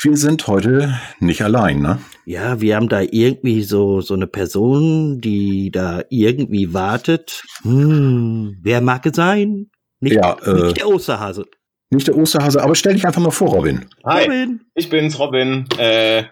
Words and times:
Wir 0.00 0.16
sind 0.16 0.46
heute 0.46 0.96
nicht 1.18 1.42
allein, 1.42 1.80
ne? 1.80 1.98
Ja, 2.24 2.60
wir 2.60 2.76
haben 2.76 2.88
da 2.88 3.00
irgendwie 3.00 3.62
so, 3.64 4.00
so 4.00 4.14
eine 4.14 4.28
Person, 4.28 5.20
die 5.20 5.72
da 5.72 6.02
irgendwie 6.08 6.72
wartet. 6.72 7.42
Hm, 7.62 8.58
wer 8.62 8.80
mag 8.80 9.04
es 9.06 9.16
sein? 9.16 9.70
Nicht, 9.98 10.14
Ja, 10.14 10.36
äh, 10.44 10.66
nicht 10.66 10.76
der 10.76 10.88
Osterhase. 10.88 11.46
Nicht 11.90 12.06
der 12.06 12.16
Osterhase, 12.16 12.62
aber 12.62 12.76
stell 12.76 12.94
dich 12.94 13.06
einfach 13.06 13.20
mal 13.20 13.32
vor, 13.32 13.48
Robin. 13.48 13.86
Hi, 14.04 14.26
Robin. 14.26 14.60
ich 14.76 14.88
bin's, 14.88 15.18
Robin. 15.18 15.64
Äh, 15.78 16.24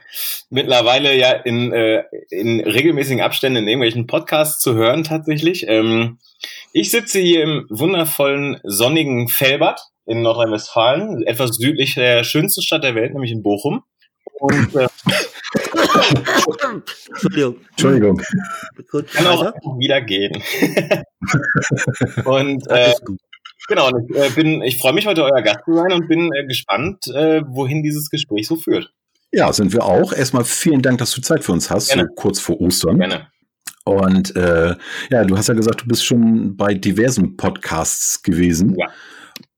mittlerweile 0.48 1.16
ja 1.18 1.32
in, 1.32 1.72
äh, 1.72 2.04
in 2.30 2.60
regelmäßigen 2.60 3.20
Abständen 3.20 3.62
in 3.62 3.68
irgendwelchen 3.68 4.06
Podcasts 4.06 4.62
zu 4.62 4.74
hören 4.74 5.02
tatsächlich. 5.02 5.64
Ähm, 5.66 6.18
ich 6.72 6.92
sitze 6.92 7.18
hier 7.18 7.42
im 7.42 7.66
wundervollen, 7.68 8.60
sonnigen 8.62 9.26
Fellbad 9.26 9.80
in 10.06 10.22
Nordrhein-Westfalen, 10.22 11.22
etwas 11.26 11.56
südlich 11.56 11.94
der 11.94 12.24
schönsten 12.24 12.62
Stadt 12.62 12.84
der 12.84 12.94
Welt, 12.94 13.12
nämlich 13.12 13.32
in 13.32 13.42
Bochum. 13.42 13.82
Und 14.38 14.74
äh, 14.74 14.86
Entschuldigung. 17.08 17.56
Entschuldigung. 17.70 18.20
Kann 19.12 19.26
auch 19.26 19.52
wieder 19.78 20.00
gehen. 20.02 20.32
und 22.24 22.66
äh, 22.68 22.72
Alles 22.72 23.00
gut. 23.04 23.18
genau, 23.68 23.88
und 23.88 24.10
ich, 24.10 24.16
äh, 24.16 24.30
bin, 24.30 24.62
ich 24.62 24.78
freue 24.78 24.92
mich 24.92 25.06
heute 25.06 25.24
euer 25.24 25.42
Gast 25.42 25.64
zu 25.64 25.74
sein 25.74 25.92
und 25.92 26.08
bin 26.08 26.30
äh, 26.34 26.46
gespannt, 26.46 27.06
äh, 27.08 27.42
wohin 27.46 27.82
dieses 27.82 28.10
Gespräch 28.10 28.46
so 28.46 28.56
führt. 28.56 28.92
Ja, 29.32 29.52
sind 29.52 29.72
wir 29.72 29.84
auch. 29.84 30.12
Erstmal 30.12 30.44
vielen 30.44 30.82
Dank, 30.82 30.98
dass 30.98 31.12
du 31.12 31.20
Zeit 31.20 31.44
für 31.44 31.52
uns 31.52 31.70
hast, 31.70 31.88
Gerne. 31.88 32.08
so 32.08 32.14
kurz 32.14 32.40
vor 32.40 32.60
Ostern. 32.60 32.98
Gerne. 32.98 33.28
Und 33.84 34.34
äh, 34.34 34.74
ja, 35.10 35.24
du 35.24 35.36
hast 35.36 35.48
ja 35.48 35.54
gesagt, 35.54 35.82
du 35.82 35.86
bist 35.86 36.04
schon 36.04 36.56
bei 36.56 36.74
diversen 36.74 37.36
Podcasts 37.36 38.22
gewesen. 38.22 38.74
Ja. 38.76 38.88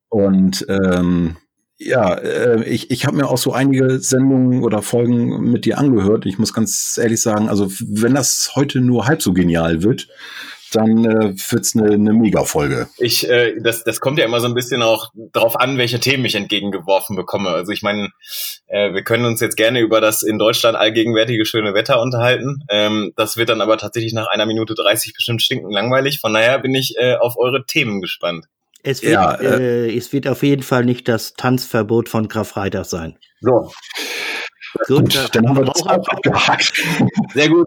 Und 0.09 0.67
ähm, 0.69 1.37
ja, 1.78 2.14
äh, 2.14 2.64
ich, 2.64 2.91
ich 2.91 3.06
habe 3.06 3.17
mir 3.17 3.28
auch 3.28 3.39
so 3.39 3.53
einige 3.53 4.01
Sendungen 4.01 4.64
oder 4.64 4.83
Folgen 4.83 5.51
mit 5.51 5.64
dir 5.64 5.78
angehört. 5.78 6.27
Ich 6.27 6.39
muss 6.39 6.53
ganz 6.53 6.98
ehrlich 7.01 7.20
sagen, 7.20 7.48
also 7.48 7.70
wenn 7.81 8.14
das 8.14 8.53
heute 8.56 8.81
nur 8.81 9.06
halb 9.06 9.23
so 9.23 9.33
genial 9.33 9.83
wird, 9.83 10.09
dann 10.73 11.05
äh, 11.05 11.34
wird's 11.51 11.77
eine, 11.77 11.92
eine 11.92 12.12
Mega-Folge. 12.12 12.89
Ich, 12.98 13.29
äh, 13.29 13.55
das, 13.61 13.84
das 13.84 14.01
kommt 14.01 14.19
ja 14.19 14.25
immer 14.25 14.41
so 14.41 14.48
ein 14.48 14.55
bisschen 14.55 14.83
auch 14.83 15.11
drauf 15.33 15.59
an, 15.59 15.79
welche 15.79 16.01
Themen 16.01 16.25
ich 16.25 16.34
entgegengeworfen 16.34 17.17
bekomme. 17.17 17.51
Also 17.51 17.73
ich 17.73 17.83
meine, 17.83 18.11
äh, 18.67 18.92
wir 18.92 19.03
können 19.03 19.25
uns 19.25 19.41
jetzt 19.41 19.56
gerne 19.56 19.81
über 19.81 20.01
das 20.01 20.23
in 20.23 20.39
Deutschland 20.39 20.77
allgegenwärtige 20.77 21.47
schöne 21.47 21.75
Wetter 21.75 22.01
unterhalten. 22.03 22.64
Ähm, 22.69 23.12
das 23.17 23.36
wird 23.36 23.48
dann 23.48 23.61
aber 23.61 23.79
tatsächlich 23.79 24.12
nach 24.12 24.27
einer 24.27 24.47
Minute 24.47 24.75
30 24.75 25.14
bestimmt 25.14 25.42
stinken 25.42 25.70
langweilig. 25.70 26.20
Von 26.20 26.34
daher 26.34 26.59
bin 26.59 26.75
ich 26.75 26.97
äh, 26.98 27.14
auf 27.14 27.36
eure 27.39 27.64
Themen 27.64 28.01
gespannt. 28.01 28.47
Es 28.82 29.02
wird, 29.02 29.12
Ja, 29.12 29.34
äh, 29.34 29.96
es 29.96 30.12
wird 30.12 30.28
auf 30.28 30.42
jeden 30.42 30.62
Fall 30.62 30.84
nicht 30.84 31.08
das 31.08 31.34
Tanzverbot 31.34 32.08
von 32.08 32.28
Karfreitag 32.28 32.86
sein. 32.86 33.18
So, 33.40 33.70
Gut, 34.86 35.14
das 35.14 35.30
dann 35.30 35.48
haben 35.48 35.56
wir 35.56 35.64
das 35.64 35.82
auch 35.82 35.98
auch 35.98 36.08
abgehakt. 36.08 36.72
sehr 37.34 37.48
gut. 37.48 37.66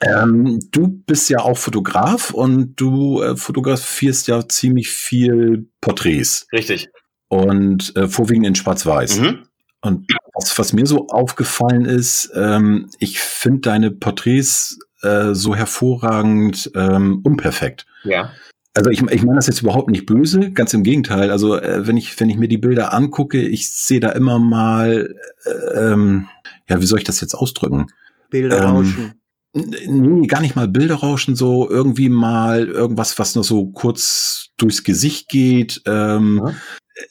Ähm, 0.00 0.58
du 0.70 0.88
bist 0.88 1.28
ja 1.30 1.40
auch 1.40 1.56
Fotograf 1.56 2.30
und 2.30 2.74
du 2.76 3.22
äh, 3.22 3.36
fotografierst 3.36 4.26
ja 4.28 4.48
ziemlich 4.48 4.90
viel 4.90 5.68
Porträts 5.80 6.46
Richtig. 6.52 6.88
und 7.28 7.94
äh, 7.96 8.08
vorwiegend 8.08 8.46
in 8.46 8.54
Schwarz-Weiß. 8.54 9.20
Mhm. 9.20 9.46
Und 9.80 10.12
was, 10.34 10.58
was 10.58 10.72
mir 10.72 10.86
so 10.86 11.08
aufgefallen 11.08 11.84
ist, 11.84 12.30
ähm, 12.34 12.90
ich 12.98 13.18
finde 13.20 13.60
deine 13.60 13.90
Porträts 13.90 14.78
äh, 15.02 15.34
so 15.34 15.54
hervorragend 15.54 16.70
ähm, 16.74 17.20
unperfekt. 17.24 17.86
Ja. 18.04 18.32
Also 18.74 18.88
ich, 18.90 19.02
ich 19.02 19.22
meine 19.22 19.36
das 19.36 19.46
jetzt 19.48 19.60
überhaupt 19.60 19.90
nicht 19.90 20.06
böse, 20.06 20.50
ganz 20.52 20.72
im 20.72 20.82
Gegenteil. 20.82 21.30
Also 21.30 21.56
äh, 21.58 21.86
wenn 21.86 21.96
ich 21.96 22.18
wenn 22.18 22.30
ich 22.30 22.36
mir 22.38 22.48
die 22.48 22.58
Bilder 22.58 22.94
angucke, 22.94 23.40
ich 23.40 23.70
sehe 23.70 24.00
da 24.00 24.10
immer 24.10 24.38
mal, 24.38 25.14
äh, 25.44 25.78
ähm, 25.92 26.28
ja, 26.68 26.80
wie 26.80 26.86
soll 26.86 26.98
ich 26.98 27.04
das 27.04 27.20
jetzt 27.20 27.34
ausdrücken? 27.34 27.88
Bilder 28.30 28.58
ähm, 28.62 28.70
rauschen. 28.70 29.14
Nee, 29.54 30.26
gar 30.26 30.40
nicht 30.40 30.56
mal 30.56 30.68
Bilderrauschen, 30.68 31.36
so 31.36 31.68
irgendwie 31.68 32.08
mal 32.08 32.66
irgendwas, 32.66 33.18
was 33.18 33.34
nur 33.34 33.44
so 33.44 33.66
kurz 33.66 34.48
durchs 34.56 34.82
Gesicht 34.84 35.28
geht. 35.28 35.82
Ähm, 35.86 36.40
Ja. 36.42 36.54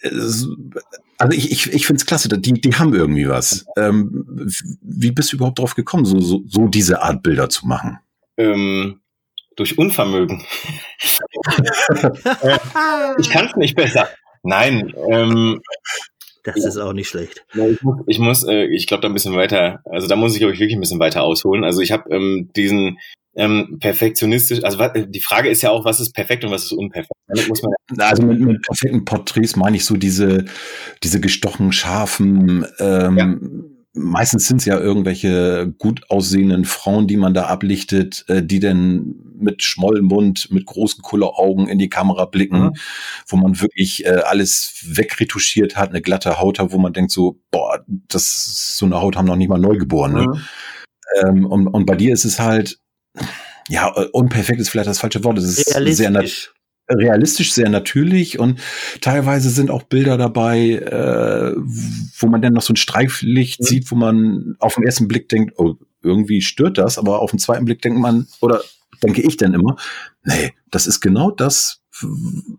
es- 0.02 0.48
Also 1.20 1.38
ich, 1.38 1.52
ich, 1.52 1.72
ich 1.72 1.86
finde 1.86 2.00
es 2.00 2.08
klasse, 2.08 2.28
die, 2.30 2.54
die 2.54 2.74
haben 2.74 2.96
irgendwie 2.96 3.28
was. 3.30 3.66
Ähm, 3.78 4.26
wie 4.82 5.12
bist 5.12 5.32
du 5.32 5.36
überhaupt 5.36 5.60
drauf 5.60 5.76
gekommen, 5.76 6.06
so, 6.06 6.20
so, 6.20 6.42
so 6.48 6.68
diese 6.68 7.04
Art 7.04 7.22
Bilder 7.22 7.50
zu 7.50 7.68
machen? 7.68 8.00
Ähm, 8.38 9.02
durch 9.56 9.78
Unvermögen. 9.78 10.44
Ich 13.20 13.30
kann 13.30 13.46
es 13.48 13.56
nicht 13.56 13.76
besser. 13.76 14.08
Nein, 14.44 14.94
ähm, 15.10 15.62
Das 16.44 16.56
ist 16.66 16.78
auch 16.78 16.94
nicht 16.94 17.10
schlecht. 17.10 17.46
Ja, 17.54 17.68
ich 17.68 17.82
muss, 17.84 17.98
ich, 18.08 18.20
muss 18.20 18.48
äh, 18.48 18.66
ich 18.66 18.88
glaube, 18.88 19.02
da 19.02 19.08
ein 19.08 19.14
bisschen 19.14 19.36
weiter, 19.36 19.82
also 19.86 20.08
da 20.08 20.16
muss 20.16 20.34
ich, 20.34 20.40
glaube 20.40 20.54
ich, 20.54 20.60
wirklich 20.60 20.76
ein 20.76 20.80
bisschen 20.82 21.00
weiter 21.00 21.22
ausholen. 21.24 21.64
Also 21.64 21.82
ich 21.82 21.92
habe 21.92 22.10
ähm, 22.14 22.50
diesen 22.56 22.98
ähm, 23.36 23.78
perfektionistisch, 23.80 24.64
also 24.64 24.80
wa- 24.80 24.90
die 24.90 25.22
Frage 25.22 25.50
ist 25.50 25.62
ja 25.62 25.70
auch, 25.70 25.86
was 25.86 26.00
ist 26.00 26.14
perfekt 26.14 26.44
und 26.44 26.52
was 26.52 26.64
ist 26.64 26.72
unperfekt. 26.74 27.12
Damit 27.28 27.48
muss 27.48 27.62
man 27.62 27.72
Also 28.00 28.24
mit, 28.24 28.40
mit 28.40 28.62
perfekten 28.64 29.06
Porträts 29.06 29.56
meine 29.56 29.78
ich 29.78 29.86
so 29.86 29.96
diese, 29.96 30.46
diese 31.04 31.22
gestochen 31.22 31.72
scharfen, 31.72 32.66
ähm, 32.80 33.81
meistens 33.94 34.48
sind 34.48 34.58
es 34.58 34.66
ja 34.66 34.80
irgendwelche 34.80 35.74
gut 35.78 36.10
aussehenden 36.10 36.66
Frauen, 36.66 37.08
die 37.08 37.18
man 37.18 37.34
da 37.34 37.46
ablichtet, 37.48 38.24
äh, 38.28 38.42
die 38.42 38.60
dann 38.60 39.16
mit 39.36 39.64
Schmollmund, 39.64 40.50
mit 40.52 40.66
großen 40.66 41.02
Kulleraugen 41.02 41.68
in 41.68 41.80
die 41.80 41.90
Kamera 41.90 42.26
blicken, 42.26 42.62
Mhm. 42.62 42.74
wo 43.28 43.38
man 43.38 43.60
wirklich 43.60 44.06
äh, 44.06 44.22
alles 44.26 44.84
wegretuschiert 44.86 45.76
hat, 45.76 45.90
eine 45.90 46.02
glatte 46.02 46.40
Haut 46.40 46.60
hat, 46.60 46.72
wo 46.72 46.78
man 46.78 46.94
denkt 46.94 47.12
so, 47.12 47.42
boah, 47.52 47.84
das 47.88 48.76
so 48.78 48.86
eine 48.86 49.02
Haut 49.02 49.16
haben 49.16 49.26
noch 49.26 49.36
nicht 49.36 49.50
mal 49.50 49.60
Neugeborene. 49.60 50.28
Mhm. 50.28 50.42
Ähm, 51.22 51.46
und, 51.46 51.68
und 51.68 51.86
bei 51.86 51.96
dir 51.96 52.14
ist 52.14 52.26
es 52.26 52.40
halt, 52.40 52.80
ja, 53.68 53.92
äh, 53.96 54.06
unperfekt 54.14 54.62
ist 54.62 54.70
vielleicht 54.70 54.90
das 54.90 55.00
falsche 55.00 55.24
Wort. 55.24 55.38
Es 55.38 55.46
ist 55.46 55.96
sehr 55.96 56.12
nat 56.12 56.54
Realistisch. 56.98 57.54
sehr 57.54 57.70
natürlich 57.70 58.40
und 58.40 58.60
teilweise 59.02 59.50
sind 59.50 59.70
auch 59.70 59.84
Bilder 59.84 60.18
dabei, 60.18 60.72
äh, 60.72 61.56
wo 62.20 62.28
man 62.28 62.42
dann 62.42 62.54
noch 62.54 62.62
so 62.62 62.74
ein 62.74 62.78
Streiflicht 62.78 63.62
Mhm. 63.62 63.66
sieht, 63.66 63.92
wo 63.92 63.96
man 63.96 64.56
auf 64.60 64.76
den 64.76 64.84
ersten 64.84 65.08
Blick 65.08 65.30
denkt, 65.30 65.54
oh, 65.58 65.76
irgendwie 66.04 66.42
stört 66.42 66.78
das, 66.78 66.98
aber 66.98 67.20
auf 67.20 67.32
den 67.32 67.40
zweiten 67.40 67.66
Blick 67.66 67.82
denkt 67.82 68.00
man, 68.00 68.28
oder 68.40 68.62
denke 69.04 69.22
ich 69.22 69.38
dann 69.38 69.54
immer, 69.54 69.78
nee, 70.24 70.54
das 70.70 70.88
ist 70.88 71.00
genau 71.02 71.32
das, 71.32 71.82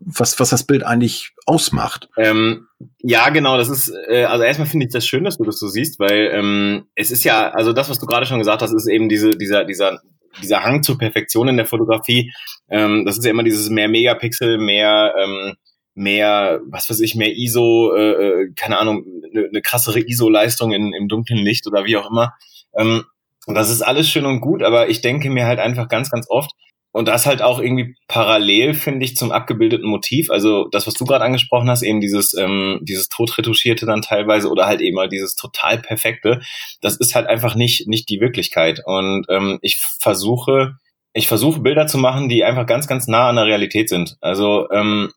was, 0.04 0.38
was 0.38 0.50
das 0.50 0.64
Bild 0.64 0.84
eigentlich 0.84 1.32
ausmacht. 1.47 2.09
Ähm, 2.16 2.66
ja, 3.00 3.31
genau, 3.31 3.56
das 3.56 3.69
ist, 3.69 3.93
äh, 4.09 4.25
also 4.25 4.44
erstmal 4.44 4.69
finde 4.69 4.87
ich 4.87 4.93
das 4.93 5.06
schön, 5.06 5.25
dass 5.25 5.38
du 5.38 5.44
das 5.44 5.59
so 5.59 5.69
siehst, 5.69 5.99
weil 5.99 6.31
ähm, 6.32 6.84
es 6.94 7.10
ist 7.10 7.25
ja, 7.25 7.50
also 7.50 7.72
das, 7.72 7.88
was 7.88 7.99
du 7.99 8.06
gerade 8.06 8.26
schon 8.26 8.38
gesagt 8.38 8.62
hast, 8.62 8.72
ist 8.72 8.88
eben 8.88 9.09
diese, 9.09 9.31
dieser, 9.31 9.64
dieser, 9.64 10.00
dieser 10.43 10.62
Hang 10.62 10.82
zur 10.82 10.99
Perfektion 10.99 11.49
in 11.49 11.56
der 11.56 11.66
Fotografie. 11.66 12.32
Ähm, 12.69 13.05
das 13.05 13.19
ist 13.19 13.25
ja 13.25 13.31
immer 13.31 13.43
dieses 13.43 13.69
mehr 13.71 13.89
Megapixel, 13.89 14.59
mehr, 14.59 15.15
ähm, 15.19 15.55
mehr, 15.95 16.61
was 16.67 16.89
weiß 16.89 17.00
ich, 17.00 17.15
mehr 17.15 17.37
ISO, 17.37 17.94
äh, 17.94 18.12
äh, 18.12 18.53
keine 18.56 18.79
Ahnung, 18.79 19.05
eine 19.31 19.50
ne 19.50 19.62
krassere 19.62 20.00
ISO-Leistung 20.00 20.73
im 20.73 21.09
dunklen 21.09 21.38
Licht 21.38 21.67
oder 21.67 21.85
wie 21.85 21.97
auch 21.97 22.11
immer. 22.11 22.35
Ähm, 22.75 23.05
und 23.47 23.55
das 23.55 23.70
ist 23.70 23.82
alles 23.82 24.09
schön 24.09 24.25
und 24.25 24.41
gut, 24.41 24.62
aber 24.62 24.88
ich 24.88 25.00
denke 25.00 25.29
mir 25.29 25.47
halt 25.47 25.59
einfach 25.59 25.88
ganz, 25.88 26.11
ganz 26.11 26.26
oft, 26.31 26.53
und 26.93 27.09
das 27.09 27.25
halt 27.25 27.41
auch 27.41 27.59
irgendwie 27.59 27.97
parallel, 28.06 28.75
finde 28.75 29.05
ich, 29.05 29.17
zum 29.17 29.32
abgebildeten 29.32 29.88
Motiv. 29.88 30.31
Also 30.31 30.69
das, 30.69 30.87
was 30.87 30.94
du 30.94 31.06
gerade 31.06 31.25
angesprochen 31.25 31.70
hast, 31.70 31.82
eben 31.82 32.00
dieses, 32.00 32.35
ähm, 32.35 32.81
dieses 32.82 33.08
totretuschierte 33.08 33.87
dann 33.87 34.03
teilweise 34.03 34.50
oder 34.50 34.67
halt 34.67 34.82
eben 34.82 34.97
mal 34.97 35.08
dieses 35.08 35.35
total 35.35 35.79
perfekte, 35.79 36.43
das 36.82 36.99
ist 36.99 37.15
halt 37.15 37.26
einfach 37.26 37.55
nicht, 37.55 37.88
nicht 37.88 38.11
die 38.11 38.20
Wirklichkeit. 38.20 38.82
Und 38.85 39.25
ähm, 39.31 39.58
ich 39.62 39.81
versuche, 40.00 40.76
ich 41.12 41.29
versuche 41.29 41.61
Bilder 41.61 41.87
zu 41.87 41.99
machen, 41.99 42.29
die 42.29 42.44
einfach 42.44 42.67
ganz, 42.67 42.87
ganz 42.87 43.06
nah 43.06 43.29
an 43.29 43.37
der 43.37 43.47
Realität 43.47 43.88
sind. 43.88 44.17
Also 44.20 44.70
ähm, 44.70 45.12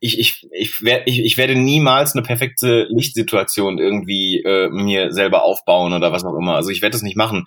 ich, 0.00 0.18
ich, 0.18 0.46
ich, 0.52 0.74
wer, 0.80 1.06
ich, 1.06 1.20
ich 1.20 1.36
werde 1.36 1.56
niemals 1.56 2.14
eine 2.14 2.22
perfekte 2.22 2.86
Lichtsituation 2.88 3.78
irgendwie 3.78 4.42
äh, 4.44 4.68
mir 4.68 5.12
selber 5.12 5.42
aufbauen 5.42 5.92
oder 5.92 6.12
was 6.12 6.24
auch 6.24 6.36
immer. 6.36 6.54
Also 6.54 6.70
ich 6.70 6.82
werde 6.82 6.92
das 6.92 7.02
nicht 7.02 7.16
machen, 7.16 7.44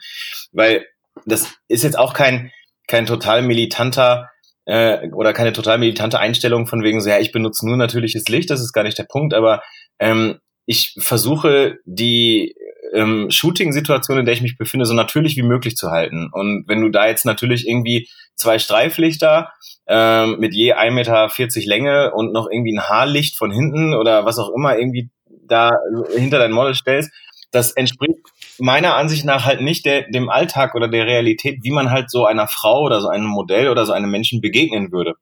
weil 0.52 0.86
das 1.26 1.54
ist 1.68 1.84
jetzt 1.84 1.98
auch 1.98 2.14
kein, 2.14 2.52
kein 2.88 3.06
total 3.06 3.42
militanter 3.42 4.30
äh, 4.66 5.10
oder 5.12 5.34
keine 5.34 5.54
total 5.54 5.78
militante 5.78 6.20
Einstellung 6.20 6.68
von 6.68 6.84
wegen 6.84 7.02
so, 7.02 7.10
ja, 7.10 7.20
ich 7.20 7.32
benutze 7.32 7.66
nur 7.66 7.78
natürliches 7.78 8.28
Licht, 8.28 8.50
das 8.50 8.62
ist 8.62 8.74
gar 8.74 8.84
nicht 8.84 8.98
der 8.98 9.08
Punkt, 9.10 9.34
aber 9.34 9.62
ähm, 10.00 10.40
ich 10.66 10.96
versuche 11.00 11.78
die 11.86 12.56
ähm, 12.94 13.30
Shooting-Situation, 13.30 14.20
in 14.20 14.26
der 14.26 14.34
ich 14.34 14.42
mich 14.42 14.58
befinde, 14.58 14.86
so 14.86 14.94
natürlich 14.94 15.36
wie 15.38 15.44
möglich 15.44 15.76
zu 15.76 15.90
halten. 15.90 16.30
Und 16.32 16.66
wenn 16.68 16.82
du 16.82 16.90
da 16.90 17.08
jetzt 17.08 17.26
natürlich 17.26 17.68
irgendwie 17.68 18.08
zwei 18.36 18.60
Streiflichter 18.60 19.52
ähm, 19.88 20.38
mit 20.40 20.54
je 20.54 20.74
1,40 20.74 20.92
Meter 20.92 21.30
Länge 21.68 22.12
und 22.14 22.34
noch 22.34 22.50
irgendwie 22.50 22.76
ein 22.76 22.88
Haarlicht 22.88 23.38
von 23.38 23.52
hinten 23.52 23.94
oder 23.94 24.26
was 24.26 24.40
auch 24.40 24.54
immer 24.56 24.78
irgendwie 24.78 25.10
da 25.48 25.72
hinter 26.16 26.40
dein 26.40 26.52
Model 26.52 26.76
stellst, 26.76 27.12
das 27.52 27.72
entspricht 27.72 28.20
meiner 28.60 28.96
Ansicht 28.96 29.26
nach 29.26 29.46
halt 29.46 29.62
nicht 29.62 29.86
der, 29.86 30.10
dem 30.10 30.30
Alltag 30.30 30.76
oder 30.76 30.88
der 30.88 31.06
Realität, 31.06 31.60
wie 31.64 31.72
man 31.72 31.90
halt 31.90 32.12
so 32.12 32.26
einer 32.26 32.48
Frau 32.48 32.82
oder 32.84 33.02
so 33.02 33.08
einem 33.08 33.26
Modell 33.26 33.70
oder 33.70 33.86
so 33.86 33.94
einem 33.94 34.12
Menschen 34.12 34.42
begegnen 34.42 34.92
würde. 34.92 35.14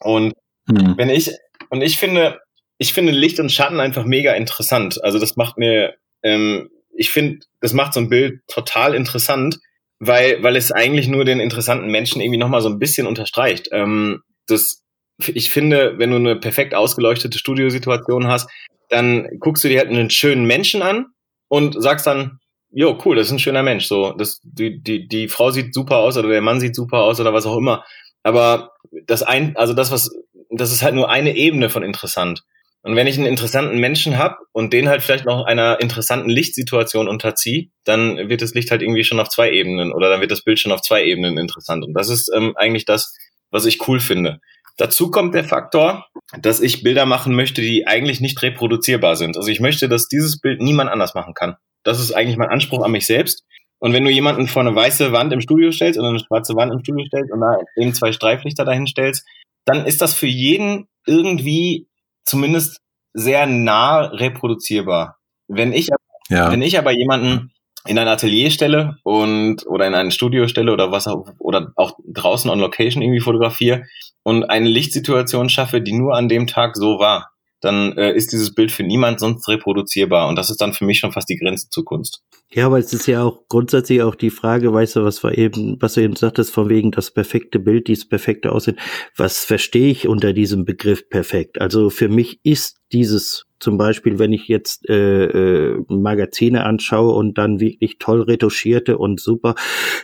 Und 0.00 0.34
mhm. 0.66 0.94
wenn 0.96 1.10
ich, 1.10 1.30
und 1.70 1.82
ich 1.82 1.98
finde, 1.98 2.38
ich 2.78 2.92
finde 2.92 3.12
Licht 3.12 3.40
und 3.40 3.50
Schatten 3.50 3.80
einfach 3.80 4.04
mega 4.04 4.32
interessant. 4.32 5.02
Also 5.02 5.18
das 5.18 5.36
macht 5.36 5.58
mir, 5.58 5.94
ähm, 6.22 6.68
ich 6.96 7.10
finde, 7.10 7.44
das 7.60 7.72
macht 7.72 7.94
so 7.94 8.00
ein 8.00 8.08
Bild 8.08 8.40
total 8.48 8.94
interessant, 8.94 9.58
weil, 9.98 10.42
weil 10.42 10.56
es 10.56 10.72
eigentlich 10.72 11.08
nur 11.08 11.24
den 11.24 11.40
interessanten 11.40 11.88
Menschen 11.88 12.20
irgendwie 12.20 12.38
nochmal 12.38 12.60
so 12.60 12.68
ein 12.68 12.78
bisschen 12.78 13.06
unterstreicht. 13.06 13.68
Ähm, 13.72 14.22
das, 14.46 14.82
ich 15.18 15.50
finde, 15.50 15.98
wenn 15.98 16.10
du 16.10 16.16
eine 16.16 16.36
perfekt 16.36 16.74
ausgeleuchtete 16.74 17.38
Studiosituation 17.38 18.26
hast, 18.26 18.50
dann 18.88 19.28
guckst 19.40 19.64
du 19.64 19.68
dir 19.68 19.78
halt 19.78 19.88
einen 19.88 20.10
schönen 20.10 20.44
Menschen 20.44 20.82
an 20.82 21.06
und 21.48 21.80
sagst 21.80 22.06
dann, 22.06 22.38
jo, 22.70 22.98
cool, 23.04 23.16
das 23.16 23.28
ist 23.28 23.32
ein 23.32 23.38
schöner 23.38 23.62
Mensch. 23.62 23.86
So, 23.86 24.12
das, 24.12 24.40
die, 24.42 24.82
die, 24.82 25.08
die 25.08 25.28
Frau 25.28 25.50
sieht 25.50 25.74
super 25.74 25.98
aus 25.98 26.16
oder 26.16 26.28
der 26.28 26.42
Mann 26.42 26.60
sieht 26.60 26.74
super 26.74 26.98
aus 26.98 27.20
oder 27.20 27.32
was 27.32 27.46
auch 27.46 27.56
immer. 27.56 27.84
Aber 28.22 28.72
das 29.06 29.22
ein, 29.22 29.56
also 29.56 29.74
das, 29.74 29.90
was, 29.90 30.10
das 30.50 30.72
ist 30.72 30.82
halt 30.82 30.94
nur 30.94 31.10
eine 31.10 31.36
Ebene 31.36 31.70
von 31.70 31.82
interessant. 31.82 32.42
Und 32.84 32.96
wenn 32.96 33.06
ich 33.06 33.16
einen 33.16 33.26
interessanten 33.26 33.78
Menschen 33.78 34.18
habe 34.18 34.36
und 34.52 34.74
den 34.74 34.90
halt 34.90 35.02
vielleicht 35.02 35.24
noch 35.24 35.46
einer 35.46 35.80
interessanten 35.80 36.28
Lichtsituation 36.28 37.08
unterziehe, 37.08 37.68
dann 37.84 38.28
wird 38.28 38.42
das 38.42 38.52
Licht 38.52 38.70
halt 38.70 38.82
irgendwie 38.82 39.04
schon 39.04 39.20
auf 39.20 39.30
zwei 39.30 39.50
Ebenen 39.52 39.90
oder 39.90 40.10
dann 40.10 40.20
wird 40.20 40.30
das 40.30 40.44
Bild 40.44 40.60
schon 40.60 40.70
auf 40.70 40.82
zwei 40.82 41.02
Ebenen 41.02 41.38
interessant. 41.38 41.82
Und 41.82 41.94
das 41.94 42.10
ist 42.10 42.30
ähm, 42.36 42.54
eigentlich 42.56 42.84
das, 42.84 43.16
was 43.50 43.64
ich 43.64 43.88
cool 43.88 44.00
finde. 44.00 44.38
Dazu 44.76 45.10
kommt 45.10 45.34
der 45.34 45.44
Faktor, 45.44 46.06
dass 46.38 46.60
ich 46.60 46.82
Bilder 46.82 47.06
machen 47.06 47.34
möchte, 47.34 47.62
die 47.62 47.86
eigentlich 47.86 48.20
nicht 48.20 48.42
reproduzierbar 48.42 49.16
sind. 49.16 49.38
Also 49.38 49.48
ich 49.48 49.60
möchte, 49.60 49.88
dass 49.88 50.08
dieses 50.08 50.38
Bild 50.38 50.60
niemand 50.60 50.90
anders 50.90 51.14
machen 51.14 51.32
kann. 51.32 51.56
Das 51.84 52.00
ist 52.00 52.12
eigentlich 52.12 52.36
mein 52.36 52.50
Anspruch 52.50 52.84
an 52.84 52.90
mich 52.92 53.06
selbst. 53.06 53.44
Und 53.78 53.94
wenn 53.94 54.04
du 54.04 54.10
jemanden 54.10 54.46
vor 54.46 54.60
eine 54.60 54.74
weiße 54.74 55.10
Wand 55.10 55.32
im 55.32 55.40
Studio 55.40 55.72
stellst 55.72 55.98
oder 55.98 56.10
eine 56.10 56.18
schwarze 56.18 56.54
Wand 56.54 56.70
im 56.70 56.80
Studio 56.80 57.06
stellst 57.06 57.32
und 57.32 57.40
da 57.40 57.56
eben 57.80 57.94
zwei 57.94 58.12
Streiflichter 58.12 58.66
dahin 58.66 58.86
stellst, 58.86 59.26
dann 59.64 59.86
ist 59.86 60.02
das 60.02 60.12
für 60.12 60.26
jeden 60.26 60.86
irgendwie 61.06 61.86
zumindest 62.24 62.80
sehr 63.12 63.46
nah 63.46 64.00
reproduzierbar. 64.00 65.18
Wenn 65.48 65.72
ich, 65.72 65.88
ja. 66.28 66.50
wenn 66.50 66.62
ich 66.62 66.78
aber 66.78 66.92
jemanden 66.92 67.52
in 67.86 67.98
ein 67.98 68.08
Atelier 68.08 68.50
stelle 68.50 68.96
und 69.02 69.66
oder 69.66 69.86
in 69.86 69.94
ein 69.94 70.10
Studio 70.10 70.48
stelle 70.48 70.72
oder 70.72 70.90
was 70.90 71.06
auch, 71.06 71.28
oder 71.38 71.72
auch 71.76 71.98
draußen 72.06 72.50
on 72.50 72.58
Location 72.58 73.02
irgendwie 73.02 73.20
fotografiere 73.20 73.84
und 74.22 74.44
eine 74.44 74.68
Lichtsituation 74.68 75.50
schaffe, 75.50 75.82
die 75.82 75.92
nur 75.92 76.16
an 76.16 76.28
dem 76.28 76.46
Tag 76.46 76.76
so 76.76 76.98
war, 76.98 77.33
dann 77.64 77.96
äh, 77.96 78.14
ist 78.14 78.32
dieses 78.32 78.54
Bild 78.54 78.72
für 78.72 78.82
niemand 78.82 79.20
sonst 79.20 79.48
reproduzierbar. 79.48 80.28
Und 80.28 80.36
das 80.36 80.50
ist 80.50 80.60
dann 80.60 80.72
für 80.72 80.84
mich 80.84 80.98
schon 80.98 81.12
fast 81.12 81.28
die 81.28 81.36
Grenze 81.36 81.68
zur 81.70 81.84
Kunst. 81.84 82.22
Ja, 82.52 82.66
aber 82.66 82.78
es 82.78 82.92
ist 82.92 83.06
ja 83.06 83.22
auch 83.22 83.48
grundsätzlich 83.48 84.02
auch 84.02 84.14
die 84.14 84.30
Frage, 84.30 84.72
weißt 84.72 84.96
du, 84.96 85.04
was 85.04 85.24
wir 85.24 85.36
eben, 85.36 85.76
was 85.80 85.94
du 85.94 86.02
eben 86.02 86.16
sagtest, 86.16 86.52
von 86.52 86.68
wegen 86.68 86.90
das 86.90 87.10
perfekte 87.10 87.58
Bild, 87.58 87.88
dieses 87.88 88.08
perfekte 88.08 88.52
Aussehen. 88.52 88.78
Was 89.16 89.44
verstehe 89.44 89.90
ich 89.90 90.06
unter 90.06 90.32
diesem 90.32 90.64
Begriff 90.64 91.08
perfekt? 91.08 91.60
Also 91.60 91.90
für 91.90 92.08
mich 92.08 92.38
ist 92.44 92.78
dieses 92.92 93.46
zum 93.64 93.78
Beispiel, 93.78 94.18
wenn 94.18 94.32
ich 94.34 94.46
jetzt 94.46 94.88
äh, 94.90 95.24
äh, 95.24 95.84
Magazine 95.88 96.64
anschaue 96.64 97.14
und 97.14 97.38
dann 97.38 97.60
wirklich 97.60 97.96
toll 97.98 98.20
retuschierte 98.20 98.98
und 98.98 99.20
super, 99.20 99.54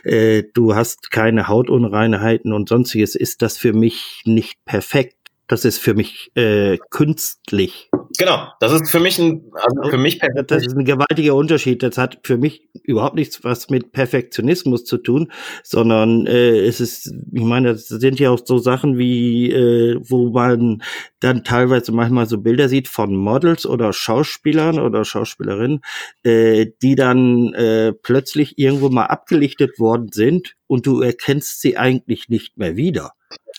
äh, 0.03 0.43
du 0.53 0.73
hast 0.73 1.11
keine 1.11 1.47
Hautunreinheiten 1.47 2.53
und 2.53 2.69
sonstiges, 2.69 3.13
ist 3.13 3.43
das 3.43 3.57
für 3.57 3.73
mich 3.73 4.23
nicht 4.25 4.65
perfekt 4.65 5.20
das 5.51 5.65
ist 5.65 5.79
für 5.79 5.93
mich 5.93 6.31
äh, 6.35 6.77
künstlich. 6.91 7.89
Genau, 8.17 8.47
das 8.61 8.71
ist 8.71 8.89
für 8.89 9.01
mich 9.01 9.19
ein, 9.19 9.51
also 9.53 9.89
für 9.89 9.97
mich 9.97 10.21
Das 10.47 10.65
ist 10.65 10.77
ein 10.77 10.85
gewaltiger 10.85 11.35
Unterschied. 11.35 11.83
Das 11.83 11.97
hat 11.97 12.19
für 12.23 12.37
mich 12.37 12.69
überhaupt 12.83 13.15
nichts 13.15 13.43
was 13.43 13.69
mit 13.69 13.91
Perfektionismus 13.91 14.85
zu 14.85 14.97
tun, 14.97 15.29
sondern 15.63 16.25
äh, 16.25 16.57
es 16.59 16.79
ist, 16.79 17.13
ich 17.33 17.43
meine, 17.43 17.73
das 17.73 17.89
sind 17.89 18.17
ja 18.21 18.29
auch 18.29 18.39
so 18.45 18.59
Sachen 18.59 18.97
wie, 18.97 19.51
äh, 19.51 19.99
wo 20.01 20.29
man 20.29 20.83
dann 21.19 21.43
teilweise 21.43 21.91
manchmal 21.91 22.27
so 22.27 22.37
Bilder 22.37 22.69
sieht 22.69 22.87
von 22.87 23.13
Models 23.13 23.65
oder 23.65 23.91
Schauspielern 23.91 24.79
oder 24.79 25.03
Schauspielerinnen, 25.03 25.81
äh, 26.23 26.67
die 26.81 26.95
dann 26.95 27.53
äh, 27.55 27.91
plötzlich 27.91 28.57
irgendwo 28.57 28.87
mal 28.87 29.07
abgelichtet 29.07 29.79
worden 29.79 30.11
sind 30.13 30.55
und 30.67 30.87
du 30.87 31.01
erkennst 31.01 31.59
sie 31.59 31.75
eigentlich 31.75 32.29
nicht 32.29 32.57
mehr 32.57 32.77
wieder. 32.77 33.11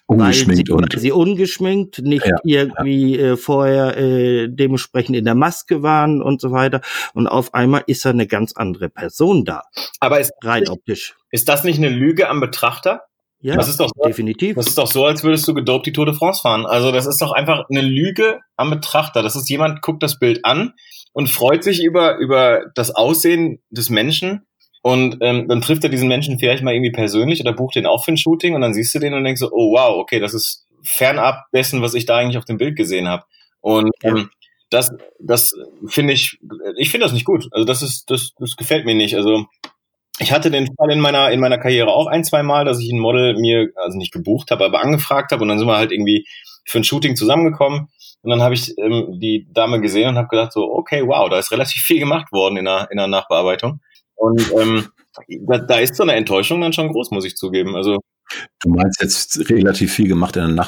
Ungeschminkt 0.06 0.70
weil 0.70 0.78
sie, 0.78 0.94
weil 0.94 1.00
sie 1.00 1.12
ungeschminkt, 1.12 1.98
nicht 2.02 2.26
ja, 2.26 2.36
irgendwie 2.44 3.16
ja. 3.16 3.32
Äh, 3.32 3.36
vorher 3.36 3.96
äh, 3.96 4.48
dementsprechend 4.48 5.16
in 5.16 5.24
der 5.24 5.34
Maske 5.34 5.82
waren 5.82 6.20
und 6.22 6.40
so 6.40 6.50
weiter. 6.52 6.80
Und 7.14 7.26
auf 7.26 7.54
einmal 7.54 7.84
ist 7.86 8.04
er 8.04 8.10
eine 8.10 8.26
ganz 8.26 8.52
andere 8.52 8.88
Person 8.88 9.44
da. 9.44 9.62
Aber 10.00 10.20
ist 10.20 10.32
rein 10.42 10.60
nicht, 10.60 10.70
optisch. 10.70 11.16
Ist 11.30 11.48
das 11.48 11.64
nicht 11.64 11.78
eine 11.78 11.88
Lüge 11.88 12.28
am 12.28 12.40
Betrachter? 12.40 13.02
Ja, 13.40 13.56
das 13.56 13.68
ist 13.68 13.80
doch 13.80 13.90
so, 13.94 14.04
definitiv. 14.04 14.54
Das 14.54 14.68
ist 14.68 14.78
doch 14.78 14.86
so, 14.86 15.04
als 15.04 15.24
würdest 15.24 15.48
du 15.48 15.54
gedopt 15.54 15.86
die 15.86 15.92
Tour 15.92 16.06
de 16.06 16.14
France 16.14 16.42
fahren. 16.42 16.64
Also 16.64 16.92
das 16.92 17.06
ist 17.06 17.20
doch 17.20 17.32
einfach 17.32 17.64
eine 17.68 17.80
Lüge 17.80 18.38
am 18.56 18.70
Betrachter. 18.70 19.22
Das 19.22 19.34
ist 19.34 19.48
jemand 19.50 19.82
guckt 19.82 20.02
das 20.02 20.18
Bild 20.18 20.44
an 20.44 20.74
und 21.12 21.28
freut 21.28 21.64
sich 21.64 21.82
über 21.82 22.18
über 22.18 22.66
das 22.74 22.94
Aussehen 22.94 23.60
des 23.70 23.90
Menschen 23.90 24.46
und 24.82 25.18
ähm, 25.20 25.48
dann 25.48 25.60
trifft 25.60 25.84
er 25.84 25.90
diesen 25.90 26.08
Menschen 26.08 26.38
vielleicht 26.38 26.64
mal 26.64 26.74
irgendwie 26.74 26.90
persönlich 26.90 27.40
oder 27.40 27.52
bucht 27.52 27.76
den 27.76 27.86
auch 27.86 28.04
für 28.04 28.12
ein 28.12 28.16
Shooting 28.16 28.54
und 28.54 28.60
dann 28.60 28.74
siehst 28.74 28.94
du 28.94 28.98
den 28.98 29.14
und 29.14 29.24
denkst 29.24 29.40
so, 29.40 29.50
oh 29.52 29.72
wow, 29.72 29.96
okay, 29.96 30.18
das 30.18 30.34
ist 30.34 30.66
fernab 30.82 31.44
dessen, 31.54 31.82
was 31.82 31.94
ich 31.94 32.04
da 32.04 32.18
eigentlich 32.18 32.38
auf 32.38 32.44
dem 32.44 32.58
Bild 32.58 32.76
gesehen 32.76 33.08
habe. 33.08 33.24
Und 33.60 33.90
ähm, 34.02 34.30
das, 34.70 34.90
das 35.20 35.54
finde 35.86 36.14
ich, 36.14 36.38
ich 36.76 36.90
finde 36.90 37.04
das 37.04 37.12
nicht 37.12 37.24
gut. 37.24 37.46
Also 37.52 37.64
das 37.64 37.82
ist, 37.82 38.10
das, 38.10 38.32
das 38.38 38.56
gefällt 38.56 38.84
mir 38.84 38.96
nicht. 38.96 39.14
Also 39.14 39.46
ich 40.18 40.32
hatte 40.32 40.50
den 40.50 40.66
Fall 40.76 40.90
in 40.90 41.00
meiner 41.00 41.30
in 41.30 41.40
meiner 41.40 41.58
Karriere 41.58 41.92
auch 41.92 42.06
ein, 42.06 42.24
zwei 42.24 42.42
Mal, 42.42 42.64
dass 42.64 42.80
ich 42.80 42.90
ein 42.90 42.98
Model 42.98 43.38
mir 43.38 43.70
also 43.76 43.96
nicht 43.96 44.12
gebucht 44.12 44.50
habe, 44.50 44.64
aber 44.64 44.82
angefragt 44.82 45.30
habe 45.30 45.42
und 45.42 45.48
dann 45.48 45.58
sind 45.58 45.68
wir 45.68 45.76
halt 45.76 45.92
irgendwie 45.92 46.26
für 46.64 46.78
ein 46.78 46.84
Shooting 46.84 47.16
zusammengekommen 47.16 47.88
und 48.22 48.30
dann 48.30 48.42
habe 48.42 48.54
ich 48.54 48.76
ähm, 48.78 49.18
die 49.20 49.46
Dame 49.52 49.80
gesehen 49.80 50.08
und 50.08 50.16
habe 50.16 50.28
gedacht 50.28 50.52
so, 50.52 50.70
okay, 50.72 51.02
wow, 51.06 51.28
da 51.28 51.38
ist 51.38 51.50
relativ 51.50 51.82
viel 51.82 51.98
gemacht 51.98 52.32
worden 52.32 52.56
in 52.56 52.64
der 52.64 52.88
in 52.90 52.98
der 52.98 53.06
Nachbearbeitung. 53.06 53.80
Und 54.14 54.52
ähm, 54.58 54.86
da, 55.46 55.58
da 55.58 55.78
ist 55.78 55.96
so 55.96 56.02
eine 56.02 56.14
Enttäuschung 56.14 56.60
dann 56.60 56.72
schon 56.72 56.92
groß, 56.92 57.10
muss 57.10 57.24
ich 57.24 57.36
zugeben. 57.36 57.76
Also 57.76 57.98
Du 58.60 58.70
meinst 58.70 59.02
jetzt 59.02 59.50
relativ 59.50 59.92
viel 59.92 60.08
gemacht 60.08 60.36
in 60.36 60.56
der 60.56 60.66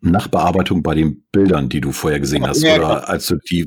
Nachbearbeitung 0.00 0.82
bei 0.82 0.94
den 0.94 1.26
Bildern, 1.32 1.68
die 1.68 1.80
du 1.80 1.92
vorher 1.92 2.20
gesehen 2.20 2.46
hast, 2.46 2.62
ja, 2.62 2.76
oder 2.76 2.88
genau. 2.88 3.00
als 3.00 3.26
du 3.26 3.36
die 3.50 3.66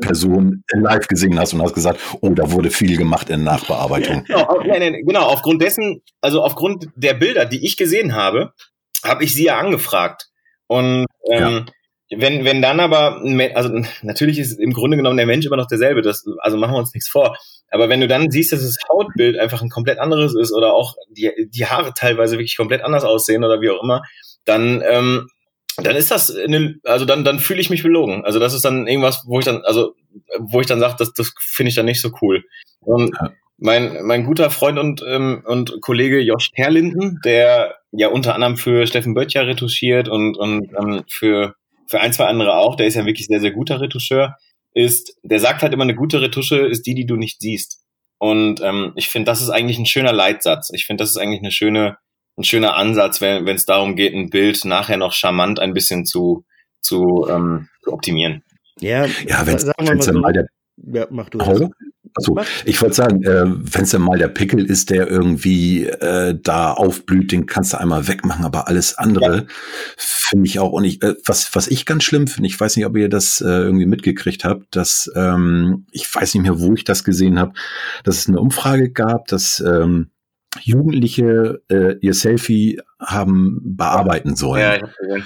Person 0.00 0.62
live 0.72 1.06
gesehen 1.08 1.38
hast 1.38 1.52
und 1.52 1.62
hast 1.62 1.74
gesagt, 1.74 2.00
oh, 2.20 2.30
da 2.30 2.50
wurde 2.52 2.70
viel 2.70 2.96
gemacht 2.96 3.30
in 3.30 3.44
Nachbearbeitung. 3.44 4.24
Genau, 4.24 4.60
nein, 4.64 4.80
nein, 4.80 5.02
genau, 5.06 5.26
aufgrund 5.26 5.62
dessen, 5.62 6.02
also 6.20 6.42
aufgrund 6.42 6.88
der 6.94 7.14
Bilder, 7.14 7.44
die 7.44 7.64
ich 7.64 7.76
gesehen 7.76 8.14
habe, 8.14 8.52
habe 9.04 9.24
ich 9.24 9.34
sie 9.34 9.44
ja 9.44 9.58
angefragt. 9.58 10.28
Und 10.66 11.06
ähm, 11.30 11.40
ja. 11.40 11.64
Wenn, 12.12 12.44
wenn 12.44 12.60
dann 12.60 12.80
aber, 12.80 13.22
also 13.54 13.82
natürlich 14.02 14.38
ist 14.40 14.58
im 14.58 14.72
Grunde 14.72 14.96
genommen 14.96 15.16
der 15.16 15.26
Mensch 15.26 15.46
immer 15.46 15.56
noch 15.56 15.68
derselbe, 15.68 16.02
das, 16.02 16.24
also 16.38 16.56
machen 16.56 16.74
wir 16.74 16.78
uns 16.78 16.92
nichts 16.92 17.08
vor. 17.08 17.36
Aber 17.70 17.88
wenn 17.88 18.00
du 18.00 18.08
dann 18.08 18.30
siehst, 18.30 18.52
dass 18.52 18.62
das 18.62 18.78
Hautbild 18.88 19.38
einfach 19.38 19.62
ein 19.62 19.68
komplett 19.68 20.00
anderes 20.00 20.34
ist 20.34 20.52
oder 20.52 20.74
auch 20.74 20.96
die, 21.10 21.30
die 21.48 21.66
Haare 21.66 21.94
teilweise 21.94 22.36
wirklich 22.36 22.56
komplett 22.56 22.82
anders 22.82 23.04
aussehen 23.04 23.44
oder 23.44 23.60
wie 23.60 23.70
auch 23.70 23.82
immer, 23.82 24.02
dann, 24.44 24.82
ähm, 24.84 25.28
dann 25.76 25.94
ist 25.94 26.10
das, 26.10 26.34
eine, 26.34 26.80
also 26.84 27.04
dann, 27.04 27.22
dann 27.22 27.38
fühle 27.38 27.60
ich 27.60 27.70
mich 27.70 27.84
belogen. 27.84 28.24
Also 28.24 28.40
das 28.40 28.54
ist 28.54 28.64
dann 28.64 28.88
irgendwas, 28.88 29.22
wo 29.26 29.38
ich 29.38 29.44
dann, 29.44 29.62
also 29.62 29.94
wo 30.38 30.60
ich 30.60 30.66
dann 30.66 30.80
sage, 30.80 30.96
das, 30.98 31.12
das 31.12 31.32
finde 31.38 31.68
ich 31.68 31.76
dann 31.76 31.86
nicht 31.86 32.00
so 32.00 32.10
cool. 32.20 32.42
Und 32.80 33.14
ja. 33.14 33.30
mein, 33.58 34.02
mein 34.02 34.24
guter 34.24 34.50
Freund 34.50 34.80
und, 34.80 35.04
ähm, 35.06 35.42
und 35.46 35.80
Kollege 35.80 36.18
Josh 36.18 36.50
Perlinden, 36.50 37.20
der 37.24 37.76
ja 37.92 38.08
unter 38.08 38.34
anderem 38.34 38.56
für 38.56 38.84
Steffen 38.88 39.14
Böttcher 39.14 39.46
retuschiert 39.46 40.08
und, 40.08 40.36
und 40.36 40.70
ähm, 40.76 41.04
für 41.08 41.54
für 41.90 42.00
ein, 42.00 42.12
zwei 42.12 42.26
andere 42.26 42.56
auch, 42.56 42.76
der 42.76 42.86
ist 42.86 42.94
ja 42.94 43.04
wirklich 43.04 43.26
sehr, 43.26 43.40
sehr 43.40 43.50
guter 43.50 43.80
Retoucheur, 43.80 44.36
ist, 44.72 45.16
der 45.22 45.40
sagt 45.40 45.62
halt 45.62 45.72
immer, 45.74 45.82
eine 45.82 45.96
gute 45.96 46.20
Retusche 46.20 46.58
ist 46.58 46.86
die, 46.86 46.94
die 46.94 47.06
du 47.06 47.16
nicht 47.16 47.40
siehst. 47.40 47.82
Und 48.18 48.60
ähm, 48.60 48.92
ich 48.96 49.08
finde, 49.08 49.26
das 49.26 49.42
ist 49.42 49.50
eigentlich 49.50 49.78
ein 49.78 49.86
schöner 49.86 50.12
Leitsatz. 50.12 50.70
Ich 50.72 50.86
finde, 50.86 51.02
das 51.02 51.10
ist 51.10 51.16
eigentlich 51.16 51.40
eine 51.40 51.50
schöne, 51.50 51.96
ein 52.36 52.44
schöner 52.44 52.76
Ansatz, 52.76 53.20
wenn 53.20 53.48
es 53.48 53.64
darum 53.64 53.96
geht, 53.96 54.14
ein 54.14 54.30
Bild 54.30 54.64
nachher 54.64 54.96
noch 54.96 55.12
charmant 55.12 55.58
ein 55.58 55.74
bisschen 55.74 56.04
zu, 56.06 56.44
zu, 56.80 57.26
ähm, 57.28 57.68
zu 57.82 57.92
optimieren. 57.92 58.44
Ja, 58.78 59.06
ja 59.26 59.46
wenn 59.46 59.56
es 59.56 59.66
mal, 59.66 60.20
mal 60.20 60.32
der, 60.32 60.46
ja, 60.76 61.06
mach 61.10 61.28
du. 61.28 61.40
Also, 61.40 61.70
Achso, 62.14 62.38
ich 62.64 62.80
wollte 62.80 62.94
sagen, 62.94 63.22
äh, 63.22 63.44
wenn 63.46 63.82
es 63.82 63.90
dann 63.90 64.02
mal 64.02 64.18
der 64.18 64.28
Pickel 64.28 64.64
ist, 64.64 64.90
der 64.90 65.08
irgendwie 65.08 65.86
äh, 65.86 66.38
da 66.40 66.72
aufblüht, 66.72 67.32
den 67.32 67.46
kannst 67.46 67.72
du 67.72 67.80
einmal 67.80 68.08
wegmachen, 68.08 68.44
aber 68.44 68.68
alles 68.68 68.98
andere 68.98 69.36
ja. 69.36 69.44
finde 69.96 70.46
ich 70.46 70.58
auch. 70.58 70.72
Und 70.72 70.84
ich, 70.84 71.02
äh, 71.02 71.14
was, 71.24 71.54
was 71.54 71.68
ich 71.68 71.86
ganz 71.86 72.04
schlimm 72.04 72.26
finde, 72.26 72.48
ich 72.48 72.58
weiß 72.58 72.76
nicht, 72.76 72.86
ob 72.86 72.96
ihr 72.96 73.08
das 73.08 73.40
äh, 73.40 73.46
irgendwie 73.46 73.86
mitgekriegt 73.86 74.44
habt, 74.44 74.74
dass 74.74 75.10
ähm, 75.14 75.86
ich 75.92 76.12
weiß 76.12 76.34
nicht 76.34 76.42
mehr, 76.42 76.60
wo 76.60 76.74
ich 76.74 76.84
das 76.84 77.04
gesehen 77.04 77.38
habe, 77.38 77.52
dass 78.04 78.18
es 78.18 78.28
eine 78.28 78.40
Umfrage 78.40 78.90
gab, 78.90 79.28
dass 79.28 79.60
ähm, 79.60 80.10
Jugendliche 80.60 81.62
äh, 81.68 81.96
ihr 82.00 82.14
Selfie 82.14 82.80
haben 82.98 83.60
bearbeiten 83.76 84.34
sollen. 84.34 84.82
Ja. 85.08 85.16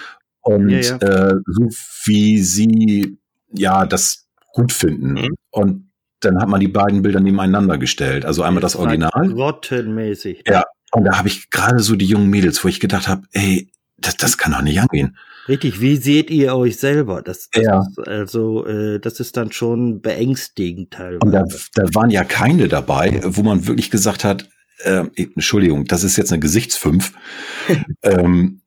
Und 0.43 0.69
ja, 0.69 0.81
ja. 0.81 0.97
Äh, 0.99 1.35
so 1.47 1.69
wie 2.05 2.39
sie 2.43 3.19
ja 3.51 3.87
das 3.87 4.29
gut 4.53 4.73
finden. 4.73 5.13
Mhm. 5.13 5.35
Und 5.51 5.91
dann 6.25 6.41
hat 6.41 6.49
man 6.49 6.61
die 6.61 6.69
beiden 6.69 7.03
Bilder 7.03 7.21
nebeneinander 7.21 7.79
gestellt. 7.79 8.25
Also 8.25 8.43
einmal 8.43 8.61
das 8.61 8.77
Original. 8.77 9.33
Rottenmäßig. 9.33 10.45
Ja. 10.49 10.65
Und 10.93 11.05
da 11.05 11.19
habe 11.19 11.29
ich 11.29 11.51
gerade 11.51 11.81
so 11.81 11.97
die 11.97 12.07
jungen 12.07 12.31
Mädels, 12.31 12.63
wo 12.65 12.69
ich 12.69 12.81
gedacht 12.81 13.09
habe, 13.09 13.23
ey, 13.33 13.69
das, 13.99 14.17
das 14.17 14.39
kann 14.39 14.53
doch 14.53 14.63
nicht 14.63 14.81
angehen. 14.81 15.17
Richtig, 15.49 15.81
wie 15.81 15.97
seht 15.97 16.31
ihr 16.31 16.55
euch 16.57 16.77
selber? 16.77 17.21
Das, 17.21 17.51
das 17.51 17.63
ja. 17.63 17.81
ist 17.81 17.99
also, 17.99 18.67
äh, 18.67 18.99
das 18.99 19.21
ist 19.21 19.37
dann 19.37 19.53
schon 19.53 20.01
beängstigend 20.01 20.93
teilweise. 20.93 21.21
Und 21.21 21.33
da, 21.33 21.45
da 21.75 21.95
waren 21.95 22.11
ja 22.11 22.25
keine 22.25 22.69
dabei, 22.69 23.21
wo 23.25 23.43
man 23.43 23.67
wirklich 23.67 23.91
gesagt 23.91 24.25
hat, 24.25 24.49
äh, 24.79 25.05
Entschuldigung, 25.17 25.85
das 25.85 26.03
ist 26.03 26.17
jetzt 26.17 26.33
eine 26.33 26.41
Gesichtsfünf. 26.41 27.13
ähm, 28.03 28.63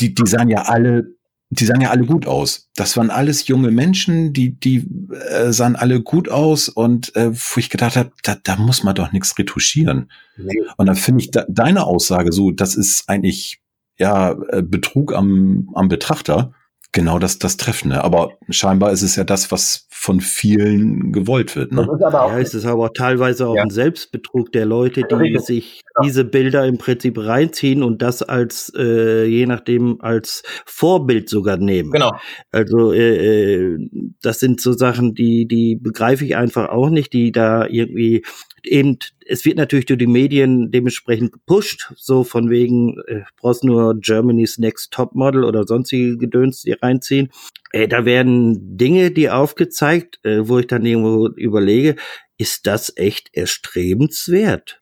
die, 0.00 0.14
die 0.14 0.26
sahen 0.26 0.48
ja 0.48 0.62
alle 0.62 1.17
die 1.50 1.64
sahen 1.64 1.80
ja 1.80 1.90
alle 1.90 2.04
gut 2.04 2.26
aus. 2.26 2.68
Das 2.74 2.96
waren 2.96 3.10
alles 3.10 3.48
junge 3.48 3.70
Menschen, 3.70 4.32
die, 4.32 4.58
die 4.58 4.86
äh, 5.30 5.50
sahen 5.52 5.76
alle 5.76 6.02
gut 6.02 6.28
aus 6.28 6.68
und 6.68 7.14
äh, 7.16 7.32
wo 7.32 7.58
ich 7.58 7.70
gedacht 7.70 7.96
habe, 7.96 8.12
da, 8.22 8.36
da 8.42 8.56
muss 8.56 8.84
man 8.84 8.94
doch 8.94 9.12
nichts 9.12 9.38
retuschieren. 9.38 10.10
Nee. 10.36 10.60
Und 10.76 10.86
dann 10.86 10.96
finde 10.96 11.22
ich 11.22 11.30
da, 11.30 11.46
deine 11.48 11.84
Aussage 11.84 12.32
so, 12.32 12.50
das 12.50 12.74
ist 12.74 13.08
eigentlich 13.08 13.60
ja 13.96 14.32
äh, 14.50 14.62
Betrug 14.62 15.14
am, 15.14 15.70
am 15.74 15.88
Betrachter 15.88 16.52
genau 16.92 17.18
das, 17.18 17.38
das 17.38 17.56
Treffende. 17.56 18.02
Aber 18.04 18.32
scheinbar 18.48 18.92
ist 18.92 19.02
es 19.02 19.16
ja 19.16 19.24
das, 19.24 19.50
was 19.52 19.86
von 19.90 20.20
vielen 20.20 21.12
gewollt 21.12 21.56
wird. 21.56 21.72
Ne? 21.72 21.86
ja, 22.00 22.38
es 22.38 22.54
ist 22.54 22.64
aber 22.64 22.92
teilweise 22.92 23.48
auch 23.48 23.56
ja. 23.56 23.62
ein 23.62 23.70
Selbstbetrug 23.70 24.52
der 24.52 24.64
Leute, 24.64 25.02
die 25.02 25.38
sich 25.38 25.82
diese 26.04 26.24
Bilder 26.24 26.64
im 26.66 26.78
Prinzip 26.78 27.18
reinziehen 27.18 27.82
und 27.82 28.00
das 28.00 28.22
als, 28.22 28.72
äh, 28.76 29.24
je 29.24 29.46
nachdem, 29.46 30.00
als 30.00 30.44
Vorbild 30.66 31.28
sogar 31.28 31.56
nehmen. 31.56 31.90
Genau. 31.90 32.12
Also 32.52 32.92
äh, 32.92 33.72
äh 33.72 33.88
das 34.22 34.38
sind 34.38 34.60
so 34.60 34.72
Sachen, 34.72 35.14
die, 35.14 35.46
die 35.46 35.76
begreife 35.76 36.24
ich 36.24 36.36
einfach 36.36 36.68
auch 36.68 36.90
nicht, 36.90 37.12
die 37.12 37.32
da 37.32 37.66
irgendwie 37.66 38.24
eben, 38.68 38.98
es 39.26 39.44
wird 39.44 39.56
natürlich 39.56 39.86
durch 39.86 39.98
die 39.98 40.06
Medien 40.06 40.70
dementsprechend 40.70 41.32
gepusht, 41.32 41.92
so 41.96 42.24
von 42.24 42.50
wegen, 42.50 42.98
äh, 43.06 43.22
brauchst 43.36 43.64
nur 43.64 43.98
Germany's 43.98 44.58
Next 44.58 44.92
Top 44.92 45.14
Model 45.14 45.44
oder 45.44 45.64
sonstige 45.64 46.16
Gedöns, 46.16 46.62
die 46.62 46.72
reinziehen. 46.72 47.30
Äh, 47.72 47.88
da 47.88 48.04
werden 48.04 48.76
Dinge, 48.76 49.10
die 49.10 49.30
aufgezeigt, 49.30 50.20
äh, 50.24 50.48
wo 50.48 50.58
ich 50.58 50.66
dann 50.66 50.84
irgendwo 50.84 51.28
überlege, 51.28 51.96
ist 52.38 52.66
das 52.66 52.92
echt 52.96 53.30
erstrebenswert? 53.32 54.80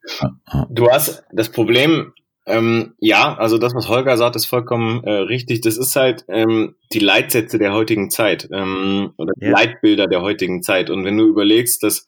Du 0.68 0.90
hast 0.90 1.24
das 1.32 1.48
Problem, 1.48 2.12
ähm, 2.46 2.94
ja, 3.00 3.34
also 3.36 3.58
das, 3.58 3.74
was 3.74 3.88
Holger 3.88 4.16
sagt, 4.16 4.36
ist 4.36 4.46
vollkommen 4.46 5.02
äh, 5.02 5.10
richtig. 5.10 5.62
Das 5.62 5.76
ist 5.76 5.96
halt 5.96 6.24
ähm, 6.28 6.76
die 6.92 7.00
Leitsätze 7.00 7.58
der 7.58 7.72
heutigen 7.72 8.08
Zeit 8.08 8.48
ähm, 8.52 9.12
oder 9.16 9.32
ja. 9.38 9.50
Leitbilder 9.50 10.06
der 10.06 10.22
heutigen 10.22 10.62
Zeit. 10.62 10.88
Und 10.88 11.04
wenn 11.04 11.16
du 11.16 11.26
überlegst, 11.26 11.82
dass 11.82 12.06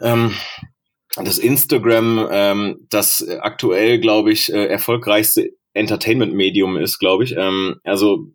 ähm, 0.00 0.32
das 1.16 1.38
Instagram, 1.38 2.28
ähm, 2.30 2.86
das 2.90 3.26
aktuell, 3.40 3.98
glaube 3.98 4.32
ich, 4.32 4.52
äh, 4.52 4.66
erfolgreichste 4.66 5.50
Entertainment-Medium 5.74 6.76
ist, 6.76 6.98
glaube 6.98 7.24
ich. 7.24 7.36
Ähm, 7.36 7.80
also 7.84 8.26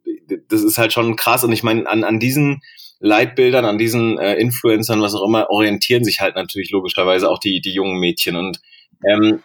das 0.49 0.63
ist 0.63 0.77
halt 0.77 0.93
schon 0.93 1.15
krass. 1.15 1.43
Und 1.43 1.51
ich 1.51 1.63
meine, 1.63 1.87
an, 1.87 2.03
an 2.03 2.19
diesen 2.19 2.61
Leitbildern, 2.99 3.65
an 3.65 3.77
diesen 3.77 4.17
äh, 4.17 4.35
Influencern, 4.35 5.01
was 5.01 5.15
auch 5.15 5.25
immer, 5.25 5.49
orientieren 5.49 6.03
sich 6.03 6.21
halt 6.21 6.35
natürlich 6.35 6.71
logischerweise 6.71 7.29
auch 7.29 7.39
die, 7.39 7.61
die 7.61 7.73
jungen 7.73 7.99
Mädchen. 7.99 8.35
Und 8.35 8.59
ähm, 9.07 9.41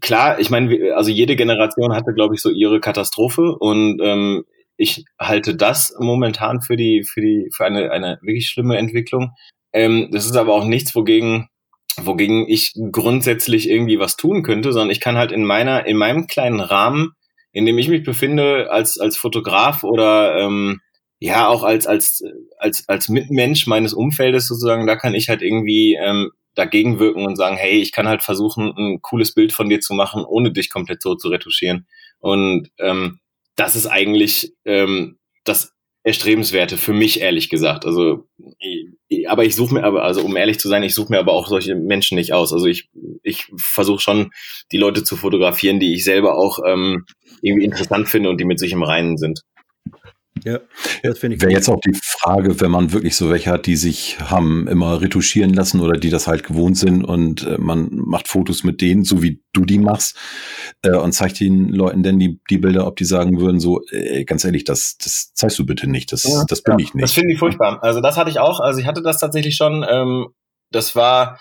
klar, 0.00 0.40
ich 0.40 0.50
meine, 0.50 0.94
also 0.94 1.10
jede 1.10 1.36
Generation 1.36 1.94
hatte, 1.94 2.12
glaube 2.14 2.34
ich, 2.34 2.40
so 2.40 2.50
ihre 2.50 2.80
Katastrophe. 2.80 3.56
Und 3.56 4.00
ähm, 4.02 4.44
ich 4.76 5.04
halte 5.18 5.54
das 5.54 5.94
momentan 5.98 6.60
für 6.60 6.76
die, 6.76 7.04
für 7.04 7.20
die, 7.20 7.50
für 7.54 7.64
eine, 7.64 7.90
eine 7.90 8.18
wirklich 8.22 8.48
schlimme 8.48 8.78
Entwicklung. 8.78 9.32
Ähm, 9.72 10.08
das 10.12 10.24
ist 10.24 10.36
aber 10.36 10.54
auch 10.54 10.64
nichts, 10.64 10.94
wogegen 10.94 11.48
wogegen 12.06 12.48
ich 12.48 12.74
grundsätzlich 12.92 13.68
irgendwie 13.68 13.98
was 13.98 14.16
tun 14.16 14.42
könnte, 14.42 14.72
sondern 14.72 14.90
ich 14.90 15.00
kann 15.00 15.16
halt 15.16 15.32
in 15.32 15.44
meiner, 15.44 15.86
in 15.86 15.96
meinem 15.96 16.26
kleinen 16.26 16.60
Rahmen, 16.60 17.12
in 17.52 17.66
dem 17.66 17.78
ich 17.78 17.88
mich 17.88 18.02
befinde, 18.02 18.70
als, 18.70 18.98
als 18.98 19.16
Fotograf 19.16 19.84
oder 19.84 20.36
ähm, 20.36 20.80
ja 21.18 21.48
auch 21.48 21.64
als, 21.64 21.86
als, 21.86 22.22
als, 22.58 22.84
als 22.88 23.08
Mitmensch 23.08 23.66
meines 23.66 23.92
Umfeldes 23.92 24.46
sozusagen, 24.46 24.86
da 24.86 24.96
kann 24.96 25.14
ich 25.14 25.28
halt 25.28 25.42
irgendwie 25.42 25.98
ähm, 26.00 26.30
dagegen 26.54 26.98
wirken 26.98 27.24
und 27.24 27.36
sagen, 27.36 27.56
hey, 27.56 27.80
ich 27.80 27.92
kann 27.92 28.08
halt 28.08 28.22
versuchen, 28.22 28.72
ein 28.76 29.02
cooles 29.02 29.34
Bild 29.34 29.52
von 29.52 29.68
dir 29.68 29.80
zu 29.80 29.94
machen, 29.94 30.24
ohne 30.24 30.52
dich 30.52 30.70
komplett 30.70 31.02
so 31.02 31.14
zu 31.14 31.28
retuschieren. 31.28 31.86
Und 32.18 32.68
ähm, 32.78 33.20
das 33.56 33.76
ist 33.76 33.86
eigentlich 33.86 34.54
ähm, 34.64 35.18
das 35.44 35.72
Erstrebenswerte 36.08 36.76
für 36.78 36.92
mich, 36.92 37.20
ehrlich 37.20 37.50
gesagt. 37.50 37.84
Also, 37.84 38.26
aber 39.26 39.44
ich 39.44 39.54
suche 39.54 39.74
mir 39.74 39.84
aber, 39.84 40.04
also 40.04 40.22
um 40.22 40.36
ehrlich 40.36 40.58
zu 40.58 40.68
sein, 40.68 40.82
ich 40.82 40.94
suche 40.94 41.12
mir 41.12 41.18
aber 41.18 41.32
auch 41.32 41.48
solche 41.48 41.74
Menschen 41.74 42.16
nicht 42.16 42.32
aus. 42.32 42.52
Also 42.52 42.66
ich, 42.66 42.88
ich 43.22 43.46
versuche 43.56 44.00
schon, 44.00 44.30
die 44.72 44.78
Leute 44.78 45.04
zu 45.04 45.16
fotografieren, 45.16 45.80
die 45.80 45.94
ich 45.94 46.04
selber 46.04 46.36
auch 46.36 46.60
ähm, 46.66 47.04
irgendwie 47.42 47.64
interessant 47.64 48.08
finde 48.08 48.30
und 48.30 48.40
die 48.40 48.46
mit 48.46 48.58
sich 48.58 48.72
im 48.72 48.82
Reinen 48.82 49.18
sind. 49.18 49.42
Ja, 50.44 50.60
das 51.02 51.18
finde 51.18 51.36
ich. 51.36 51.42
Wäre 51.42 51.52
jetzt 51.52 51.68
auch 51.68 51.80
die 51.80 51.98
Frage, 52.02 52.60
wenn 52.60 52.70
man 52.70 52.92
wirklich 52.92 53.16
so 53.16 53.30
welche 53.30 53.50
hat, 53.50 53.66
die 53.66 53.76
sich 53.76 54.18
haben 54.20 54.66
immer 54.68 55.00
retuschieren 55.00 55.52
lassen 55.52 55.80
oder 55.80 55.98
die 55.98 56.10
das 56.10 56.26
halt 56.26 56.44
gewohnt 56.44 56.76
sind 56.76 57.04
und 57.04 57.44
äh, 57.44 57.58
man 57.58 57.88
macht 57.92 58.28
Fotos 58.28 58.64
mit 58.64 58.80
denen, 58.80 59.04
so 59.04 59.22
wie 59.22 59.42
du 59.52 59.64
die 59.64 59.78
machst, 59.78 60.16
äh, 60.82 60.96
und 60.96 61.12
zeigt 61.12 61.40
den 61.40 61.68
Leuten 61.68 62.02
denn 62.02 62.18
die, 62.18 62.40
die 62.50 62.58
Bilder, 62.58 62.86
ob 62.86 62.96
die 62.96 63.04
sagen 63.04 63.40
würden, 63.40 63.60
so, 63.60 63.82
äh, 63.90 64.24
ganz 64.24 64.44
ehrlich, 64.44 64.64
das, 64.64 64.96
das 64.98 65.32
zeigst 65.34 65.58
du 65.58 65.66
bitte 65.66 65.88
nicht, 65.88 66.12
das, 66.12 66.24
ja, 66.24 66.44
das 66.48 66.62
bin 66.62 66.78
ja, 66.78 66.84
ich 66.84 66.94
nicht. 66.94 67.04
Das 67.04 67.12
finde 67.12 67.32
ich 67.32 67.38
furchtbar. 67.38 67.78
Also 67.82 68.00
das 68.00 68.16
hatte 68.16 68.30
ich 68.30 68.38
auch, 68.38 68.60
also 68.60 68.80
ich 68.80 68.86
hatte 68.86 69.02
das 69.02 69.18
tatsächlich 69.18 69.56
schon, 69.56 69.84
ähm, 69.88 70.28
das 70.70 70.96
war, 70.96 71.38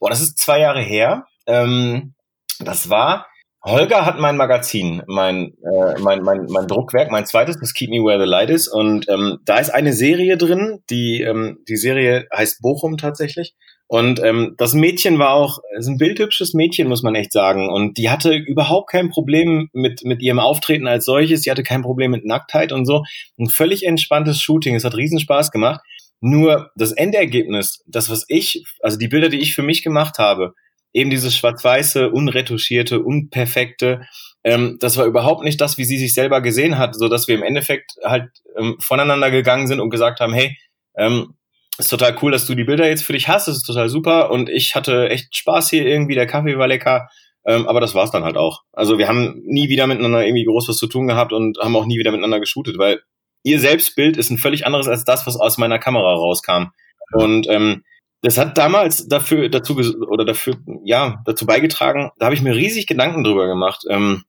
boah, 0.00 0.10
das 0.10 0.20
ist 0.20 0.38
zwei 0.38 0.60
Jahre 0.60 0.80
her. 0.80 1.26
Ähm, 1.46 2.14
das 2.60 2.90
war 2.90 3.27
Holger 3.64 4.06
hat 4.06 4.18
mein 4.20 4.36
Magazin, 4.36 5.02
mein, 5.06 5.54
äh, 5.62 5.98
mein, 6.00 6.22
mein, 6.22 6.46
mein 6.48 6.66
Druckwerk, 6.68 7.10
mein 7.10 7.26
zweites, 7.26 7.58
das 7.58 7.74
Keep 7.74 7.90
Me 7.90 7.96
Where 7.96 8.20
the 8.20 8.28
Light 8.28 8.50
is. 8.50 8.68
Und 8.68 9.08
ähm, 9.08 9.38
da 9.44 9.58
ist 9.58 9.70
eine 9.70 9.92
Serie 9.92 10.36
drin, 10.36 10.80
die, 10.90 11.22
ähm, 11.22 11.58
die 11.68 11.76
Serie 11.76 12.26
heißt 12.32 12.62
Bochum 12.62 12.96
tatsächlich. 12.98 13.54
Und 13.90 14.22
ähm, 14.22 14.54
das 14.58 14.74
Mädchen 14.74 15.18
war 15.18 15.32
auch, 15.32 15.60
ist 15.76 15.88
ein 15.88 15.96
bildhübsches 15.96 16.52
Mädchen, 16.52 16.88
muss 16.88 17.02
man 17.02 17.14
echt 17.14 17.32
sagen. 17.32 17.70
Und 17.70 17.96
die 17.96 18.10
hatte 18.10 18.34
überhaupt 18.34 18.90
kein 18.90 19.08
Problem 19.08 19.70
mit, 19.72 20.04
mit 20.04 20.20
ihrem 20.20 20.38
Auftreten 20.38 20.86
als 20.86 21.06
solches. 21.06 21.42
Sie 21.42 21.50
hatte 21.50 21.62
kein 21.62 21.82
Problem 21.82 22.10
mit 22.10 22.26
Nacktheit 22.26 22.70
und 22.70 22.84
so. 22.84 23.04
Ein 23.38 23.48
völlig 23.48 23.86
entspanntes 23.86 24.42
Shooting. 24.42 24.74
Es 24.74 24.84
hat 24.84 24.94
riesen 24.94 25.18
Spaß 25.18 25.50
gemacht. 25.50 25.80
Nur 26.20 26.70
das 26.76 26.92
Endergebnis, 26.92 27.82
das, 27.86 28.10
was 28.10 28.24
ich, 28.28 28.64
also 28.80 28.98
die 28.98 29.08
Bilder, 29.08 29.30
die 29.30 29.40
ich 29.40 29.54
für 29.54 29.62
mich 29.62 29.82
gemacht 29.82 30.18
habe, 30.18 30.52
eben 30.92 31.10
dieses 31.10 31.36
schwarz-weiße, 31.36 32.10
unretuschierte, 32.10 33.00
unperfekte, 33.00 34.02
ähm, 34.44 34.78
das 34.80 34.96
war 34.96 35.06
überhaupt 35.06 35.44
nicht 35.44 35.60
das, 35.60 35.78
wie 35.78 35.84
sie 35.84 35.98
sich 35.98 36.14
selber 36.14 36.40
gesehen 36.40 36.78
hat, 36.78 36.94
so 36.94 37.08
dass 37.08 37.28
wir 37.28 37.34
im 37.34 37.42
Endeffekt 37.42 37.92
halt 38.04 38.30
ähm, 38.56 38.76
voneinander 38.80 39.30
gegangen 39.30 39.66
sind 39.66 39.80
und 39.80 39.90
gesagt 39.90 40.20
haben, 40.20 40.32
hey, 40.32 40.56
ähm, 40.96 41.34
ist 41.78 41.90
total 41.90 42.16
cool, 42.22 42.32
dass 42.32 42.46
du 42.46 42.54
die 42.54 42.64
Bilder 42.64 42.88
jetzt 42.88 43.04
für 43.04 43.12
dich 43.12 43.28
hast, 43.28 43.48
das 43.48 43.56
ist 43.56 43.66
total 43.66 43.88
super 43.88 44.30
und 44.30 44.48
ich 44.48 44.74
hatte 44.74 45.10
echt 45.10 45.36
Spaß 45.36 45.70
hier 45.70 45.86
irgendwie, 45.86 46.14
der 46.14 46.26
Kaffee 46.26 46.58
war 46.58 46.66
lecker, 46.66 47.08
ähm, 47.46 47.66
aber 47.68 47.80
das 47.80 47.94
war's 47.94 48.10
dann 48.10 48.24
halt 48.24 48.36
auch. 48.36 48.62
Also 48.72 48.98
wir 48.98 49.08
haben 49.08 49.40
nie 49.44 49.68
wieder 49.68 49.86
miteinander 49.86 50.24
irgendwie 50.24 50.44
groß 50.44 50.68
was 50.68 50.76
zu 50.76 50.86
tun 50.86 51.06
gehabt 51.06 51.32
und 51.32 51.58
haben 51.58 51.76
auch 51.76 51.86
nie 51.86 51.98
wieder 51.98 52.10
miteinander 52.10 52.40
geshootet, 52.40 52.78
weil 52.78 53.00
ihr 53.42 53.60
Selbstbild 53.60 54.16
ist 54.16 54.30
ein 54.30 54.38
völlig 54.38 54.66
anderes 54.66 54.88
als 54.88 55.04
das, 55.04 55.26
was 55.26 55.36
aus 55.36 55.58
meiner 55.58 55.78
Kamera 55.78 56.14
rauskam. 56.14 56.66
Und 57.12 57.48
ähm, 57.48 57.84
das 58.22 58.38
hat 58.38 58.58
damals 58.58 59.08
dafür 59.08 59.48
dazu 59.48 59.76
oder 59.76 60.24
dafür 60.24 60.56
ja 60.84 61.22
dazu 61.24 61.46
beigetragen. 61.46 62.10
Da 62.18 62.26
habe 62.26 62.34
ich 62.34 62.42
mir 62.42 62.54
riesig 62.54 62.86
Gedanken 62.86 63.22
drüber 63.22 63.46
gemacht 63.46 63.84
ähm, 63.88 64.24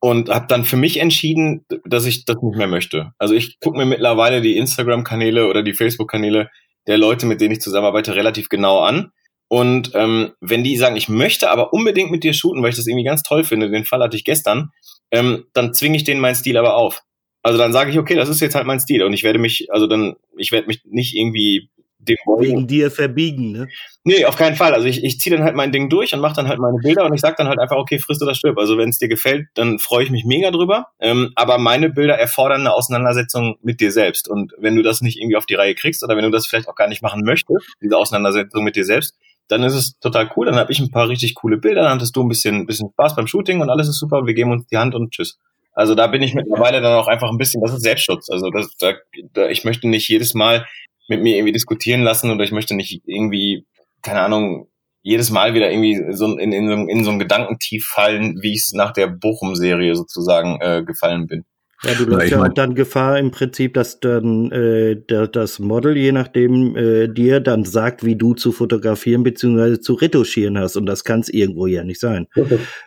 und 0.00 0.28
habe 0.28 0.46
dann 0.48 0.64
für 0.64 0.76
mich 0.76 0.98
entschieden, 0.98 1.64
dass 1.84 2.04
ich 2.04 2.24
das 2.24 2.36
nicht 2.42 2.56
mehr 2.56 2.66
möchte. 2.66 3.12
Also 3.18 3.34
ich 3.34 3.60
gucke 3.60 3.78
mir 3.78 3.86
mittlerweile 3.86 4.40
die 4.40 4.56
Instagram-Kanäle 4.56 5.46
oder 5.48 5.62
die 5.62 5.74
Facebook-Kanäle 5.74 6.50
der 6.86 6.98
Leute, 6.98 7.26
mit 7.26 7.40
denen 7.40 7.52
ich 7.52 7.60
zusammenarbeite, 7.60 8.16
relativ 8.16 8.48
genau 8.48 8.80
an. 8.80 9.12
Und 9.48 9.92
ähm, 9.94 10.32
wenn 10.40 10.64
die 10.64 10.76
sagen, 10.76 10.96
ich 10.96 11.08
möchte 11.08 11.50
aber 11.50 11.72
unbedingt 11.72 12.10
mit 12.10 12.22
dir 12.22 12.34
shooten, 12.34 12.62
weil 12.62 12.70
ich 12.70 12.76
das 12.76 12.86
irgendwie 12.86 13.04
ganz 13.04 13.22
toll 13.22 13.44
finde, 13.44 13.70
den 13.70 13.84
Fall 13.84 14.02
hatte 14.02 14.16
ich 14.16 14.24
gestern, 14.24 14.70
ähm, 15.10 15.44
dann 15.54 15.72
zwinge 15.72 15.96
ich 15.96 16.04
denen 16.04 16.20
meinen 16.20 16.34
Stil 16.34 16.56
aber 16.56 16.76
auf. 16.76 17.02
Also 17.42 17.56
dann 17.56 17.72
sage 17.72 17.90
ich, 17.90 17.98
okay, 17.98 18.14
das 18.14 18.28
ist 18.28 18.40
jetzt 18.40 18.54
halt 18.54 18.66
mein 18.66 18.80
Stil 18.80 19.02
und 19.04 19.12
ich 19.12 19.22
werde 19.22 19.38
mich, 19.38 19.68
also 19.70 19.86
dann, 19.86 20.16
ich 20.36 20.52
werde 20.52 20.66
mich 20.66 20.82
nicht 20.84 21.14
irgendwie 21.14 21.70
den 22.08 22.16
Wegen 22.38 22.66
dir 22.66 22.90
verbiegen, 22.90 23.52
ne? 23.52 23.68
Nee, 24.04 24.24
auf 24.24 24.36
keinen 24.36 24.56
Fall. 24.56 24.74
Also 24.74 24.86
ich, 24.86 25.04
ich 25.04 25.20
ziehe 25.20 25.36
dann 25.36 25.44
halt 25.44 25.54
mein 25.54 25.70
Ding 25.70 25.88
durch 25.90 26.14
und 26.14 26.20
mache 26.20 26.36
dann 26.36 26.48
halt 26.48 26.58
meine 26.58 26.78
Bilder 26.78 27.04
und 27.04 27.14
ich 27.14 27.20
sage 27.20 27.34
dann 27.38 27.48
halt 27.48 27.58
einfach, 27.58 27.76
okay, 27.76 27.98
frisst 27.98 28.22
oder 28.22 28.34
stirb. 28.34 28.58
Also 28.58 28.78
wenn 28.78 28.88
es 28.88 28.98
dir 28.98 29.08
gefällt, 29.08 29.48
dann 29.54 29.78
freue 29.78 30.04
ich 30.04 30.10
mich 30.10 30.24
mega 30.24 30.50
drüber. 30.50 30.86
Ähm, 30.98 31.32
aber 31.34 31.58
meine 31.58 31.90
Bilder 31.90 32.18
erfordern 32.18 32.60
eine 32.60 32.72
Auseinandersetzung 32.72 33.58
mit 33.62 33.80
dir 33.80 33.92
selbst. 33.92 34.28
Und 34.28 34.54
wenn 34.58 34.76
du 34.76 34.82
das 34.82 35.02
nicht 35.02 35.18
irgendwie 35.18 35.36
auf 35.36 35.46
die 35.46 35.54
Reihe 35.54 35.74
kriegst 35.74 36.02
oder 36.02 36.16
wenn 36.16 36.24
du 36.24 36.30
das 36.30 36.46
vielleicht 36.46 36.68
auch 36.68 36.74
gar 36.74 36.88
nicht 36.88 37.02
machen 37.02 37.22
möchtest, 37.22 37.66
diese 37.82 37.96
Auseinandersetzung 37.96 38.64
mit 38.64 38.76
dir 38.76 38.84
selbst, 38.84 39.14
dann 39.48 39.62
ist 39.62 39.74
es 39.74 39.98
total 39.98 40.30
cool. 40.36 40.46
Dann 40.46 40.56
habe 40.56 40.72
ich 40.72 40.78
ein 40.78 40.90
paar 40.90 41.08
richtig 41.08 41.34
coole 41.34 41.58
Bilder, 41.58 41.82
dann 41.82 41.94
hattest 41.94 42.16
du 42.16 42.22
ein 42.22 42.28
bisschen, 42.28 42.66
bisschen 42.66 42.90
Spaß 42.92 43.16
beim 43.16 43.26
Shooting 43.26 43.60
und 43.60 43.70
alles 43.70 43.88
ist 43.88 43.98
super. 43.98 44.26
Wir 44.26 44.34
geben 44.34 44.52
uns 44.52 44.66
die 44.66 44.76
Hand 44.76 44.94
und 44.94 45.10
tschüss. 45.10 45.38
Also 45.78 45.94
da 45.94 46.08
bin 46.08 46.22
ich 46.22 46.34
mittlerweile 46.34 46.80
dann 46.80 46.94
auch 46.94 47.06
einfach 47.06 47.30
ein 47.30 47.38
bisschen, 47.38 47.62
das 47.62 47.72
ist 47.72 47.82
Selbstschutz. 47.82 48.28
Also 48.30 48.50
das, 48.50 48.76
da, 48.78 48.94
da, 49.32 49.48
ich 49.48 49.64
möchte 49.64 49.88
nicht 49.88 50.08
jedes 50.08 50.34
Mal 50.34 50.66
mit 51.08 51.22
mir 51.22 51.36
irgendwie 51.36 51.52
diskutieren 51.52 52.02
lassen 52.02 52.30
oder 52.30 52.44
ich 52.44 52.52
möchte 52.52 52.74
nicht 52.74 53.02
irgendwie, 53.06 53.66
keine 54.02 54.20
Ahnung, 54.20 54.68
jedes 55.02 55.30
Mal 55.30 55.54
wieder 55.54 55.70
irgendwie 55.70 56.12
so 56.12 56.36
in, 56.36 56.52
in, 56.52 56.68
so, 56.68 56.74
in 56.74 57.04
so 57.04 57.10
ein 57.10 57.18
Gedankentief 57.18 57.86
fallen, 57.86 58.38
wie 58.42 58.52
ich 58.52 58.60
es 58.60 58.72
nach 58.72 58.92
der 58.92 59.06
Bochum-Serie 59.06 59.94
sozusagen 59.94 60.58
äh, 60.60 60.82
gefallen 60.84 61.26
bin. 61.26 61.44
Ja, 61.84 61.94
du 61.94 62.04
läufst 62.06 62.30
ja, 62.32 62.38
ja 62.38 62.44
auch 62.44 62.52
dann 62.52 62.74
Gefahr 62.74 63.18
im 63.18 63.30
Prinzip, 63.30 63.74
dass 63.74 64.00
dann 64.00 64.50
äh, 64.50 64.96
der, 64.96 65.28
das 65.28 65.60
Model, 65.60 65.96
je 65.96 66.10
nachdem, 66.10 66.76
äh, 66.76 67.06
dir 67.06 67.38
dann 67.38 67.64
sagt, 67.64 68.04
wie 68.04 68.16
du 68.16 68.34
zu 68.34 68.50
fotografieren 68.50 69.22
bzw. 69.22 69.78
zu 69.78 69.94
retuschieren 69.94 70.58
hast. 70.58 70.76
Und 70.76 70.86
das 70.86 71.04
kann 71.04 71.20
es 71.20 71.28
irgendwo 71.28 71.66
ja 71.66 71.84
nicht 71.84 72.00
sein. 72.00 72.26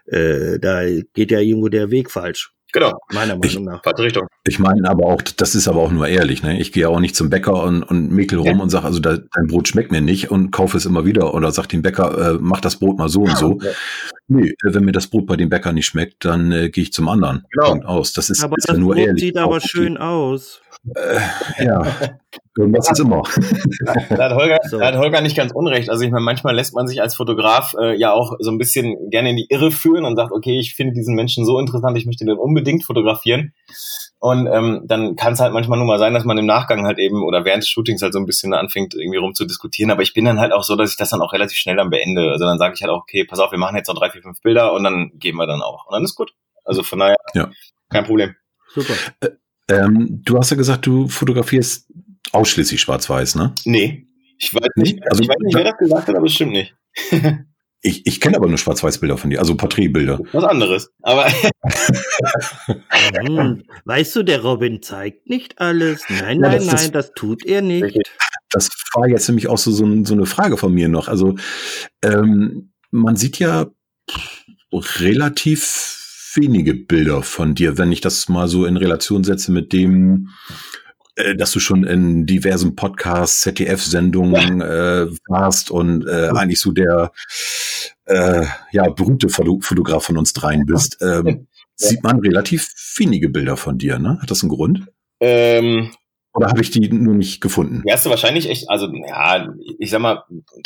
äh, 0.07 0.59
da 0.59 0.83
geht 1.13 1.31
ja 1.31 1.39
irgendwo 1.39 1.69
der 1.69 1.89
Weg 1.89 2.11
falsch. 2.11 2.53
Genau. 2.73 2.99
Meiner 3.13 3.35
Meinung 3.35 3.45
ich, 3.45 3.59
nach. 3.59 3.83
Falsche 3.83 4.03
Richtung. 4.03 4.27
Ich 4.45 4.59
meine 4.59 4.89
aber 4.89 5.05
auch, 5.05 5.21
das 5.21 5.55
ist 5.55 5.67
aber 5.67 5.81
auch 5.81 5.91
nur 5.91 6.07
ehrlich, 6.07 6.43
ne? 6.43 6.59
Ich 6.59 6.71
gehe 6.71 6.87
auch 6.89 6.99
nicht 6.99 7.15
zum 7.15 7.29
Bäcker 7.29 7.63
und, 7.63 7.83
und 7.83 8.11
mäkel 8.11 8.39
rum 8.39 8.57
ja. 8.57 8.63
und 8.63 8.69
sage, 8.69 8.85
also 8.85 8.99
da, 8.99 9.17
dein 9.17 9.47
Brot 9.47 9.67
schmeckt 9.67 9.91
mir 9.91 10.01
nicht 10.01 10.31
und 10.31 10.51
kaufe 10.51 10.77
es 10.77 10.85
immer 10.85 11.05
wieder 11.05 11.33
oder 11.33 11.51
sag 11.51 11.67
dem 11.67 11.81
Bäcker, 11.81 12.35
äh, 12.35 12.37
mach 12.39 12.61
das 12.61 12.77
Brot 12.77 12.97
mal 12.97 13.09
so 13.09 13.23
und 13.23 13.37
so. 13.37 13.59
Ja. 13.61 13.71
Nee, 14.27 14.49
äh, 14.49 14.73
wenn 14.73 14.85
mir 14.85 14.93
das 14.93 15.07
Brot 15.07 15.27
bei 15.27 15.35
dem 15.35 15.49
Bäcker 15.49 15.73
nicht 15.73 15.85
schmeckt, 15.85 16.23
dann 16.25 16.51
äh, 16.51 16.69
gehe 16.69 16.83
ich 16.83 16.93
zum 16.93 17.09
anderen. 17.09 17.45
Genau. 17.51 17.71
Punkt 17.71 17.85
aus. 17.85 18.13
Das 18.13 18.29
ist, 18.29 18.43
aber 18.43 18.57
ist 18.57 18.69
das 18.69 18.75
ja 18.75 18.79
nur 18.79 18.95
Brot 18.95 19.05
ehrlich. 19.05 19.21
sieht 19.21 19.37
aber 19.37 19.59
schön 19.59 19.97
aus. 19.97 20.61
Äh, 20.95 21.65
ja, 21.65 21.85
irgendwas 22.57 22.91
ist 22.91 22.99
immer. 22.99 23.23
Da 24.09 24.29
hat, 24.29 24.35
Holger, 24.35 24.57
so. 24.69 24.79
da 24.79 24.87
hat 24.87 24.95
Holger 24.95 25.21
nicht 25.21 25.35
ganz 25.35 25.51
unrecht. 25.53 25.89
Also 25.89 26.03
ich 26.03 26.11
meine, 26.11 26.23
manchmal 26.23 26.55
lässt 26.55 26.75
man 26.75 26.87
sich 26.87 27.01
als 27.01 27.15
Fotograf 27.15 27.73
äh, 27.79 27.97
ja 27.97 28.11
auch 28.11 28.33
so 28.39 28.51
ein 28.51 28.57
bisschen 28.57 29.09
gerne 29.09 29.31
in 29.31 29.37
die 29.37 29.47
Irre 29.49 29.71
führen 29.71 30.05
und 30.05 30.15
sagt, 30.15 30.31
okay, 30.31 30.59
ich 30.59 30.75
finde 30.75 30.93
diesen 30.93 31.15
Menschen 31.15 31.45
so 31.45 31.59
interessant, 31.59 31.97
ich 31.97 32.05
möchte 32.05 32.25
den 32.25 32.37
unbedingt 32.37 32.83
fotografieren. 32.83 33.53
Und 34.19 34.47
ähm, 34.47 34.83
dann 34.85 35.15
kann 35.15 35.33
es 35.33 35.39
halt 35.39 35.53
manchmal 35.53 35.79
nur 35.79 35.87
mal 35.87 35.97
sein, 35.97 36.13
dass 36.13 36.25
man 36.25 36.37
im 36.37 36.45
Nachgang 36.45 36.85
halt 36.85 36.99
eben 36.99 37.23
oder 37.23 37.43
während 37.43 37.63
des 37.63 37.69
Shootings 37.69 38.03
halt 38.03 38.13
so 38.13 38.19
ein 38.19 38.27
bisschen 38.27 38.53
anfängt, 38.53 38.93
irgendwie 38.93 39.17
rum 39.17 39.33
zu 39.33 39.45
diskutieren. 39.45 39.89
Aber 39.89 40.03
ich 40.03 40.13
bin 40.13 40.25
dann 40.25 40.39
halt 40.39 40.53
auch 40.53 40.63
so, 40.63 40.75
dass 40.75 40.91
ich 40.91 40.97
das 40.97 41.09
dann 41.09 41.21
auch 41.21 41.33
relativ 41.33 41.57
schnell 41.57 41.75
dann 41.75 41.89
beende. 41.89 42.29
Also 42.31 42.45
dann 42.45 42.59
sage 42.59 42.75
ich 42.75 42.81
halt 42.81 42.91
auch, 42.91 43.01
okay, 43.01 43.25
pass 43.25 43.39
auf, 43.39 43.51
wir 43.51 43.57
machen 43.57 43.77
jetzt 43.77 43.87
noch 43.87 43.97
drei, 43.97 44.11
vier, 44.11 44.21
fünf 44.21 44.39
Bilder 44.41 44.73
und 44.73 44.83
dann 44.83 45.11
gehen 45.15 45.37
wir 45.37 45.47
dann 45.47 45.61
auch. 45.61 45.87
Und 45.87 45.93
dann 45.93 46.03
ist 46.03 46.15
gut. 46.15 46.33
Also 46.63 46.83
von 46.83 46.99
daher, 46.99 47.15
ja. 47.33 47.49
kein 47.89 48.03
Problem. 48.03 48.35
Super. 48.73 48.93
Äh, 49.21 49.29
ähm, 49.71 50.21
du 50.23 50.37
hast 50.37 50.51
ja 50.51 50.57
gesagt, 50.57 50.85
du 50.85 51.07
fotografierst 51.07 51.87
ausschließlich 52.31 52.81
schwarz-weiß, 52.81 53.35
ne? 53.35 53.53
Nee. 53.65 54.07
Ich 54.37 54.53
weiß 54.53 54.69
nicht, 54.75 54.99
also, 55.09 55.21
ich 55.21 55.29
weiß 55.29 55.37
nicht, 55.39 55.55
wer 55.55 55.63
das 55.65 55.77
gesagt 55.77 56.07
hat, 56.07 56.15
aber 56.15 56.25
es 56.25 56.33
stimmt 56.33 56.53
nicht. 56.53 56.75
Ich, 57.83 58.05
ich 58.05 58.21
kenne 58.21 58.37
aber 58.37 58.47
nur 58.47 58.59
Schwarz-Weiß-Bilder 58.59 59.17
von 59.17 59.31
dir, 59.31 59.39
also 59.39 59.57
Porträtbilder. 59.57 60.19
Was 60.33 60.43
anderes. 60.43 60.91
Aber 61.01 61.27
hm, 63.15 63.63
weißt 63.85 64.15
du, 64.15 64.23
der 64.23 64.43
Robin 64.43 64.83
zeigt 64.83 65.27
nicht 65.27 65.59
alles. 65.59 66.03
Nein, 66.07 66.41
ja, 66.41 66.49
nein, 66.49 66.67
das, 66.67 66.83
nein, 66.83 66.91
das 66.91 67.11
tut 67.13 67.43
er 67.43 67.63
nicht. 67.63 67.97
Das 68.51 68.69
war 68.93 69.07
jetzt 69.07 69.27
nämlich 69.27 69.47
auch 69.47 69.57
so, 69.57 69.71
so, 69.71 69.87
so 70.03 70.13
eine 70.13 70.27
Frage 70.27 70.57
von 70.57 70.71
mir 70.71 70.89
noch. 70.89 71.07
Also 71.07 71.35
ähm, 72.03 72.71
man 72.91 73.15
sieht 73.15 73.39
ja 73.39 73.65
relativ 74.71 76.31
wenige 76.35 76.75
Bilder 76.75 77.23
von 77.23 77.55
dir, 77.55 77.79
wenn 77.79 77.91
ich 77.91 78.01
das 78.01 78.29
mal 78.29 78.47
so 78.47 78.65
in 78.65 78.77
Relation 78.77 79.23
setze 79.23 79.51
mit 79.51 79.73
dem, 79.73 80.29
dass 81.35 81.51
du 81.51 81.59
schon 81.59 81.83
in 81.83 82.25
diversen 82.25 82.75
Podcasts, 82.75 83.41
ZDF-Sendungen 83.41 84.61
äh, 84.61 85.07
warst 85.27 85.71
und 85.71 86.07
äh, 86.07 86.29
eigentlich 86.29 86.59
so 86.59 86.71
der 86.71 87.11
äh, 88.05 88.45
ja 88.71 88.89
berühmte 88.89 89.29
Fotograf 89.29 90.05
von 90.05 90.17
uns 90.17 90.33
dreien 90.33 90.65
bist, 90.65 90.97
ähm, 91.01 91.27
ja. 91.27 91.35
sieht 91.75 92.03
man 92.03 92.19
relativ 92.19 92.69
wenige 92.97 93.29
Bilder 93.29 93.57
von 93.57 93.77
dir. 93.77 93.99
Ne? 93.99 94.19
Hat 94.21 94.31
das 94.31 94.43
einen 94.43 94.49
Grund? 94.49 94.87
Ähm, 95.19 95.91
Oder 96.33 96.47
habe 96.47 96.61
ich 96.61 96.71
die 96.71 96.89
nur 96.91 97.15
nicht 97.15 97.41
gefunden? 97.41 97.83
Ja, 97.85 97.95
hast 97.95 98.05
du 98.05 98.09
wahrscheinlich 98.09 98.49
echt, 98.49 98.69
also 98.69 98.87
ja, 99.07 99.47
ich 99.79 99.89
sag 99.89 100.01
mal, 100.01 100.23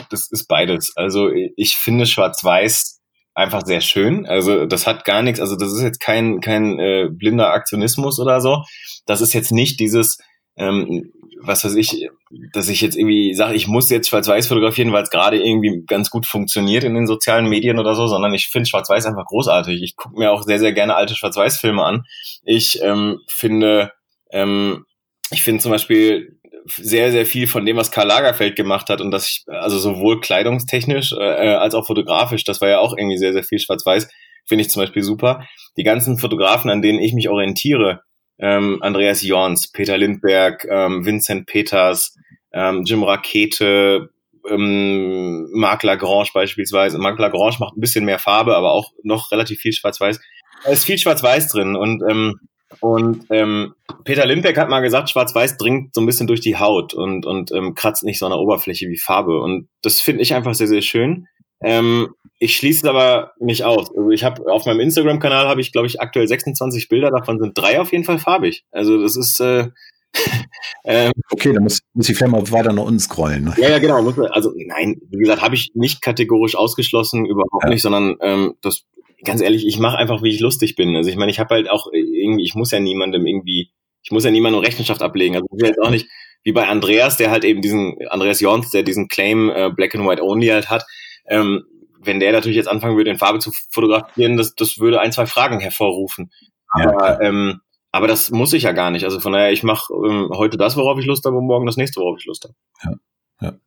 das 0.09 0.31
ist 0.31 0.47
beides. 0.47 0.95
Also 0.95 1.29
ich 1.55 1.75
finde 1.75 2.05
Schwarz-Weiß 2.05 3.01
einfach 3.33 3.65
sehr 3.65 3.81
schön. 3.81 4.25
Also 4.25 4.65
das 4.65 4.87
hat 4.87 5.05
gar 5.05 5.21
nichts, 5.21 5.39
also 5.39 5.57
das 5.57 5.73
ist 5.73 5.81
jetzt 5.81 5.99
kein, 5.99 6.39
kein 6.39 6.79
äh, 6.79 7.09
blinder 7.11 7.51
Aktionismus 7.51 8.19
oder 8.19 8.39
so. 8.39 8.63
Das 9.05 9.21
ist 9.21 9.33
jetzt 9.33 9.51
nicht 9.51 9.79
dieses, 9.79 10.17
ähm, 10.57 11.11
was 11.41 11.63
weiß 11.63 11.75
ich, 11.75 12.09
dass 12.53 12.69
ich 12.69 12.81
jetzt 12.81 12.97
irgendwie 12.97 13.33
sage, 13.33 13.55
ich 13.55 13.67
muss 13.67 13.89
jetzt 13.89 14.09
Schwarz-Weiß 14.09 14.47
fotografieren, 14.47 14.91
weil 14.91 15.03
es 15.03 15.09
gerade 15.09 15.37
irgendwie 15.37 15.83
ganz 15.85 16.09
gut 16.09 16.25
funktioniert 16.25 16.83
in 16.83 16.95
den 16.95 17.07
sozialen 17.07 17.47
Medien 17.47 17.79
oder 17.79 17.95
so, 17.95 18.07
sondern 18.07 18.33
ich 18.33 18.47
finde 18.47 18.69
Schwarz-Weiß 18.69 19.05
einfach 19.05 19.25
großartig. 19.25 19.81
Ich 19.81 19.95
gucke 19.95 20.17
mir 20.17 20.31
auch 20.31 20.43
sehr, 20.43 20.59
sehr 20.59 20.73
gerne 20.73 20.95
alte 20.95 21.15
Schwarz-Weiß-Filme 21.15 21.83
an. 21.83 22.03
Ich 22.43 22.81
ähm, 22.81 23.19
finde, 23.27 23.91
ähm, 24.31 24.85
ich 25.31 25.43
finde 25.43 25.61
zum 25.61 25.71
Beispiel 25.71 26.39
sehr, 26.67 27.11
sehr 27.11 27.25
viel 27.25 27.47
von 27.47 27.65
dem, 27.65 27.77
was 27.77 27.91
Karl 27.91 28.07
Lagerfeld 28.07 28.55
gemacht 28.55 28.89
hat 28.89 29.01
und 29.01 29.11
das, 29.11 29.29
ich, 29.29 29.43
also 29.47 29.77
sowohl 29.77 30.19
kleidungstechnisch 30.19 31.13
äh, 31.13 31.49
äh, 31.51 31.55
als 31.55 31.75
auch 31.75 31.85
fotografisch, 31.85 32.43
das 32.43 32.59
war 32.61 32.69
ja 32.69 32.79
auch 32.79 32.97
irgendwie 32.97 33.17
sehr, 33.17 33.33
sehr 33.33 33.43
viel 33.43 33.59
schwarz-weiß, 33.59 34.07
finde 34.47 34.63
ich 34.63 34.69
zum 34.69 34.81
Beispiel 34.81 35.03
super. 35.03 35.45
Die 35.77 35.83
ganzen 35.83 36.17
Fotografen, 36.17 36.71
an 36.71 36.81
denen 36.81 36.99
ich 36.99 37.13
mich 37.13 37.29
orientiere, 37.29 38.01
ähm, 38.39 38.81
Andreas 38.81 39.23
Jorns, 39.23 39.71
Peter 39.71 39.97
Lindberg, 39.97 40.65
ähm, 40.69 41.05
Vincent 41.05 41.47
Peters, 41.47 42.15
ähm, 42.53 42.83
Jim 42.85 43.03
Rakete, 43.03 44.09
ähm, 44.49 45.49
Marc 45.53 45.83
Lagrange 45.83 46.29
beispielsweise. 46.33 46.97
Marc 46.97 47.19
Lagrange 47.19 47.57
macht 47.59 47.77
ein 47.77 47.81
bisschen 47.81 48.05
mehr 48.05 48.19
Farbe, 48.19 48.55
aber 48.55 48.71
auch 48.71 48.91
noch 49.03 49.31
relativ 49.31 49.59
viel 49.59 49.73
schwarz-weiß. 49.73 50.19
Da 50.63 50.71
ist 50.71 50.85
viel 50.85 50.97
schwarz-weiß 50.97 51.49
drin 51.49 51.75
und 51.75 52.03
ähm, 52.09 52.39
und 52.79 53.25
ähm, 53.29 53.73
Peter 54.03 54.25
Lindbergh 54.25 54.59
hat 54.59 54.69
mal 54.69 54.81
gesagt, 54.81 55.09
Schwarz-Weiß 55.09 55.57
dringt 55.57 55.93
so 55.93 56.01
ein 56.01 56.05
bisschen 56.05 56.27
durch 56.27 56.41
die 56.41 56.57
Haut 56.57 56.93
und, 56.93 57.25
und 57.25 57.51
ähm, 57.51 57.75
kratzt 57.75 58.03
nicht 58.03 58.19
so 58.19 58.25
an 58.25 58.31
der 58.31 58.39
Oberfläche 58.39 58.89
wie 58.89 58.97
Farbe. 58.97 59.39
Und 59.39 59.69
das 59.81 60.01
finde 60.01 60.23
ich 60.23 60.33
einfach 60.33 60.53
sehr, 60.55 60.67
sehr 60.67 60.81
schön. 60.81 61.27
Ähm, 61.61 62.09
ich 62.39 62.57
schließe 62.57 62.85
es 62.85 62.89
aber 62.89 63.31
nicht 63.39 63.63
aus. 63.63 63.89
Also 63.95 64.09
ich 64.09 64.23
habe 64.23 64.51
auf 64.51 64.65
meinem 64.65 64.81
Instagram-Kanal 64.81 65.47
habe 65.47 65.61
ich, 65.61 65.71
glaube 65.71 65.87
ich, 65.87 66.01
aktuell 66.01 66.27
26 66.27 66.89
Bilder, 66.89 67.11
davon 67.11 67.39
sind 67.39 67.57
drei 67.57 67.79
auf 67.79 67.91
jeden 67.91 68.03
Fall 68.03 68.19
farbig. 68.19 68.65
Also 68.71 69.01
das 69.01 69.15
ist 69.15 69.39
äh, 69.39 69.69
ähm, 70.85 71.11
okay, 71.31 71.53
dann 71.53 71.63
muss, 71.63 71.81
muss 71.93 72.09
ich 72.09 72.17
vielleicht 72.17 72.31
mal 72.31 72.51
weiter 72.51 72.73
nach 72.73 72.83
unten 72.83 72.99
scrollen. 72.99 73.45
Ne? 73.45 73.53
Ja, 73.57 73.69
ja, 73.69 73.79
genau. 73.79 74.01
Muss, 74.01 74.17
also 74.17 74.53
nein, 74.55 74.99
wie 75.09 75.17
gesagt, 75.17 75.41
habe 75.41 75.55
ich 75.55 75.71
nicht 75.73 76.01
kategorisch 76.01 76.55
ausgeschlossen, 76.55 77.25
überhaupt 77.25 77.63
ja. 77.63 77.69
nicht, 77.69 77.81
sondern 77.81 78.15
ähm, 78.21 78.55
das 78.61 78.85
ganz 79.23 79.41
ehrlich, 79.41 79.65
ich 79.65 79.79
mache 79.79 79.97
einfach, 79.97 80.21
wie 80.23 80.29
ich 80.29 80.39
lustig 80.39 80.75
bin. 80.75 80.95
Also 80.95 81.09
ich 81.09 81.17
meine, 81.17 81.31
ich 81.31 81.39
habe 81.39 81.55
halt 81.55 81.69
auch 81.69 81.87
irgendwie, 81.91 82.43
ich 82.43 82.55
muss 82.55 82.71
ja 82.71 82.79
niemandem 82.79 83.25
irgendwie, 83.25 83.71
ich 84.03 84.11
muss 84.11 84.23
ja 84.23 84.31
niemandem 84.31 84.61
Rechenschaft 84.61 85.01
ablegen. 85.01 85.35
Also 85.35 85.47
ich 85.51 85.61
will 85.61 85.69
jetzt 85.69 85.81
auch 85.81 85.89
nicht 85.89 86.07
wie 86.43 86.51
bei 86.51 86.67
Andreas, 86.67 87.17
der 87.17 87.31
halt 87.31 87.43
eben 87.43 87.61
diesen, 87.61 87.97
Andreas 88.09 88.39
Jorns, 88.39 88.69
der 88.69 88.83
diesen 88.83 89.07
Claim 89.07 89.49
äh, 89.49 89.71
Black 89.75 89.95
and 89.95 90.07
White 90.07 90.23
Only 90.23 90.47
halt 90.47 90.69
hat. 90.69 90.85
Ähm, 91.27 91.63
wenn 92.05 92.19
der 92.19 92.31
natürlich 92.31 92.57
jetzt 92.57 92.67
anfangen 92.67 92.97
würde, 92.97 93.11
in 93.11 93.17
Farbe 93.17 93.39
zu 93.39 93.51
fotografieren, 93.69 94.37
das, 94.37 94.55
das 94.55 94.79
würde 94.79 94.99
ein, 94.99 95.11
zwei 95.11 95.25
Fragen 95.25 95.59
hervorrufen. 95.59 96.31
Aber, 96.69 97.21
ja, 97.21 97.21
ähm, 97.21 97.61
aber 97.91 98.07
das 98.07 98.31
muss 98.31 98.53
ich 98.53 98.63
ja 98.63 98.71
gar 98.71 98.91
nicht. 98.91 99.05
Also 99.05 99.19
von 99.19 99.33
daher, 99.33 99.51
ich 99.51 99.63
mache 99.63 99.93
ähm, 99.93 100.29
heute 100.33 100.57
das, 100.57 100.75
worauf 100.75 100.99
ich 100.99 101.05
Lust 101.05 101.25
habe, 101.25 101.37
und 101.37 101.45
morgen 101.45 101.65
das 101.65 101.77
nächste, 101.77 102.01
worauf 102.01 102.17
ich 102.19 102.25
Lust 102.25 102.43
habe. 102.43 102.55
Ja, 102.83 103.47
ja. 103.47 103.59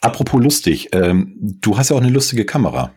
Apropos 0.00 0.42
lustig, 0.42 0.88
ähm, 0.92 1.34
du 1.38 1.76
hast 1.76 1.90
ja 1.90 1.96
auch 1.96 2.00
eine 2.00 2.10
lustige 2.10 2.46
Kamera. 2.46 2.92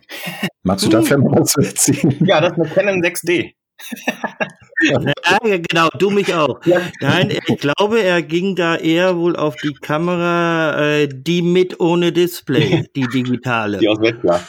Magst 0.63 0.86
du 0.86 0.89
da 0.91 1.02
vielleicht 1.02 1.23
mal 1.23 1.41
was 1.41 1.56
erzählen? 1.56 2.25
Ja, 2.25 2.41
das 2.41 2.54
ist 2.54 2.60
eine 2.60 2.69
Canon 2.69 3.04
6D. 3.04 3.54
ja, 4.81 5.57
genau, 5.57 5.89
du 5.97 6.09
mich 6.09 6.33
auch. 6.33 6.63
Ja. 6.65 6.81
Nein, 7.01 7.31
ich 7.31 7.57
glaube, 7.57 8.01
er 8.01 8.21
ging 8.21 8.55
da 8.55 8.75
eher 8.75 9.17
wohl 9.17 9.35
auf 9.35 9.55
die 9.57 9.73
Kamera, 9.73 10.99
äh, 10.99 11.09
die 11.11 11.41
mit 11.41 11.79
ohne 11.79 12.11
Display, 12.11 12.85
die 12.95 13.07
digitale. 13.07 13.77
Die 13.79 13.87
aus 13.87 14.01
Wetzlar. 14.01 14.47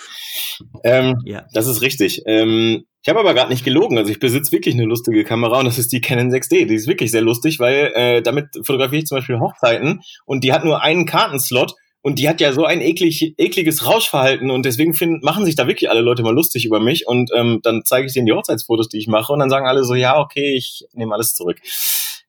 Ähm, 0.85 1.17
ja. 1.25 1.47
Das 1.53 1.67
ist 1.67 1.83
richtig. 1.83 2.23
Ähm, 2.27 2.85
ich 3.03 3.09
habe 3.09 3.21
aber 3.21 3.33
gerade 3.33 3.51
nicht 3.51 3.65
gelogen. 3.65 3.97
Also 3.97 4.11
ich 4.11 4.21
besitze 4.21 4.53
wirklich 4.53 4.75
eine 4.75 4.85
lustige 4.85 5.25
Kamera 5.25 5.59
und 5.59 5.65
das 5.65 5.79
ist 5.79 5.93
die 5.93 6.03
Canon 6.03 6.31
6D. 6.31 6.67
Die 6.67 6.75
ist 6.75 6.87
wirklich 6.87 7.11
sehr 7.11 7.23
lustig, 7.23 7.59
weil 7.59 7.93
äh, 7.95 8.23
damit 8.23 8.49
fotografiere 8.63 9.01
ich 9.01 9.07
zum 9.07 9.19
Beispiel 9.19 9.41
Hochzeiten 9.41 10.01
und 10.27 10.45
die 10.45 10.53
hat 10.53 10.65
nur 10.65 10.83
einen 10.83 11.07
Kartenslot 11.07 11.75
und 12.03 12.19
die 12.19 12.29
hat 12.29 12.41
ja 12.41 12.53
so 12.53 12.65
ein 12.65 12.81
eklig, 12.81 13.35
ekliges 13.37 13.87
Rauschverhalten 13.87 14.51
und 14.51 14.65
deswegen 14.65 14.95
finden, 14.95 15.21
machen 15.23 15.45
sich 15.45 15.55
da 15.55 15.67
wirklich 15.67 15.91
alle 15.91 16.01
Leute 16.01 16.23
mal 16.23 16.35
lustig 16.35 16.65
über 16.65 16.81
mich 16.81 17.07
und 17.07 17.31
ähm, 17.35 17.61
dann 17.63 17.83
zeige 17.85 18.07
ich 18.07 18.15
denen 18.15 18.27
die 18.27 18.33
Hochzeitsfotos, 18.33 18.89
die 18.89 18.99
ich 18.99 19.07
mache 19.07 19.33
und 19.33 19.39
dann 19.39 19.51
sagen 19.51 19.67
alle 19.67 19.85
so, 19.85 19.95
ja, 19.95 20.19
okay, 20.19 20.55
ich 20.57 20.85
nehme 20.93 21.15
alles 21.15 21.35
zurück. 21.35 21.59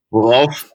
Worauf, 0.09 0.73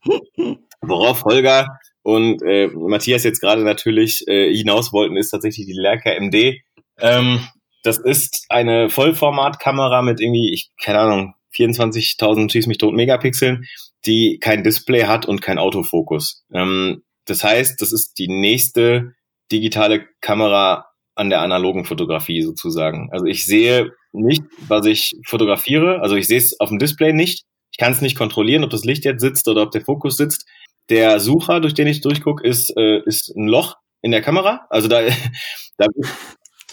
worauf 0.80 1.24
Holger 1.24 1.78
und 2.02 2.42
äh, 2.42 2.68
Matthias 2.68 3.24
jetzt 3.24 3.40
gerade 3.40 3.64
natürlich 3.64 4.26
äh, 4.28 4.54
hinaus 4.54 4.92
wollten, 4.92 5.16
ist 5.16 5.30
tatsächlich 5.30 5.66
die 5.66 5.74
Leica 5.74 6.10
MD. 6.18 6.62
Ähm, 6.98 7.40
das 7.82 7.98
ist 7.98 8.46
eine 8.48 8.88
Vollformatkamera 8.88 10.02
mit 10.02 10.20
irgendwie, 10.20 10.52
ich 10.52 10.70
keine 10.80 11.00
Ahnung, 11.00 11.34
24.000 11.54 12.50
schieß 12.50 12.66
mich 12.66 12.78
tot 12.78 12.94
Megapixeln, 12.94 13.64
die 14.04 14.38
kein 14.40 14.62
Display 14.62 15.04
hat 15.04 15.26
und 15.26 15.42
kein 15.42 15.58
Autofokus. 15.58 16.44
Ähm, 16.52 17.02
das 17.26 17.44
heißt, 17.44 17.80
das 17.80 17.92
ist 17.92 18.18
die 18.18 18.28
nächste 18.28 19.14
digitale 19.52 20.06
Kamera 20.20 20.86
an 21.14 21.30
der 21.30 21.40
analogen 21.40 21.84
Fotografie 21.84 22.42
sozusagen. 22.42 23.08
Also 23.10 23.26
ich 23.26 23.46
sehe 23.46 23.92
nicht, 24.12 24.42
was 24.68 24.86
ich 24.86 25.16
fotografiere. 25.26 26.00
Also 26.00 26.16
ich 26.16 26.26
sehe 26.26 26.38
es 26.38 26.58
auf 26.60 26.68
dem 26.68 26.78
Display 26.78 27.12
nicht. 27.12 27.44
Ich 27.72 27.78
kann 27.78 27.92
es 27.92 28.00
nicht 28.00 28.16
kontrollieren, 28.16 28.64
ob 28.64 28.70
das 28.70 28.84
Licht 28.84 29.04
jetzt 29.04 29.20
sitzt 29.20 29.48
oder 29.48 29.62
ob 29.62 29.70
der 29.70 29.82
Fokus 29.82 30.16
sitzt. 30.16 30.46
Der 30.88 31.18
Sucher, 31.18 31.60
durch 31.60 31.74
den 31.74 31.86
ich 31.86 32.00
durchgucke, 32.00 32.46
ist, 32.46 32.76
äh, 32.76 33.00
ist 33.04 33.34
ein 33.36 33.48
Loch 33.48 33.76
in 34.02 34.12
der 34.12 34.22
Kamera. 34.22 34.66
Also 34.70 34.88
da, 34.88 35.02
da, 35.78 35.86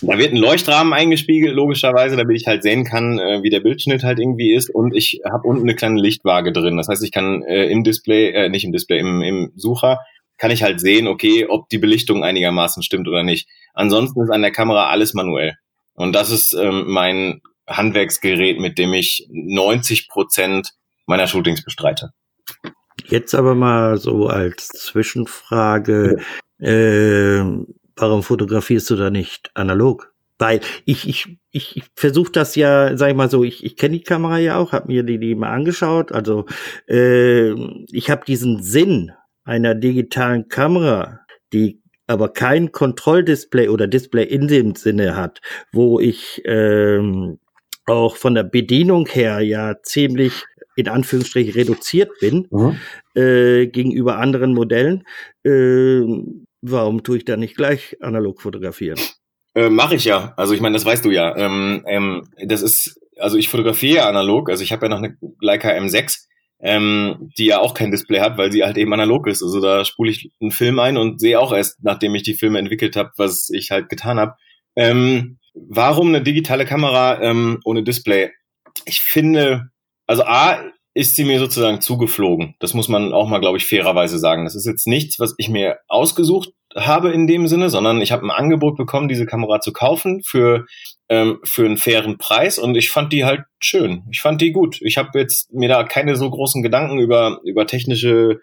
da 0.02 0.18
wird 0.18 0.34
ein 0.34 0.38
Leuchtrahmen 0.38 0.94
eingespiegelt, 0.94 1.56
logischerweise, 1.56 2.18
damit 2.18 2.36
ich 2.40 2.48
halt 2.48 2.64
sehen 2.64 2.84
kann, 2.84 3.20
äh, 3.20 3.42
wie 3.44 3.50
der 3.50 3.62
Bildschnitt 3.62 4.04
halt 4.04 4.20
irgendwie 4.20 4.54
ist. 4.54 4.70
Und 4.70 4.96
ich 4.96 5.22
habe 5.26 5.48
unten 5.48 5.64
eine 5.64 5.76
kleine 5.76 6.00
Lichtwaage 6.00 6.52
drin. 6.52 6.78
Das 6.78 6.90
heißt, 6.90 7.04
ich 7.04 7.12
kann 7.12 7.44
äh, 7.44 7.66
im 7.68 7.84
Display, 7.84 8.30
äh, 8.32 8.50
nicht 8.50 8.66
im 8.66 8.72
Display, 8.74 9.00
im, 9.00 9.22
im 9.22 9.52
Sucher, 9.56 10.00
kann 10.38 10.52
ich 10.52 10.64
halt 10.64 10.80
sehen, 10.80 11.08
okay, 11.08 11.46
ob 11.48 11.70
die 11.70 11.78
Belichtung 11.78 12.24
einigermaßen 12.24 12.84
stimmt 12.84 13.08
oder 13.08 13.24
nicht. 13.24 13.48
Ansonsten 13.74 14.22
ist 14.24 14.30
an 14.30 14.42
der 14.42 14.52
Kamera 14.52 14.90
alles 14.90 15.14
manuell. 15.14 15.56
Und 15.94 16.14
das 16.14 16.32
ist 16.32 16.54
ähm, 16.54 16.86
mein 16.88 17.42
Handwerksgerät, 17.68 18.60
mit 18.60 18.78
dem 18.78 18.94
ich 18.94 19.28
90 19.32 20.08
Prozent 20.10 20.72
meiner 21.06 21.28
Shootings 21.28 21.64
bestreite. 21.64 22.12
Jetzt 23.06 23.36
aber 23.36 23.56
mal 23.56 23.98
so 23.98 24.28
als 24.28 24.68
Zwischenfrage, 24.68 26.20
äh, 26.60 27.44
warum 27.96 28.24
fotografierst 28.24 28.90
du 28.90 28.96
da 28.96 29.10
nicht 29.10 29.52
analog? 29.56 30.14
Weil 30.40 30.62
ich, 30.86 31.08
ich, 31.08 31.38
ich, 31.52 31.78
ich 31.78 31.84
versuche 31.96 32.32
das 32.32 32.56
ja, 32.56 32.98
sag 32.98 33.10
ich 33.10 33.16
mal 33.16 33.30
so, 33.30 33.44
ich, 33.44 33.64
ich 33.64 33.78
kenne 33.78 33.98
die 33.98 34.04
Kamera 34.04 34.40
ja 34.40 34.58
auch, 34.58 34.72
habe 34.72 34.88
mir 34.88 35.04
die, 35.04 35.20
die 35.20 35.36
mal 35.36 35.52
angeschaut. 35.52 36.12
Also 36.12 36.46
äh, 36.88 37.52
ich 37.92 38.10
habe 38.10 38.26
diesen 38.26 38.62
Sinn 38.62 39.12
einer 39.44 39.76
digitalen 39.76 40.48
Kamera, 40.48 41.20
die 41.52 41.82
aber 42.08 42.34
kein 42.34 42.72
Kontrolldisplay 42.72 43.70
oder 43.70 43.88
Display 43.88 44.26
in 44.26 44.48
dem 44.48 44.76
Sinne 44.76 45.16
hat, 45.16 45.42
wo 45.72 46.00
ich 46.00 46.42
ähm, 46.46 47.40
auch 47.86 48.18
von 48.18 48.36
der 48.36 48.44
Bedienung 48.44 49.08
her 49.08 49.40
ja 49.42 49.76
ziemlich 49.84 50.46
in 50.76 50.88
Anführungsstrichen 50.88 51.54
reduziert 51.54 52.12
bin 52.20 52.48
mhm. 52.50 52.78
äh, 53.16 53.68
gegenüber 53.68 54.18
anderen 54.18 54.54
Modellen. 54.54 55.04
Äh, 55.44 56.02
warum 56.62 57.04
tue 57.04 57.18
ich 57.18 57.26
da 57.26 57.38
nicht 57.38 57.56
gleich 57.56 57.98
analog 58.02 58.42
fotografieren? 58.42 59.00
Äh, 59.56 59.70
Mache 59.70 59.96
ich 59.96 60.06
ja. 60.06 60.34
Also 60.36 60.54
ich 60.54 60.62
meine, 60.62 60.74
das 60.74 60.86
weißt 60.86 61.06
du 61.06 61.12
ja. 61.12 61.36
Ähm, 61.36 61.84
ähm, 61.86 62.28
das 62.44 62.62
ist, 62.62 63.00
also 63.18 63.38
ich 63.38 63.50
fotografiere 63.50 64.06
analog. 64.06 64.50
Also 64.50 64.64
ich 64.64 64.72
habe 64.72 64.86
ja 64.86 64.90
noch 64.90 64.98
eine 64.98 65.16
Leica 65.40 65.70
M6 65.70 66.26
ähm, 66.64 67.30
die 67.38 67.46
ja 67.48 67.60
auch 67.60 67.74
kein 67.74 67.92
Display 67.92 68.22
hat, 68.22 68.38
weil 68.38 68.52
sie 68.52 68.64
halt 68.64 68.78
eben 68.78 68.94
analog 68.94 69.28
ist. 69.28 69.44
Also 69.44 69.60
da 69.60 69.84
spule 69.84 70.12
ich 70.12 70.32
einen 70.42 70.52
Film 70.52 70.80
ein 70.80 70.98
und 70.98 71.20
sehe 71.20 71.40
auch 71.40 71.52
erst, 71.52 71.84
nachdem 71.84 72.16
ich 72.16 72.24
die 72.24 72.36
Filme 72.36 72.58
entwickelt 72.58 72.96
habe, 72.96 73.12
was 73.18 73.50
ich 73.52 73.70
halt 73.70 73.90
getan 73.90 74.18
habe. 74.18 74.36
Ähm, 74.78 75.40
warum 75.54 76.08
eine 76.08 76.24
digitale 76.24 76.66
Kamera 76.66 77.22
ähm, 77.22 77.60
ohne 77.66 77.84
Display? 77.84 78.32
Ich 78.86 79.02
finde, 79.02 79.72
also 80.08 80.24
A 80.24 80.64
ist 80.94 81.16
sie 81.16 81.26
mir 81.26 81.40
sozusagen 81.40 81.82
zugeflogen. 81.82 82.56
Das 82.60 82.74
muss 82.74 82.88
man 82.88 83.14
auch 83.14 83.28
mal, 83.28 83.40
glaube 83.40 83.58
ich, 83.58 83.66
fairerweise 83.66 84.18
sagen. 84.18 84.46
Das 84.46 84.56
ist 84.56 84.66
jetzt 84.66 84.88
nichts, 84.88 85.20
was 85.20 85.36
ich 85.38 85.50
mir 85.50 85.80
ausgesucht 85.90 86.50
habe 86.76 87.12
in 87.12 87.28
dem 87.28 87.48
Sinne, 87.48 87.70
sondern 87.70 88.02
ich 88.02 88.12
habe 88.12 88.26
ein 88.26 88.32
Angebot 88.32 88.78
bekommen, 88.78 89.08
diese 89.08 89.26
Kamera 89.26 89.60
zu 89.60 89.72
kaufen 89.72 90.22
für 90.26 90.66
ähm, 91.10 91.40
für 91.44 91.66
einen 91.66 91.78
fairen 91.78 92.18
Preis 92.18 92.58
und 92.58 92.76
ich 92.76 92.90
fand 92.90 93.14
die 93.14 93.26
halt 93.26 93.42
schön. 93.60 94.04
Ich 94.12 94.22
fand 94.22 94.42
die 94.42 94.52
gut. 94.52 94.80
Ich 94.82 94.98
habe 94.98 95.20
jetzt 95.20 95.54
mir 95.54 95.70
da 95.70 95.84
keine 95.84 96.16
so 96.16 96.30
großen 96.30 96.64
Gedanken 96.64 97.00
über 97.00 97.40
über 97.46 97.68
technische 97.68 98.40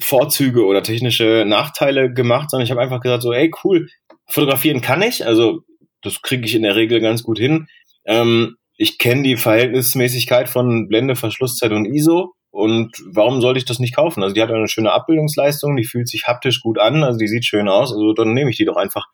Vorzüge 0.00 0.64
oder 0.64 0.82
technische 0.82 1.44
Nachteile 1.46 2.12
gemacht, 2.12 2.50
sondern 2.50 2.64
ich 2.64 2.70
habe 2.70 2.80
einfach 2.80 3.00
gesagt 3.00 3.22
so, 3.22 3.32
ey 3.32 3.50
cool, 3.64 3.88
fotografieren 4.26 4.80
kann 4.80 5.02
ich, 5.02 5.26
also 5.26 5.60
das 6.02 6.22
kriege 6.22 6.44
ich 6.44 6.54
in 6.54 6.62
der 6.62 6.76
Regel 6.76 7.00
ganz 7.00 7.22
gut 7.22 7.38
hin. 7.38 7.68
Ähm, 8.04 8.56
ich 8.76 8.98
kenne 8.98 9.22
die 9.22 9.36
Verhältnismäßigkeit 9.36 10.48
von 10.48 10.88
Blende, 10.88 11.16
Verschlusszeit 11.16 11.72
und 11.72 11.86
ISO 11.86 12.34
und 12.56 12.96
warum 13.12 13.42
sollte 13.42 13.58
ich 13.58 13.66
das 13.66 13.80
nicht 13.80 13.94
kaufen? 13.94 14.22
Also 14.22 14.34
die 14.34 14.40
hat 14.40 14.50
eine 14.50 14.66
schöne 14.66 14.90
Abbildungsleistung, 14.90 15.76
die 15.76 15.84
fühlt 15.84 16.08
sich 16.08 16.26
haptisch 16.26 16.62
gut 16.62 16.78
an, 16.78 17.04
also 17.04 17.18
die 17.18 17.28
sieht 17.28 17.44
schön 17.44 17.68
aus, 17.68 17.92
also 17.92 18.14
dann 18.14 18.32
nehme 18.32 18.48
ich 18.50 18.56
die 18.56 18.64
doch 18.64 18.76
einfach. 18.76 19.08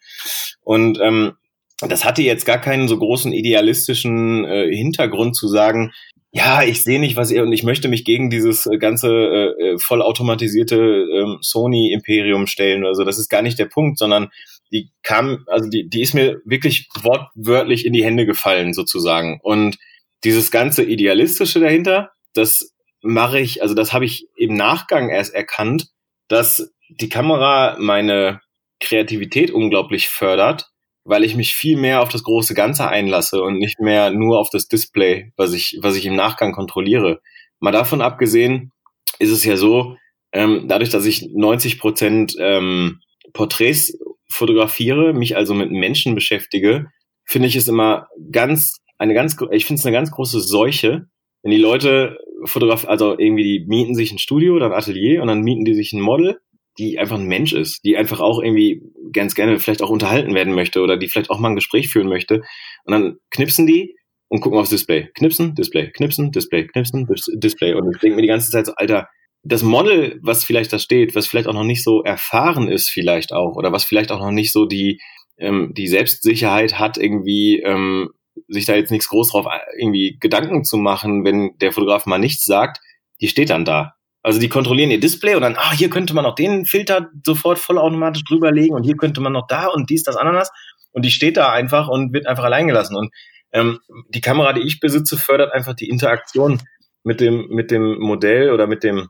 Und 0.63 1.01
ähm, 1.01 1.33
das 1.81 2.05
hatte 2.05 2.23
jetzt 2.23 2.47
gar 2.47 2.61
keinen 2.61 2.87
so 2.87 2.97
großen 2.97 3.33
idealistischen 3.33 4.45
äh, 4.45 4.73
Hintergrund 4.73 5.35
zu 5.35 5.49
sagen, 5.49 5.91
ja, 6.31 6.63
ich 6.63 6.85
sehe 6.85 7.01
nicht, 7.01 7.17
was 7.17 7.33
ihr 7.33 7.43
und 7.43 7.53
ich 7.53 7.65
möchte 7.65 7.89
mich 7.89 8.05
gegen 8.05 8.31
dieses 8.31 8.67
äh, 8.67 8.79
ganze 8.79 9.09
äh, 9.09 9.73
äh, 9.73 9.79
vollautomatisierte 9.81 10.77
äh, 10.77 11.37
Sony-Imperium 11.41 12.47
stellen. 12.47 12.87
Also 12.87 13.03
das 13.03 13.19
ist 13.19 13.29
gar 13.29 13.43
nicht 13.43 13.59
der 13.59 13.67
Punkt, 13.67 13.99
sondern 13.99 14.31
die 14.71 14.93
kam, 15.03 15.45
also 15.49 15.69
die, 15.69 15.89
die 15.89 16.03
ist 16.03 16.15
mir 16.15 16.41
wirklich 16.45 16.89
wortwörtlich 17.03 17.85
in 17.87 17.93
die 17.93 18.05
Hände 18.05 18.25
gefallen, 18.25 18.73
sozusagen. 18.73 19.41
Und 19.43 19.79
dieses 20.23 20.53
ganze 20.53 20.85
Idealistische 20.85 21.59
dahinter, 21.59 22.13
das 22.35 22.73
mache 23.03 23.41
ich, 23.41 23.63
also 23.63 23.75
das 23.75 23.93
habe 23.93 24.05
ich 24.05 24.29
im 24.37 24.55
Nachgang 24.55 25.11
erst 25.11 25.35
erkannt, 25.35 25.89
dass 26.29 26.73
die 26.89 27.09
Kamera 27.09 27.77
meine 27.79 28.41
Kreativität 28.81 29.51
unglaublich 29.51 30.09
fördert, 30.09 30.71
weil 31.05 31.25
ich 31.25 31.35
mich 31.35 31.55
viel 31.55 31.77
mehr 31.77 32.01
auf 32.01 32.09
das 32.09 32.23
große 32.23 32.55
Ganze 32.55 32.89
einlasse 32.89 33.43
und 33.43 33.59
nicht 33.59 33.81
mehr 33.81 34.11
nur 34.11 34.39
auf 34.39 34.51
das 34.51 34.69
Display, 34.69 35.33
was 35.37 35.53
ich, 35.53 35.79
was 35.83 35.97
ich 35.97 36.07
im 36.07 36.15
Nachgang 36.15 36.53
kontrolliere. 36.53 37.21
Mal 37.59 37.73
davon 37.73 38.03
abgesehen 38.03 38.73
ist 39.19 39.31
es 39.31 39.45
ja 39.45 39.57
so, 39.57 39.97
ähm, 40.33 40.67
dadurch, 40.69 40.91
dass 40.91 41.05
ich 41.05 41.29
90 41.35 41.79
Prozent 41.79 42.37
ähm, 42.39 43.01
Porträts 43.33 43.99
fotografiere, 44.29 45.13
mich 45.13 45.37
also 45.37 45.55
mit 45.55 45.71
Menschen 45.71 46.15
beschäftige, 46.15 46.87
finde 47.25 47.49
ich 47.49 47.57
es 47.57 47.69
immer 47.69 48.09
ganz, 48.31 48.79
eine 48.99 49.15
ganz, 49.15 49.37
ich 49.51 49.67
finde 49.67 49.81
es 49.81 49.87
eine 49.87 49.95
ganz 49.95 50.11
große 50.11 50.41
Seuche, 50.41 51.07
wenn 51.43 51.51
die 51.51 51.59
Leute 51.59 52.19
Fotograf, 52.45 52.87
also 52.87 53.19
irgendwie 53.19 53.43
die 53.43 53.65
mieten 53.67 53.95
sich 53.95 54.13
ein 54.13 54.19
Studio 54.19 54.55
oder 54.55 54.67
ein 54.67 54.73
Atelier 54.73 55.23
und 55.23 55.29
dann 55.29 55.43
mieten 55.43 55.65
die 55.65 55.75
sich 55.75 55.93
ein 55.93 56.01
Model, 56.01 56.39
die 56.79 56.99
einfach 56.99 57.19
ein 57.19 57.27
Mensch 57.27 57.53
ist, 57.53 57.85
die 57.85 57.97
einfach 57.97 58.21
auch 58.21 58.43
irgendwie 58.43 58.83
ganz 59.13 59.35
gerne 59.35 59.59
vielleicht 59.59 59.83
auch 59.83 59.91
unterhalten 59.91 60.35
werden 60.35 60.55
möchte 60.55 60.81
oder 60.81 60.97
die 60.97 61.09
vielleicht 61.09 61.31
auch 61.31 61.39
mal 61.39 61.51
ein 61.51 61.57
Gespräch 61.57 61.89
führen 61.89 62.09
möchte. 62.09 62.43
Und 62.85 62.93
dann 62.93 63.17
knipsen 63.31 63.67
die 63.67 63.97
und 64.29 64.41
gucken 64.41 64.59
aufs 64.59 64.71
Display. 64.71 65.11
Knipsen, 65.15 65.55
Display, 65.55 65.91
knipsen, 65.91 66.33
Display, 66.33 66.67
knipsen, 66.67 67.07
Display. 67.35 67.75
Und 67.75 67.95
ich 67.95 68.01
denke 68.01 68.17
mir 68.17 68.23
die 68.23 68.29
ganze 68.29 68.51
Zeit 68.51 68.67
so, 68.67 68.73
Alter, 68.77 69.09
das 69.45 69.63
Model, 69.63 70.19
was 70.23 70.45
vielleicht 70.45 70.73
da 70.73 70.79
steht, 70.79 71.15
was 71.15 71.27
vielleicht 71.27 71.49
auch 71.49 71.55
noch 71.55 71.65
nicht 71.65 71.83
so 71.83 72.03
erfahren 72.03 72.69
ist, 72.69 72.89
vielleicht 72.89 73.33
auch, 73.33 73.57
oder 73.57 73.73
was 73.73 73.85
vielleicht 73.85 74.13
auch 74.13 74.21
noch 74.21 74.31
nicht 74.31 74.53
so 74.53 74.67
die, 74.67 75.01
ähm, 75.37 75.73
die 75.77 75.89
Selbstsicherheit 75.89 76.79
hat, 76.79 76.97
irgendwie 76.97 77.61
ähm, 77.61 78.11
sich 78.49 78.67
da 78.67 78.75
jetzt 78.75 78.91
nichts 78.91 79.09
groß 79.09 79.33
drauf 79.33 79.47
äh, 79.47 79.81
irgendwie 79.81 80.17
Gedanken 80.21 80.65
zu 80.65 80.77
machen, 80.77 81.25
wenn 81.25 81.57
der 81.61 81.73
Fotograf 81.73 82.07
mal 82.07 82.19
nichts 82.19 82.45
sagt, 82.45 82.81
die 83.21 83.29
steht 83.29 83.51
dann 83.51 83.65
da. 83.65 83.95
Also 84.23 84.39
die 84.39 84.49
kontrollieren 84.49 84.91
ihr 84.91 85.01
Display 85.01 85.35
und 85.35 85.43
dann, 85.43 85.57
ah, 85.57 85.73
hier 85.73 85.91
könnte 85.91 86.15
man 86.15 86.25
noch 86.25 86.35
den 86.35 86.65
Filter 86.65 87.11
sofort 87.25 87.59
vollautomatisch 87.59 88.25
drüberlegen 88.25 88.77
und 88.77 88.85
hier 88.85 88.97
könnte 88.97 89.21
man 89.21 89.33
noch 89.33 89.47
da 89.49 89.67
und 89.67 89.91
dies, 89.91 90.05
das, 90.05 90.17
Ananas. 90.17 90.51
Und 90.93 91.05
die 91.05 91.11
steht 91.11 91.37
da 91.37 91.51
einfach 91.51 91.89
und 91.89 92.13
wird 92.13 92.27
einfach 92.27 92.45
allein 92.45 92.69
gelassen. 92.69 92.97
Und 92.97 93.11
ähm, 93.53 93.81
die 94.11 94.21
Kamera, 94.21 94.53
die 94.53 94.61
ich 94.61 94.79
besitze, 94.79 95.17
fördert 95.17 95.53
einfach 95.53 95.75
die 95.75 95.89
Interaktion 95.89 96.61
mit 97.03 97.21
dem, 97.21 97.49
mit 97.49 97.71
dem 97.71 97.99
Modell 97.99 98.53
oder 98.53 98.67
mit 98.67 98.85
dem, 98.85 99.09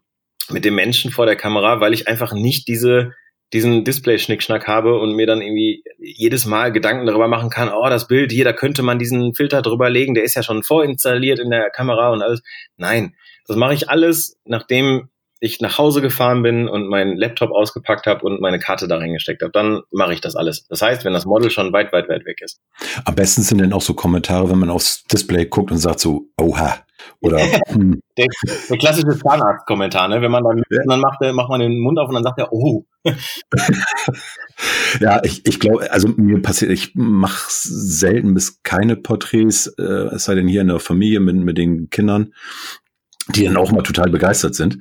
mit 0.49 0.65
dem 0.65 0.75
Menschen 0.75 1.11
vor 1.11 1.27
der 1.27 1.37
Kamera, 1.37 1.81
weil 1.81 1.93
ich 1.93 2.09
einfach 2.09 2.33
nicht 2.33 2.69
diese 2.69 3.13
diesen 3.53 3.85
Display-Schnickschnack 3.85 4.67
habe 4.67 4.99
und 4.99 5.15
mir 5.15 5.27
dann 5.27 5.43
irgendwie 5.43 5.85
jedes 5.99 6.47
Mal 6.47 6.73
Gedanken 6.73 7.07
darüber 7.07 7.29
machen 7.29 7.51
kann, 7.51 7.71
oh, 7.73 7.89
das 7.89 8.09
Bild 8.09 8.33
hier, 8.33 8.45
da 8.45 8.53
könnte 8.53 8.83
man 8.83 8.99
diesen 8.99 9.35
Filter 9.35 9.63
drüber 9.63 9.91
legen, 9.91 10.15
der 10.15 10.25
ist 10.25 10.35
ja 10.35 10.43
schon 10.43 10.63
vorinstalliert 10.63 11.39
in 11.39 11.51
der 11.51 11.71
Kamera 11.71 12.11
und 12.11 12.23
alles. 12.23 12.43
Nein, 12.77 13.15
das 13.47 13.57
mache 13.57 13.75
ich 13.75 13.91
alles, 13.91 14.39
nachdem 14.45 15.09
ich 15.43 15.61
nach 15.61 15.77
Hause 15.77 16.01
gefahren 16.01 16.45
bin 16.45 16.69
und 16.69 16.89
meinen 16.89 17.17
Laptop 17.17 17.51
ausgepackt 17.51 18.07
habe 18.07 18.25
und 18.25 18.41
meine 18.41 18.61
Karte 18.61 18.87
da 18.87 18.99
reingesteckt 18.99 19.43
habe, 19.43 19.51
dann 19.51 19.81
mache 19.91 20.15
ich 20.15 20.21
das 20.21 20.37
alles. 20.37 20.69
Das 20.69 20.83
heißt, 20.83 21.05
wenn 21.05 21.13
das 21.13 21.27
Model 21.27 21.51
schon 21.51 21.73
weit, 21.73 21.93
weit, 21.93 22.09
weit 22.09 22.25
weg 22.25 22.41
ist. 22.43 22.61
Am 23.05 23.17
besten 23.17 23.43
sind 23.43 23.61
dann 23.61 23.73
auch 23.73 23.83
so 23.83 23.93
Kommentare, 23.95 24.49
wenn 24.49 24.61
man 24.61 24.71
aufs 24.71 25.03
Display 25.05 25.47
guckt 25.47 25.73
und 25.73 25.79
sagt 25.79 25.99
so, 25.99 26.27
oha. 26.41 26.79
Oder 27.21 27.41
hm. 27.67 28.01
der, 28.17 28.27
der, 28.71 28.79
klassische 28.79 29.19
Zahnarzt-Kommentar, 29.19 30.07
ne? 30.07 30.23
Wenn 30.23 30.31
man 30.31 30.45
dann, 30.45 30.63
ja. 30.71 30.83
dann 30.87 31.01
macht, 31.01 31.21
macht 31.35 31.49
man 31.49 31.59
den 31.59 31.81
Mund 31.81 31.99
auf 31.99 32.09
und 32.09 32.15
dann 32.15 32.23
sagt 32.23 32.39
er, 32.39 32.53
oh. 32.53 32.85
ja, 35.01 35.21
ich, 35.25 35.45
ich 35.45 35.59
glaube, 35.59 35.91
also 35.91 36.07
mir 36.07 36.41
passiert, 36.41 36.71
ich 36.71 36.93
mache 36.95 37.47
selten 37.49 38.35
bis 38.35 38.63
keine 38.63 38.95
Porträts, 38.95 39.67
äh, 39.67 40.15
es 40.15 40.27
sei 40.27 40.37
denn 40.37 40.47
hier 40.47 40.61
in 40.61 40.69
der 40.69 40.79
Familie 40.79 41.19
mit, 41.19 41.35
mit 41.35 41.59
den 41.59 41.91
Kindern 41.91 42.33
die 43.29 43.45
dann 43.45 43.57
auch 43.57 43.73
mal 43.73 43.83
total 43.83 44.11
begeistert 44.11 44.55
sind. 44.55 44.79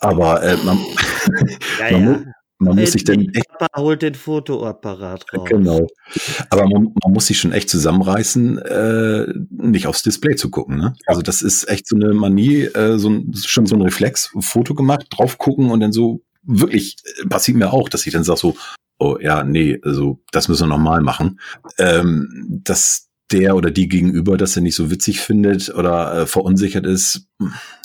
Aber 0.00 0.42
äh, 0.42 0.56
man, 0.64 0.78
ja, 1.78 1.98
man, 1.98 2.02
ja. 2.02 2.32
man 2.58 2.76
muss 2.76 2.92
sich 2.92 3.04
dann 3.04 3.28
echt. 3.34 3.48
Papa 3.58 3.80
holt 3.80 4.02
den 4.02 4.14
Fotoapparat 4.14 5.24
raus. 5.32 5.48
Genau. 5.48 5.86
Aber 6.50 6.68
man, 6.68 6.94
man 7.02 7.12
muss 7.12 7.26
sich 7.26 7.38
schon 7.38 7.52
echt 7.52 7.70
zusammenreißen, 7.70 8.58
äh, 8.58 9.26
nicht 9.50 9.86
aufs 9.86 10.02
Display 10.02 10.36
zu 10.36 10.50
gucken. 10.50 10.76
Ne? 10.76 10.94
Also 11.06 11.22
das 11.22 11.42
ist 11.42 11.68
echt 11.68 11.86
so 11.86 11.96
eine 11.96 12.14
Manie, 12.14 12.64
äh, 12.64 12.98
so 12.98 13.10
ein, 13.10 13.32
schon 13.34 13.66
so 13.66 13.76
ein 13.76 13.82
Reflex, 13.82 14.32
Foto 14.40 14.74
gemacht, 14.74 15.06
drauf 15.10 15.38
gucken 15.38 15.70
und 15.70 15.80
dann 15.80 15.92
so 15.92 16.22
wirklich 16.42 16.96
äh, 17.22 17.26
passiert 17.26 17.56
mir 17.56 17.72
auch, 17.72 17.88
dass 17.88 18.06
ich 18.06 18.12
dann 18.12 18.24
sage 18.24 18.40
so, 18.40 18.56
oh 18.98 19.18
ja, 19.20 19.44
nee, 19.44 19.80
also 19.82 20.20
das 20.32 20.48
müssen 20.48 20.64
wir 20.64 20.76
nochmal 20.76 21.00
machen. 21.00 21.40
Ähm, 21.78 22.60
dass 22.64 23.08
der 23.34 23.56
oder 23.56 23.70
die 23.70 23.88
gegenüber 23.88 24.36
das 24.36 24.56
er 24.56 24.62
nicht 24.62 24.76
so 24.76 24.90
witzig 24.90 25.20
findet 25.20 25.74
oder 25.74 26.22
äh, 26.22 26.26
verunsichert 26.26 26.86
ist. 26.86 27.26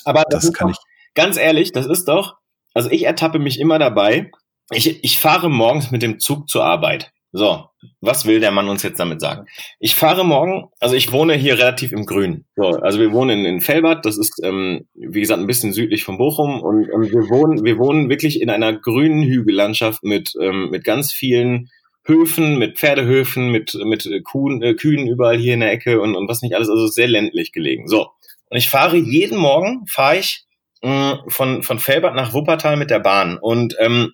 Aber 0.06 0.24
das, 0.30 0.46
das 0.46 0.54
kann 0.54 0.70
ich. 0.70 0.78
Ganz 1.16 1.38
ehrlich, 1.38 1.72
das 1.72 1.88
ist 1.88 2.06
doch, 2.06 2.36
also 2.74 2.90
ich 2.90 3.04
ertappe 3.04 3.40
mich 3.40 3.60
immer 3.60 3.80
dabei, 3.80 4.32
ich, 4.72 5.04
ich 5.04 5.20
fahre 5.20 5.50
morgens 5.50 5.92
mit 5.92 6.04
dem 6.04 6.20
Zug 6.20 6.48
zur 6.48 6.64
Arbeit. 6.64 7.12
So, 7.32 7.66
was 8.02 8.26
will 8.26 8.40
der 8.40 8.50
Mann 8.50 8.70
uns 8.70 8.82
jetzt 8.82 9.00
damit 9.00 9.22
sagen? 9.22 9.46
Ich 9.80 9.94
fahre 9.94 10.26
morgen, 10.26 10.70
also 10.80 10.96
ich 10.96 11.12
wohne 11.12 11.36
hier 11.36 11.60
relativ 11.60 11.92
im 11.92 12.06
Grün. 12.06 12.46
So, 12.56 12.70
also 12.70 13.00
wir 13.00 13.12
wohnen 13.12 13.40
in, 13.40 13.46
in 13.46 13.62
Fellbad, 13.62 14.04
das 14.04 14.18
ist, 14.18 14.40
ähm, 14.44 14.88
wie 14.96 15.20
gesagt, 15.20 15.40
ein 15.40 15.48
bisschen 15.48 15.72
südlich 15.72 16.04
von 16.04 16.18
Bochum 16.18 16.60
und, 16.62 16.90
und 16.92 17.12
wir 17.12 17.30
wohnen, 17.30 17.64
wir 17.64 17.78
wohnen 17.78 18.10
wirklich 18.10 18.42
in 18.42 18.50
einer 18.50 18.74
grünen 18.74 19.22
Hügellandschaft 19.24 20.04
mit, 20.04 20.34
ähm, 20.42 20.70
mit 20.72 20.84
ganz 20.84 21.14
vielen 21.14 21.70
Höfen, 22.10 22.58
mit 22.58 22.78
Pferdehöfen, 22.78 23.52
mit, 23.52 23.76
mit 23.86 24.10
Kuhn, 24.26 24.62
äh, 24.62 24.74
Kühen 24.74 25.08
überall 25.08 25.38
hier 25.38 25.54
in 25.54 25.62
der 25.62 25.72
Ecke 25.72 26.02
und, 26.02 26.16
und 26.16 26.28
was 26.28 26.42
nicht 26.42 26.56
alles, 26.56 26.70
also 26.70 26.88
sehr 26.88 27.08
ländlich 27.08 27.54
gelegen. 27.54 27.88
So. 27.88 28.10
Und 28.50 28.58
ich 28.58 28.70
fahre 28.70 28.98
jeden 28.98 29.38
Morgen, 29.38 29.86
fahre 29.88 30.18
ich 30.18 30.44
mh, 30.82 31.14
mm, 31.14 31.30
von, 31.30 31.64
von 31.64 31.80
Felbert 31.80 32.16
nach 32.16 32.34
Wuppertal 32.34 32.76
mit 32.76 32.90
der 32.90 33.00
Bahn 33.00 33.38
und 33.38 33.76
ähm, 33.80 34.14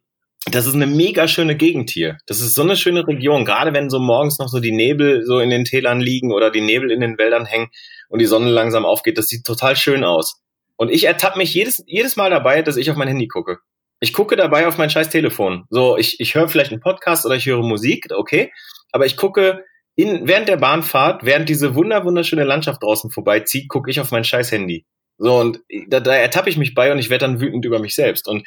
das 0.51 0.67
ist 0.67 0.75
eine 0.75 0.85
mega 0.85 1.27
schöne 1.27 1.55
Gegend 1.55 1.89
hier. 1.89 2.17
Das 2.27 2.39
ist 2.39 2.53
so 2.53 2.61
eine 2.61 2.75
schöne 2.75 3.07
Region, 3.07 3.45
gerade 3.45 3.73
wenn 3.73 3.89
so 3.89 3.99
morgens 3.99 4.37
noch 4.37 4.47
so 4.47 4.59
die 4.59 4.71
Nebel 4.71 5.25
so 5.25 5.39
in 5.39 5.49
den 5.49 5.65
Tälern 5.65 5.99
liegen 5.99 6.31
oder 6.31 6.51
die 6.51 6.61
Nebel 6.61 6.91
in 6.91 7.01
den 7.01 7.17
Wäldern 7.17 7.45
hängen 7.45 7.69
und 8.09 8.19
die 8.19 8.27
Sonne 8.27 8.51
langsam 8.51 8.85
aufgeht. 8.85 9.17
Das 9.17 9.27
sieht 9.27 9.43
total 9.43 9.75
schön 9.75 10.03
aus. 10.03 10.39
Und 10.77 10.91
ich 10.91 11.05
ertappe 11.05 11.39
mich 11.39 11.53
jedes, 11.53 11.83
jedes 11.87 12.15
Mal 12.15 12.29
dabei, 12.29 12.61
dass 12.61 12.77
ich 12.77 12.91
auf 12.91 12.97
mein 12.97 13.07
Handy 13.07 13.27
gucke. 13.27 13.59
Ich 13.99 14.13
gucke 14.13 14.35
dabei 14.35 14.67
auf 14.67 14.77
mein 14.77 14.89
scheiß 14.89 15.09
Telefon. 15.09 15.65
So, 15.69 15.97
ich, 15.97 16.19
ich 16.19 16.35
höre 16.35 16.47
vielleicht 16.49 16.71
einen 16.71 16.81
Podcast 16.81 17.25
oder 17.25 17.35
ich 17.35 17.45
höre 17.45 17.63
Musik, 17.63 18.07
okay. 18.15 18.51
Aber 18.91 19.05
ich 19.05 19.17
gucke 19.17 19.63
in, 19.95 20.27
während 20.27 20.49
der 20.49 20.57
Bahnfahrt, 20.57 21.23
während 21.23 21.47
diese 21.47 21.75
wunder, 21.75 22.03
wunderschöne 22.03 22.43
Landschaft 22.43 22.83
draußen 22.83 23.11
vorbeizieht, 23.11 23.69
gucke 23.69 23.89
ich 23.89 23.99
auf 23.99 24.11
mein 24.11 24.25
scheiß 24.25 24.51
Handy. 24.51 24.85
So, 25.17 25.39
und 25.39 25.61
da, 25.87 26.01
da 26.01 26.13
ertappe 26.13 26.49
ich 26.49 26.57
mich 26.57 26.73
bei 26.73 26.91
und 26.91 26.99
ich 26.99 27.09
werde 27.09 27.25
dann 27.25 27.39
wütend 27.39 27.63
über 27.65 27.79
mich 27.79 27.95
selbst. 27.95 28.27
Und 28.27 28.45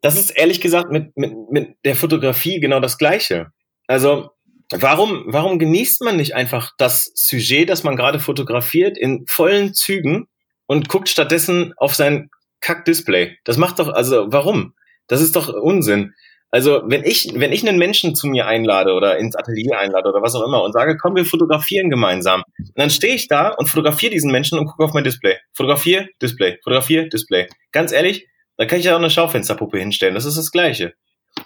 das 0.00 0.16
ist 0.16 0.30
ehrlich 0.30 0.60
gesagt 0.60 0.90
mit, 0.90 1.16
mit, 1.16 1.32
mit 1.50 1.76
der 1.84 1.96
Fotografie 1.96 2.60
genau 2.60 2.78
das 2.78 2.98
Gleiche. 2.98 3.48
Also, 3.88 4.30
warum, 4.70 5.24
warum 5.26 5.58
genießt 5.58 6.02
man 6.02 6.16
nicht 6.16 6.34
einfach 6.34 6.72
das 6.78 7.10
Sujet, 7.14 7.68
das 7.68 7.82
man 7.82 7.96
gerade 7.96 8.20
fotografiert, 8.20 8.96
in 8.96 9.24
vollen 9.26 9.74
Zügen 9.74 10.28
und 10.66 10.88
guckt 10.88 11.08
stattdessen 11.08 11.74
auf 11.76 11.94
sein 11.94 12.30
Kack-Display? 12.62 13.36
Das 13.44 13.58
macht 13.58 13.78
doch, 13.78 13.88
also, 13.88 14.26
warum? 14.28 14.74
Das 15.08 15.20
ist 15.20 15.36
doch 15.36 15.52
Unsinn. 15.52 16.14
Also, 16.50 16.82
wenn 16.86 17.04
ich, 17.04 17.32
wenn 17.34 17.52
ich 17.52 17.66
einen 17.66 17.78
Menschen 17.78 18.14
zu 18.14 18.26
mir 18.26 18.46
einlade 18.46 18.92
oder 18.92 19.18
ins 19.18 19.36
Atelier 19.36 19.78
einlade 19.78 20.08
oder 20.08 20.22
was 20.22 20.34
auch 20.34 20.46
immer 20.46 20.62
und 20.62 20.72
sage, 20.72 20.96
komm, 20.96 21.16
wir 21.16 21.24
fotografieren 21.24 21.90
gemeinsam, 21.90 22.42
dann 22.74 22.90
stehe 22.90 23.14
ich 23.14 23.26
da 23.26 23.48
und 23.48 23.68
fotografiere 23.68 24.12
diesen 24.12 24.30
Menschen 24.32 24.58
und 24.58 24.66
gucke 24.66 24.84
auf 24.84 24.92
mein 24.92 25.04
Display. 25.04 25.38
Fotografiere, 25.54 26.08
Display, 26.20 26.58
fotografiere, 26.62 27.08
Display. 27.08 27.48
Ganz 27.72 27.92
ehrlich, 27.92 28.26
da 28.56 28.66
kann 28.66 28.78
ich 28.78 28.84
ja 28.84 28.94
auch 28.94 28.98
eine 28.98 29.10
Schaufensterpuppe 29.10 29.78
hinstellen. 29.78 30.14
Das 30.14 30.26
ist 30.26 30.36
das 30.36 30.50
Gleiche. 30.50 30.92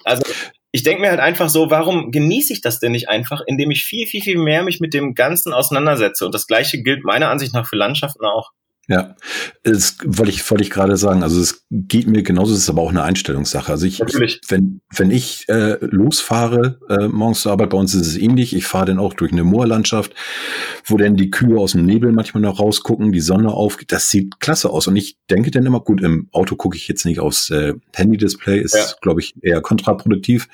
Also 0.04 0.22
ich 0.72 0.82
denke 0.82 1.00
mir 1.00 1.10
halt 1.10 1.20
einfach 1.20 1.48
so, 1.48 1.70
warum 1.70 2.10
genieße 2.10 2.52
ich 2.52 2.60
das 2.60 2.80
denn 2.80 2.92
nicht 2.92 3.08
einfach, 3.08 3.40
indem 3.46 3.70
ich 3.70 3.84
viel, 3.84 4.06
viel, 4.06 4.22
viel 4.22 4.38
mehr 4.38 4.62
mich 4.62 4.80
mit 4.80 4.92
dem 4.92 5.14
Ganzen 5.14 5.52
auseinandersetze? 5.52 6.26
Und 6.26 6.34
das 6.34 6.46
Gleiche 6.46 6.82
gilt 6.82 7.04
meiner 7.04 7.30
Ansicht 7.30 7.54
nach 7.54 7.66
für 7.66 7.76
Landschaften 7.76 8.24
auch. 8.24 8.50
Ja, 8.88 9.16
das 9.64 9.96
wollte 10.04 10.30
ich, 10.30 10.48
wollte 10.48 10.62
ich 10.62 10.70
gerade 10.70 10.96
sagen. 10.96 11.24
Also 11.24 11.40
es 11.40 11.64
geht 11.70 12.06
mir 12.06 12.22
genauso, 12.22 12.52
es 12.52 12.60
ist 12.60 12.70
aber 12.70 12.82
auch 12.82 12.90
eine 12.90 13.02
Einstellungssache. 13.02 13.72
Also 13.72 13.84
ich, 13.84 13.98
Natürlich. 13.98 14.40
wenn, 14.48 14.80
wenn 14.94 15.10
ich 15.10 15.48
äh, 15.48 15.78
losfahre, 15.80 16.78
äh, 16.88 17.08
morgens 17.08 17.40
zur 17.40 17.50
Arbeit, 17.50 17.70
bei 17.70 17.78
uns 17.78 17.94
ist 17.94 18.06
es 18.06 18.16
ähnlich. 18.16 18.54
Ich 18.54 18.64
fahre 18.64 18.86
dann 18.86 19.00
auch 19.00 19.14
durch 19.14 19.32
eine 19.32 19.42
Moorlandschaft, 19.42 20.14
wo 20.84 20.96
dann 20.96 21.16
die 21.16 21.30
Kühe 21.30 21.58
aus 21.58 21.72
dem 21.72 21.84
Nebel 21.84 22.12
manchmal 22.12 22.42
noch 22.42 22.60
rausgucken, 22.60 23.10
die 23.10 23.20
Sonne 23.20 23.52
aufgeht. 23.52 23.90
Das 23.90 24.08
sieht 24.08 24.38
klasse 24.38 24.70
aus. 24.70 24.86
Und 24.86 24.94
ich 24.94 25.18
denke 25.28 25.50
dann 25.50 25.66
immer, 25.66 25.80
gut, 25.80 26.00
im 26.00 26.28
Auto 26.30 26.54
gucke 26.54 26.76
ich 26.76 26.86
jetzt 26.86 27.04
nicht 27.04 27.18
aufs 27.18 27.50
äh, 27.50 27.74
Handy-Display, 27.92 28.60
ist, 28.60 28.76
ja. 28.76 28.86
glaube 29.02 29.20
ich, 29.20 29.34
eher 29.42 29.60
kontraproduktiv. 29.62 30.48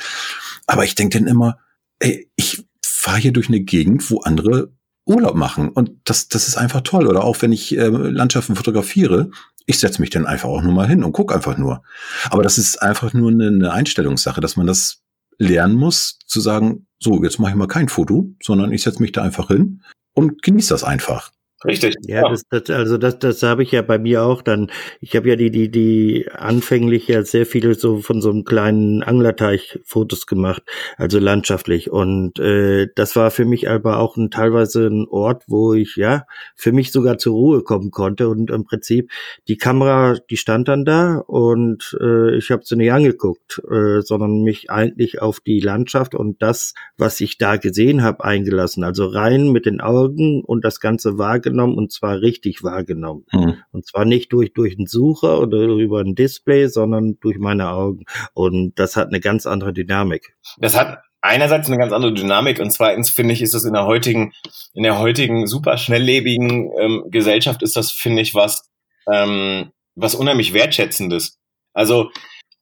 Aber 0.66 0.84
ich 0.84 0.94
denke 0.94 1.18
dann 1.18 1.28
immer, 1.28 1.58
ey, 1.98 2.30
ich 2.36 2.64
fahre 2.82 3.18
hier 3.18 3.32
durch 3.32 3.48
eine 3.48 3.60
Gegend, 3.60 4.10
wo 4.10 4.20
andere 4.20 4.72
Urlaub 5.04 5.34
machen. 5.34 5.68
Und 5.68 5.92
das, 6.04 6.28
das 6.28 6.48
ist 6.48 6.56
einfach 6.56 6.82
toll. 6.82 7.06
Oder 7.06 7.24
auch 7.24 7.40
wenn 7.42 7.52
ich 7.52 7.76
äh, 7.76 7.88
Landschaften 7.88 8.56
fotografiere, 8.56 9.30
ich 9.66 9.78
setze 9.78 10.00
mich 10.00 10.10
dann 10.10 10.26
einfach 10.26 10.48
auch 10.48 10.62
nur 10.62 10.72
mal 10.72 10.88
hin 10.88 11.04
und 11.04 11.12
gucke 11.12 11.34
einfach 11.34 11.56
nur. 11.56 11.82
Aber 12.30 12.42
das 12.42 12.58
ist 12.58 12.82
einfach 12.82 13.12
nur 13.12 13.30
eine, 13.30 13.48
eine 13.48 13.72
Einstellungssache, 13.72 14.40
dass 14.40 14.56
man 14.56 14.66
das 14.66 15.02
lernen 15.38 15.74
muss, 15.74 16.18
zu 16.26 16.40
sagen, 16.40 16.86
so, 16.98 17.22
jetzt 17.22 17.38
mache 17.38 17.50
ich 17.50 17.56
mal 17.56 17.66
kein 17.66 17.88
Foto, 17.88 18.28
sondern 18.42 18.72
ich 18.72 18.82
setze 18.82 19.02
mich 19.02 19.12
da 19.12 19.22
einfach 19.22 19.48
hin 19.48 19.82
und 20.14 20.42
genieße 20.42 20.68
das 20.68 20.84
einfach. 20.84 21.31
Richtig. 21.64 21.94
Ja, 22.06 22.22
ja. 22.22 22.28
Das, 22.28 22.42
das, 22.48 22.70
also 22.70 22.98
das, 22.98 23.18
das 23.18 23.42
habe 23.42 23.62
ich 23.62 23.72
ja 23.72 23.82
bei 23.82 23.98
mir 23.98 24.22
auch 24.24 24.42
dann. 24.42 24.70
Ich 25.00 25.14
habe 25.14 25.28
ja 25.28 25.36
die, 25.36 25.50
die, 25.50 25.70
die 25.70 26.26
anfänglich 26.32 27.08
ja 27.08 27.22
sehr 27.22 27.46
viele 27.46 27.74
so 27.74 27.98
von 27.98 28.20
so 28.20 28.30
einem 28.30 28.44
kleinen 28.44 29.02
Anglerteich 29.02 29.78
Fotos 29.84 30.26
gemacht, 30.26 30.62
also 30.96 31.18
landschaftlich. 31.18 31.90
Und 31.90 32.38
äh, 32.38 32.88
das 32.94 33.14
war 33.16 33.30
für 33.30 33.44
mich 33.44 33.68
aber 33.70 33.98
auch 33.98 34.16
ein, 34.16 34.30
teilweise 34.30 34.86
ein 34.86 35.06
Ort, 35.08 35.44
wo 35.46 35.74
ich 35.74 35.96
ja 35.96 36.24
für 36.56 36.72
mich 36.72 36.90
sogar 36.90 37.18
zur 37.18 37.34
Ruhe 37.34 37.62
kommen 37.62 37.90
konnte. 37.90 38.28
Und 38.28 38.50
im 38.50 38.64
Prinzip 38.64 39.10
die 39.48 39.56
Kamera, 39.56 40.16
die 40.30 40.36
stand 40.36 40.68
dann 40.68 40.84
da 40.84 41.16
und 41.26 41.96
äh, 42.00 42.36
ich 42.36 42.50
habe 42.50 42.62
sie 42.64 42.76
nicht 42.76 42.92
angeguckt, 42.92 43.62
äh, 43.70 44.00
sondern 44.00 44.42
mich 44.42 44.70
eigentlich 44.70 45.22
auf 45.22 45.40
die 45.40 45.60
Landschaft 45.60 46.14
und 46.14 46.42
das, 46.42 46.74
was 46.96 47.20
ich 47.20 47.38
da 47.38 47.56
gesehen 47.56 48.02
habe, 48.02 48.24
eingelassen. 48.24 48.82
Also 48.84 49.06
rein 49.06 49.50
mit 49.50 49.66
den 49.66 49.80
Augen 49.80 50.42
und 50.42 50.64
das 50.64 50.80
Ganze 50.80 51.18
wahrgenommen 51.18 51.51
wahrgenommen 51.52 51.76
und 51.76 51.92
zwar 51.92 52.20
richtig 52.20 52.62
wahrgenommen. 52.62 53.24
Mhm. 53.32 53.56
Und 53.72 53.86
zwar 53.86 54.04
nicht 54.04 54.32
durch, 54.32 54.52
durch 54.52 54.76
einen 54.76 54.86
Sucher 54.86 55.40
oder 55.40 55.58
über 55.58 56.00
ein 56.00 56.14
Display, 56.14 56.66
sondern 56.66 57.18
durch 57.20 57.38
meine 57.38 57.70
Augen. 57.70 58.04
Und 58.34 58.78
das 58.78 58.96
hat 58.96 59.08
eine 59.08 59.20
ganz 59.20 59.46
andere 59.46 59.72
Dynamik. 59.72 60.34
Das 60.58 60.78
hat 60.78 60.98
einerseits 61.20 61.68
eine 61.68 61.78
ganz 61.78 61.92
andere 61.92 62.14
Dynamik 62.14 62.58
und 62.58 62.70
zweitens 62.72 63.10
finde 63.10 63.34
ich, 63.34 63.42
ist 63.42 63.54
es 63.54 63.64
in 63.64 63.74
der 63.74 63.86
heutigen, 63.86 64.32
in 64.74 64.82
der 64.82 64.98
heutigen 64.98 65.46
super 65.46 65.76
schnelllebigen 65.76 66.70
ähm, 66.78 67.04
Gesellschaft 67.10 67.62
ist 67.62 67.76
das, 67.76 67.92
finde 67.92 68.22
ich, 68.22 68.34
was, 68.34 68.68
ähm, 69.12 69.70
was 69.94 70.14
unheimlich 70.14 70.52
wertschätzendes. 70.52 71.38
Also, 71.74 72.10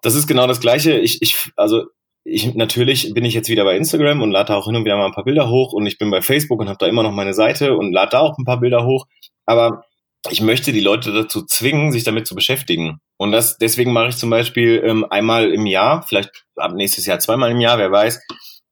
das 0.03 0.15
ist 0.15 0.27
genau 0.27 0.47
das 0.47 0.61
Gleiche. 0.61 0.99
Ich, 0.99 1.21
ich, 1.23 1.51
also, 1.57 1.87
ich, 2.31 2.55
natürlich 2.55 3.13
bin 3.13 3.25
ich 3.25 3.35
jetzt 3.35 3.49
wieder 3.49 3.65
bei 3.65 3.77
Instagram 3.77 4.23
und 4.23 4.31
lade 4.31 4.55
auch 4.55 4.67
hin 4.67 4.77
und 4.77 4.85
wieder 4.85 4.97
mal 4.97 5.07
ein 5.07 5.13
paar 5.13 5.25
Bilder 5.25 5.49
hoch 5.49 5.73
und 5.73 5.87
ich 5.87 5.99
bin 5.99 6.11
bei 6.11 6.23
Facebook 6.23 6.61
und 6.61 6.69
habe 6.69 6.79
da 6.79 6.87
immer 6.87 7.03
noch 7.03 7.13
meine 7.13 7.35
Seite 7.35 7.77
und 7.77 7.93
lade 7.93 8.13
da 8.13 8.21
auch 8.21 8.39
ein 8.39 8.45
paar 8.45 8.61
Bilder 8.61 8.85
hoch. 8.85 9.07
Aber 9.47 9.85
ich 10.31 10.41
möchte 10.41 10.73
die 10.73 10.81
Leute 10.81 11.13
dazu 11.13 11.45
zwingen, 11.45 11.93
sich 11.93 12.05
damit 12.05 12.27
zu 12.27 12.35
beschäftigen. 12.35 13.01
Und 13.17 13.33
das, 13.33 13.59
deswegen 13.59 13.93
mache 13.93 14.09
ich 14.09 14.17
zum 14.17 14.31
Beispiel 14.31 14.83
ähm, 14.85 15.05
einmal 15.09 15.53
im 15.53 15.67
Jahr, 15.67 16.03
vielleicht 16.03 16.45
ab 16.57 16.73
nächstes 16.75 17.07
Jahr 17.07 17.19
zweimal 17.19 17.51
im 17.51 17.61
Jahr, 17.61 17.79
wer 17.79 17.91
weiß, 17.91 18.21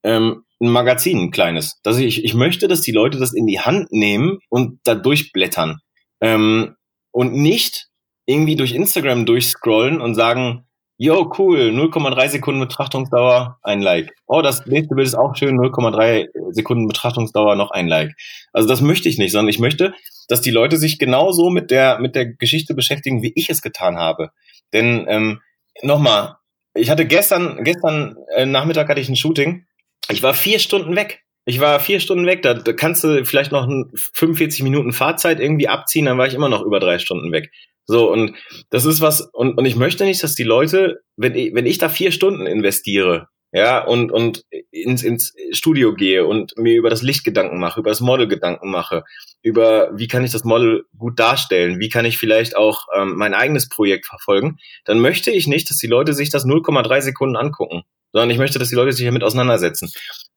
ähm, 0.04 0.44
ein 0.60 0.68
Magazin, 0.68 1.18
ein 1.18 1.30
kleines. 1.30 1.80
Dass 1.82 1.98
ich, 1.98 2.24
ich 2.24 2.34
möchte, 2.34 2.68
dass 2.68 2.80
die 2.80 2.92
Leute 2.92 3.18
das 3.18 3.32
in 3.32 3.46
die 3.46 3.60
Hand 3.60 3.90
nehmen 3.90 4.38
und 4.50 4.80
da 4.84 4.94
durchblättern. 4.94 5.78
Ähm, 6.20 6.74
und 7.12 7.32
nicht 7.34 7.88
irgendwie 8.26 8.56
durch 8.56 8.72
Instagram 8.72 9.24
durchscrollen 9.24 10.00
und 10.00 10.14
sagen, 10.14 10.67
Yo, 11.00 11.32
cool, 11.38 11.70
0,3 11.70 12.28
Sekunden 12.28 12.58
Betrachtungsdauer, 12.58 13.60
ein 13.62 13.80
Like. 13.80 14.16
Oh, 14.26 14.42
das 14.42 14.66
nächste 14.66 14.96
Bild 14.96 15.06
ist 15.06 15.14
auch 15.14 15.36
schön, 15.36 15.56
0,3 15.56 16.26
Sekunden 16.52 16.88
Betrachtungsdauer, 16.88 17.54
noch 17.54 17.70
ein 17.70 17.86
Like. 17.86 18.16
Also 18.52 18.66
das 18.66 18.80
möchte 18.80 19.08
ich 19.08 19.16
nicht, 19.16 19.30
sondern 19.30 19.48
ich 19.48 19.60
möchte, 19.60 19.94
dass 20.26 20.40
die 20.40 20.50
Leute 20.50 20.76
sich 20.76 20.98
genauso 20.98 21.50
mit 21.50 21.70
der, 21.70 22.00
mit 22.00 22.16
der 22.16 22.26
Geschichte 22.26 22.74
beschäftigen, 22.74 23.22
wie 23.22 23.32
ich 23.36 23.48
es 23.48 23.62
getan 23.62 23.96
habe. 23.96 24.32
Denn 24.72 25.06
ähm, 25.08 25.40
nochmal, 25.82 26.34
ich 26.74 26.90
hatte 26.90 27.06
gestern, 27.06 27.62
gestern 27.62 28.16
äh, 28.34 28.44
Nachmittag 28.44 28.88
hatte 28.88 29.00
ich 29.00 29.08
ein 29.08 29.14
Shooting. 29.14 29.66
Ich 30.10 30.24
war 30.24 30.34
vier 30.34 30.58
Stunden 30.58 30.96
weg. 30.96 31.22
Ich 31.44 31.60
war 31.60 31.78
vier 31.78 32.00
Stunden 32.00 32.26
weg. 32.26 32.42
Da, 32.42 32.54
da 32.54 32.72
kannst 32.72 33.04
du 33.04 33.24
vielleicht 33.24 33.52
noch 33.52 33.68
45 34.14 34.64
Minuten 34.64 34.92
Fahrzeit 34.92 35.38
irgendwie 35.38 35.68
abziehen, 35.68 36.06
dann 36.06 36.18
war 36.18 36.26
ich 36.26 36.34
immer 36.34 36.48
noch 36.48 36.62
über 36.62 36.80
drei 36.80 36.98
Stunden 36.98 37.30
weg. 37.30 37.52
So, 37.90 38.12
und 38.12 38.36
das 38.68 38.84
ist 38.84 39.00
was, 39.00 39.22
und, 39.22 39.56
und 39.56 39.64
ich 39.64 39.74
möchte 39.74 40.04
nicht, 40.04 40.22
dass 40.22 40.34
die 40.34 40.44
Leute, 40.44 41.00
wenn 41.16 41.34
ich, 41.34 41.54
wenn 41.54 41.64
ich 41.64 41.78
da 41.78 41.88
vier 41.88 42.12
Stunden 42.12 42.46
investiere, 42.46 43.28
ja, 43.50 43.82
und, 43.82 44.12
und 44.12 44.44
ins, 44.70 45.02
ins 45.02 45.32
Studio 45.52 45.94
gehe 45.94 46.26
und 46.26 46.52
mir 46.58 46.76
über 46.76 46.90
das 46.90 47.00
Licht 47.00 47.24
Gedanken 47.24 47.58
mache, 47.58 47.80
über 47.80 47.88
das 47.88 48.02
Model 48.02 48.28
Gedanken 48.28 48.70
mache, 48.70 49.04
über 49.40 49.90
wie 49.94 50.06
kann 50.06 50.22
ich 50.22 50.32
das 50.32 50.44
Model 50.44 50.84
gut 50.98 51.18
darstellen, 51.18 51.80
wie 51.80 51.88
kann 51.88 52.04
ich 52.04 52.18
vielleicht 52.18 52.56
auch 52.56 52.88
ähm, 52.94 53.14
mein 53.16 53.32
eigenes 53.32 53.70
Projekt 53.70 54.04
verfolgen, 54.04 54.58
dann 54.84 55.00
möchte 55.00 55.30
ich 55.30 55.46
nicht, 55.46 55.70
dass 55.70 55.78
die 55.78 55.86
Leute 55.86 56.12
sich 56.12 56.28
das 56.28 56.44
0,3 56.44 57.00
Sekunden 57.00 57.36
angucken, 57.36 57.84
sondern 58.12 58.28
ich 58.28 58.36
möchte, 58.36 58.58
dass 58.58 58.68
die 58.68 58.74
Leute 58.74 58.92
sich 58.92 59.06
damit 59.06 59.24
auseinandersetzen. 59.24 59.90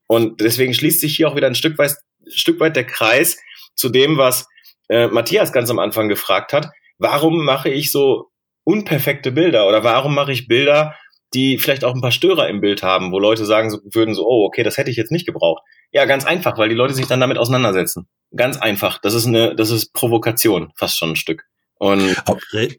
Und 0.08 0.40
deswegen 0.40 0.74
schließt 0.74 1.02
sich 1.02 1.18
hier 1.18 1.28
auch 1.28 1.36
wieder 1.36 1.48
ein 1.48 1.56
Stück 1.56 1.78
weit, 1.78 1.98
Stück 2.30 2.62
weit 2.62 2.78
der 2.78 2.86
Kreis 2.86 3.38
zu 3.76 3.90
dem, 3.90 4.18
was 4.18 4.48
äh, 4.88 5.08
Matthias 5.08 5.52
ganz 5.52 5.70
am 5.70 5.80
Anfang 5.80 6.08
gefragt 6.08 6.54
hat. 6.54 6.70
Warum 7.02 7.44
mache 7.44 7.70
ich 7.70 7.92
so 7.92 8.30
unperfekte 8.64 9.32
Bilder 9.32 9.68
oder 9.68 9.84
warum 9.84 10.14
mache 10.14 10.32
ich 10.32 10.48
Bilder, 10.48 10.96
die 11.34 11.58
vielleicht 11.58 11.84
auch 11.84 11.96
ein 11.96 12.02
paar 12.02 12.12
Störer 12.12 12.48
im 12.48 12.62
Bild 12.62 12.84
haben, 12.84 13.12
wo 13.12 13.18
Leute 13.18 13.46
sagen 13.46 13.72
so, 13.72 13.80
würden 13.92 14.14
so, 14.14 14.24
oh, 14.24 14.46
okay, 14.46 14.62
das 14.62 14.78
hätte 14.78 14.92
ich 14.92 14.98
jetzt 14.98 15.12
nicht 15.12 15.26
gebraucht. 15.26 15.64
Ja, 15.92 16.06
ganz 16.06 16.26
einfach, 16.26 16.60
weil 16.60 16.70
die 16.70 16.76
Leute 16.76 16.94
sich 16.94 17.08
dann 17.08 17.20
damit 17.20 17.40
auseinandersetzen. 17.40 18.08
Ganz 18.36 18.58
einfach. 18.58 19.00
Das 19.00 19.16
ist 19.16 19.26
eine, 19.26 19.56
das 19.56 19.72
ist 19.72 19.94
Provokation, 19.94 20.72
fast 20.76 21.00
schon 21.00 21.12
ein 21.12 21.16
Stück. 21.16 21.46
Und 21.80 22.16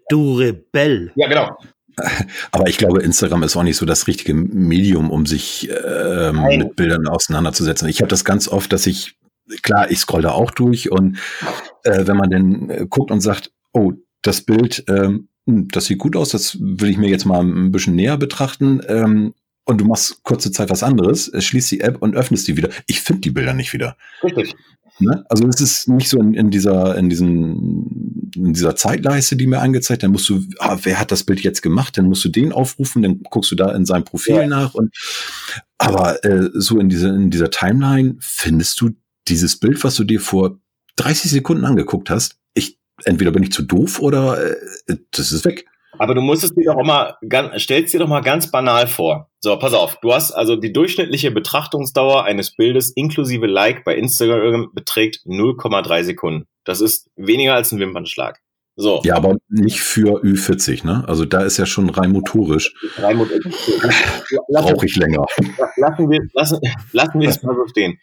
du 0.09 0.39
Rebell. 0.39 1.13
Ja, 1.17 1.27
genau. 1.27 1.57
Aber 2.53 2.69
ich 2.69 2.79
glaube, 2.79 3.03
Instagram 3.03 3.43
ist 3.43 3.57
auch 3.57 3.65
nicht 3.65 3.77
so 3.77 3.87
das 3.87 4.07
richtige 4.07 4.35
Medium, 4.35 5.11
um 5.11 5.27
sich 5.27 5.69
ähm, 5.69 6.43
mit 6.45 6.77
Bildern 6.77 7.09
auseinanderzusetzen. 7.09 7.89
Ich 7.89 7.99
habe 7.99 8.09
das 8.09 8.25
ganz 8.25 8.47
oft, 8.47 8.73
dass 8.73 8.87
ich, 8.87 9.17
klar, 9.63 9.91
ich 9.91 9.99
scroll 9.99 10.23
da 10.23 10.31
auch 10.31 10.53
durch 10.53 10.93
und 10.93 11.19
äh, 11.83 12.07
wenn 12.07 12.17
man 12.17 12.31
dann 12.31 12.71
äh, 12.71 12.87
guckt 12.89 13.11
und 13.11 13.21
sagt, 13.21 13.51
oh, 13.73 13.93
das 14.23 14.41
Bild 14.43 14.85
ähm, 14.89 15.29
hm, 15.47 15.69
das 15.69 15.87
sieht 15.87 15.99
gut 15.99 16.17
aus, 16.17 16.31
das 16.31 16.59
will 16.61 16.91
ich 16.91 16.99
mir 16.99 17.09
jetzt 17.09 17.25
mal 17.25 17.41
ein 17.41 17.73
bisschen 17.73 17.97
näher 17.97 18.17
betrachten. 18.17 18.81
Ähm, 18.87 19.35
und 19.65 19.81
du 19.81 19.85
machst 19.85 20.23
kurze 20.25 20.51
Zeit 20.51 20.71
was 20.71 20.83
anderes, 20.83 21.29
äh, 21.29 21.41
schließt 21.41 21.71
die 21.71 21.81
App 21.81 22.03
und 22.03 22.17
öffnest 22.17 22.49
die 22.49 22.57
wieder. 22.57 22.69
Ich 22.87 23.01
finde 23.01 23.21
die 23.21 23.31
Bilder 23.31 23.55
nicht 23.55 23.73
wieder. 23.73 23.97
Richtig. 24.23 24.55
Ne? 24.99 25.25
Also 25.29 25.47
es 25.49 25.61
ist 25.61 25.89
nicht 25.89 26.09
so 26.09 26.19
in, 26.21 26.35
in 26.35 26.51
dieser 26.51 26.97
in 26.97 27.09
diesen 27.09 28.31
in 28.35 28.53
dieser 28.53 28.77
Zeitleiste, 28.77 29.37
die 29.37 29.47
mir 29.47 29.61
angezeigt. 29.61 30.03
Dann 30.03 30.13
musst 30.13 30.29
du, 30.29 30.45
ah, 30.59 30.79
wer 30.83 30.99
hat 30.99 31.13
das 31.13 31.25
Bild 31.25 31.41
jetzt 31.41 31.63
gemacht? 31.63 31.97
Dann 31.97 32.07
musst 32.07 32.25
du 32.25 32.29
den 32.29 32.53
aufrufen, 32.53 33.03
dann 33.03 33.23
guckst 33.23 33.51
du 33.51 33.55
da 33.55 33.73
in 33.73 33.87
seinem 33.87 34.05
Profil 34.05 34.37
ja. 34.37 34.47
nach. 34.47 34.75
Und 34.75 34.95
aber 35.79 36.25
äh, 36.25 36.51
so 36.55 36.79
in 36.79 36.89
dieser 36.89 37.15
in 37.15 37.31
dieser 37.31 37.51
Timeline 37.51 38.17
findest 38.21 38.81
du 38.81 38.91
dieses 39.29 39.59
Bild, 39.59 39.83
was 39.83 39.95
du 39.95 40.05
dir 40.05 40.21
vor 40.21 40.59
30 40.97 41.31
Sekunden 41.31 41.65
angeguckt 41.65 42.11
hast. 42.11 42.42
Entweder 43.05 43.31
bin 43.31 43.43
ich 43.43 43.53
zu 43.53 43.63
doof 43.63 44.01
oder 44.01 44.51
äh, 44.87 44.97
das 45.11 45.33
ist 45.33 45.45
weg. 45.45 45.67
Aber 45.99 46.15
du 46.15 46.23
musst 46.23 46.43
es 46.43 46.55
dir 46.55 46.73
doch 46.73 46.83
mal, 46.83 47.17
ganz, 47.29 47.63
stellst 47.63 47.93
dir 47.93 48.01
doch 48.01 48.09
mal 48.09 48.23
ganz 48.23 48.51
banal 48.51 48.87
vor. 48.87 49.31
So, 49.41 49.59
pass 49.59 49.75
auf. 49.75 49.99
Du 50.01 50.13
hast 50.13 50.33
also 50.33 50.57
die 50.57 50.73
durchschnittliche 50.73 51.31
Betrachtungsdauer 51.31 52.25
eines 52.25 52.57
Bildes 52.57 52.91
inklusive 52.91 53.47
Like 53.47 53.85
bei 53.85 53.97
Instagram 53.97 54.71
beträgt 54.73 55.21
0,3 55.27 56.05
Sekunden. 56.05 56.47
Das 56.65 56.81
ist 56.81 57.11
weniger 57.17 57.55
als 57.55 57.73
ein 57.73 57.79
Wimpernschlag. 57.79 58.41
So. 58.75 59.03
Ja, 59.05 59.17
aber 59.17 59.37
nicht 59.49 59.81
für 59.81 60.23
Ü40, 60.25 60.87
ne? 60.87 61.05
Also 61.07 61.25
da 61.25 61.43
ist 61.43 61.59
ja 61.59 61.67
schon 61.67 61.91
rein 61.91 62.11
motorisch. 62.11 62.75
Rein 62.97 63.19
motorisch. 63.19 63.45
Brauche 64.49 64.87
ich 64.87 64.97
länger. 64.97 65.27
Lassen 65.77 66.11
wir, 66.11 66.21
lassen, 66.33 66.59
lassen 66.93 67.21
wir 67.21 67.29
es 67.29 67.43
mal 67.43 67.55
so 67.55 67.67
stehen. 67.69 67.99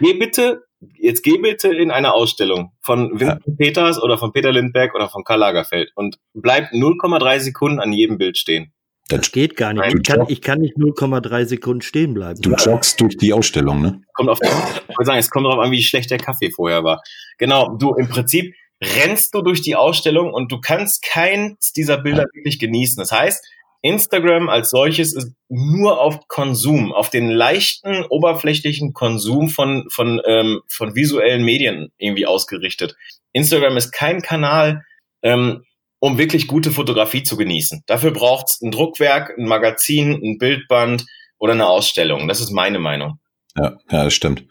Geh 0.00 0.14
bitte 0.14 0.62
jetzt 0.98 1.22
geh 1.22 1.38
bitte 1.38 1.74
in 1.74 1.90
eine 1.90 2.12
Ausstellung 2.12 2.72
von 2.80 3.18
Vincent 3.18 3.42
ja. 3.46 3.54
Peters 3.56 4.02
oder 4.02 4.18
von 4.18 4.32
Peter 4.32 4.52
Lindbergh 4.52 4.94
oder 4.94 5.08
von 5.08 5.24
Karl 5.24 5.40
Lagerfeld 5.40 5.90
und 5.94 6.18
bleib 6.34 6.72
0,3 6.72 7.40
Sekunden 7.40 7.80
an 7.80 7.92
jedem 7.92 8.18
Bild 8.18 8.38
stehen. 8.38 8.72
Das 9.08 9.32
geht 9.32 9.56
gar 9.56 9.72
nicht. 9.72 9.94
Ich 9.94 10.02
kann, 10.02 10.26
ich 10.28 10.42
kann 10.42 10.60
nicht 10.60 10.76
0,3 10.76 11.46
Sekunden 11.46 11.80
stehen 11.80 12.12
bleiben. 12.12 12.42
Du 12.42 12.50
joggst 12.50 13.00
durch 13.00 13.16
die 13.16 13.32
Ausstellung, 13.32 13.80
ne? 13.80 14.02
Kommt 14.12 14.28
auf, 14.28 14.38
ich 14.42 15.06
sagen, 15.06 15.18
es 15.18 15.30
kommt 15.30 15.46
darauf 15.46 15.60
an, 15.60 15.70
wie 15.70 15.82
schlecht 15.82 16.10
der 16.10 16.18
Kaffee 16.18 16.50
vorher 16.50 16.84
war. 16.84 17.00
Genau, 17.38 17.74
du 17.78 17.94
im 17.94 18.08
Prinzip 18.08 18.54
rennst 18.82 19.34
du 19.34 19.42
durch 19.42 19.62
die 19.62 19.76
Ausstellung 19.76 20.32
und 20.32 20.52
du 20.52 20.60
kannst 20.60 21.02
keins 21.02 21.72
dieser 21.72 21.98
Bilder 21.98 22.26
wirklich 22.32 22.58
genießen. 22.58 22.98
Das 23.00 23.12
heißt, 23.12 23.44
Instagram 23.80 24.48
als 24.48 24.70
solches 24.70 25.14
ist 25.14 25.32
nur 25.48 26.00
auf 26.00 26.26
Konsum, 26.26 26.92
auf 26.92 27.10
den 27.10 27.30
leichten, 27.30 28.04
oberflächlichen 28.04 28.92
Konsum 28.92 29.48
von, 29.48 29.88
von, 29.90 30.20
ähm, 30.26 30.60
von 30.68 30.94
visuellen 30.94 31.44
Medien 31.44 31.92
irgendwie 31.98 32.26
ausgerichtet. 32.26 32.96
Instagram 33.32 33.76
ist 33.76 33.92
kein 33.92 34.20
Kanal, 34.20 34.84
ähm, 35.22 35.64
um 36.00 36.18
wirklich 36.18 36.48
gute 36.48 36.70
Fotografie 36.70 37.22
zu 37.22 37.36
genießen. 37.36 37.82
Dafür 37.86 38.12
braucht 38.12 38.48
es 38.48 38.60
ein 38.60 38.70
Druckwerk, 38.70 39.36
ein 39.36 39.46
Magazin, 39.46 40.12
ein 40.22 40.38
Bildband 40.38 41.04
oder 41.38 41.52
eine 41.52 41.68
Ausstellung. 41.68 42.26
Das 42.28 42.40
ist 42.40 42.50
meine 42.50 42.78
Meinung. 42.78 43.18
Ja, 43.58 43.78
ja, 43.90 44.04
das 44.04 44.14
stimmt. 44.14 44.44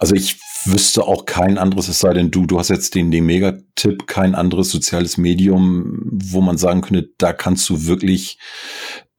Also 0.00 0.14
ich 0.14 0.36
wüsste 0.66 1.04
auch 1.04 1.24
kein 1.24 1.56
anderes, 1.56 1.88
es 1.88 2.00
sei 2.00 2.12
denn 2.12 2.30
du, 2.30 2.46
du 2.46 2.58
hast 2.58 2.68
jetzt 2.68 2.94
den, 2.94 3.10
den 3.10 3.24
Megatipp, 3.24 4.06
kein 4.06 4.34
anderes 4.34 4.70
soziales 4.70 5.16
Medium, 5.16 6.00
wo 6.04 6.42
man 6.42 6.58
sagen 6.58 6.82
könnte, 6.82 7.08
da 7.16 7.32
kannst 7.32 7.68
du 7.70 7.86
wirklich 7.86 8.38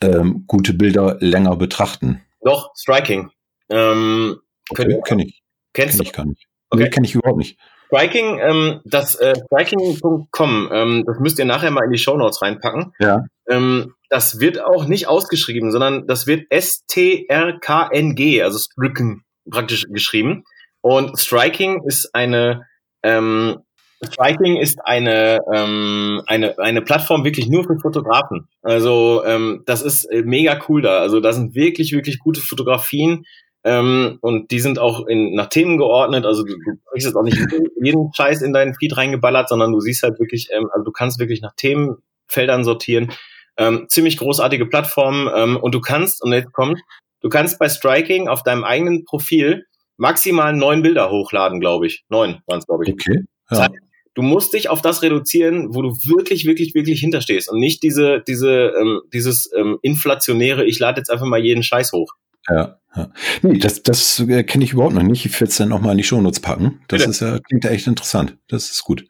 ähm, 0.01 0.45
gute 0.47 0.73
Bilder 0.73 1.17
länger 1.19 1.55
betrachten. 1.55 2.21
Doch, 2.41 2.71
Striking. 2.75 3.31
Ähm, 3.69 4.37
okay, 4.69 5.01
kenne 5.05 5.25
ich. 5.25 5.41
Kennst 5.73 5.97
kenn 5.97 6.05
ich 6.05 6.13
gar 6.13 6.25
nicht. 6.25 6.45
Okay. 6.69 6.83
Nee, 6.83 6.89
kenne 6.89 7.07
ich 7.07 7.15
überhaupt 7.15 7.39
nicht. 7.39 7.57
Striking, 7.87 8.39
ähm, 8.39 8.81
das 8.85 9.15
äh, 9.15 9.33
Striking.com, 9.45 10.69
ähm, 10.71 11.03
das 11.05 11.19
müsst 11.19 11.39
ihr 11.39 11.45
nachher 11.45 11.71
mal 11.71 11.85
in 11.85 11.91
die 11.91 11.97
Show 11.97 12.15
Notes 12.15 12.41
reinpacken. 12.41 12.93
Ja. 12.99 13.25
Ähm, 13.49 13.95
das 14.09 14.39
wird 14.39 14.63
auch 14.63 14.85
nicht 14.85 15.07
ausgeschrieben, 15.07 15.71
sondern 15.71 16.07
das 16.07 16.27
wird 16.27 16.45
S-T-R-K-N-G, 16.49 18.41
also 18.43 18.59
Stricken 18.59 19.23
praktisch 19.49 19.85
geschrieben. 19.89 20.43
Und 20.81 21.19
Striking 21.19 21.83
ist 21.85 22.13
eine 22.13 22.65
ähm, 23.03 23.59
Striking 24.03 24.57
ist 24.57 24.79
eine, 24.83 25.39
ähm, 25.53 26.21
eine, 26.25 26.57
eine 26.57 26.81
Plattform 26.81 27.23
wirklich 27.23 27.47
nur 27.47 27.63
für 27.63 27.77
Fotografen. 27.79 28.47
Also 28.63 29.23
ähm, 29.25 29.61
das 29.67 29.83
ist 29.83 30.05
äh, 30.05 30.23
mega 30.23 30.59
cool 30.67 30.81
da. 30.81 30.99
Also 30.99 31.19
da 31.19 31.33
sind 31.33 31.53
wirklich, 31.53 31.91
wirklich 31.91 32.17
gute 32.17 32.41
Fotografien 32.41 33.25
ähm, 33.63 34.17
und 34.21 34.49
die 34.49 34.59
sind 34.59 34.79
auch 34.79 35.05
in, 35.05 35.35
nach 35.35 35.49
Themen 35.49 35.77
geordnet. 35.77 36.25
Also 36.25 36.43
du, 36.43 36.55
kriegst 36.91 37.05
jetzt 37.05 37.15
auch 37.15 37.23
nicht 37.23 37.37
jeden 37.81 38.11
Scheiß 38.13 38.41
in 38.41 38.53
deinen 38.53 38.73
Feed 38.73 38.97
reingeballert, 38.97 39.49
sondern 39.49 39.71
du 39.71 39.79
siehst 39.79 40.01
halt 40.01 40.19
wirklich, 40.19 40.49
ähm, 40.51 40.67
also 40.71 40.83
du 40.83 40.91
kannst 40.91 41.19
wirklich 41.19 41.41
nach 41.41 41.53
Themenfeldern 41.55 42.63
sortieren. 42.63 43.11
Ähm, 43.57 43.85
ziemlich 43.87 44.17
großartige 44.17 44.65
Plattform 44.65 45.29
ähm, 45.35 45.57
und 45.57 45.75
du 45.75 45.81
kannst, 45.81 46.23
und 46.23 46.33
jetzt 46.33 46.53
kommt, 46.53 46.79
du 47.21 47.29
kannst 47.29 47.59
bei 47.59 47.69
Striking 47.69 48.27
auf 48.27 48.43
deinem 48.43 48.63
eigenen 48.63 49.05
Profil 49.05 49.65
maximal 49.97 50.53
neun 50.53 50.81
Bilder 50.81 51.09
hochladen, 51.09 51.59
glaube 51.59 51.87
ich. 51.87 52.03
Neun 52.09 52.41
waren 52.47 52.59
es, 52.59 52.67
glaube 52.67 52.85
ich. 52.85 52.93
Okay. 52.93 53.19
Ja. 53.19 53.21
Das 53.49 53.59
heißt, 53.61 53.73
du 54.13 54.21
musst 54.21 54.53
dich 54.53 54.69
auf 54.69 54.81
das 54.81 55.01
reduzieren, 55.03 55.73
wo 55.73 55.81
du 55.81 55.89
wirklich, 55.89 56.45
wirklich, 56.45 56.73
wirklich 56.73 56.99
hinterstehst 56.99 57.49
und 57.49 57.59
nicht 57.59 57.83
diese, 57.83 58.21
diese, 58.27 58.73
ähm, 58.79 59.01
dieses 59.13 59.49
ähm, 59.55 59.77
inflationäre, 59.81 60.65
ich 60.65 60.79
lade 60.79 60.99
jetzt 60.99 61.09
einfach 61.09 61.25
mal 61.25 61.43
jeden 61.43 61.63
Scheiß 61.63 61.91
hoch. 61.93 62.13
Ja, 62.49 62.79
ja. 62.95 63.11
Nee, 63.43 63.59
das, 63.59 63.83
das 63.83 64.19
äh, 64.19 64.43
kenne 64.43 64.63
ich 64.63 64.73
überhaupt 64.73 64.95
noch 64.95 65.03
nicht. 65.03 65.25
Ich 65.25 65.33
werde 65.39 65.51
es 65.51 65.57
dann 65.57 65.69
noch 65.69 65.79
mal 65.79 65.91
in 65.91 65.97
die 65.97 66.03
Shownotes 66.03 66.39
packen. 66.39 66.81
Das 66.87 66.99
Bitte. 66.99 67.11
ist 67.11 67.21
ja, 67.21 67.39
klingt 67.39 67.63
ja 67.63 67.69
echt 67.69 67.87
interessant. 67.87 68.37
Das 68.47 68.69
ist 68.71 68.83
gut. 68.83 69.05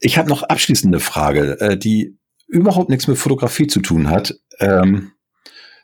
Ich 0.00 0.16
habe 0.16 0.28
noch 0.28 0.42
abschließende 0.42 0.98
Frage, 0.98 1.60
äh, 1.60 1.76
die 1.76 2.16
überhaupt 2.48 2.88
nichts 2.88 3.06
mit 3.06 3.18
Fotografie 3.18 3.66
zu 3.66 3.80
tun 3.80 4.10
hat. 4.10 4.34
Ähm, 4.58 5.12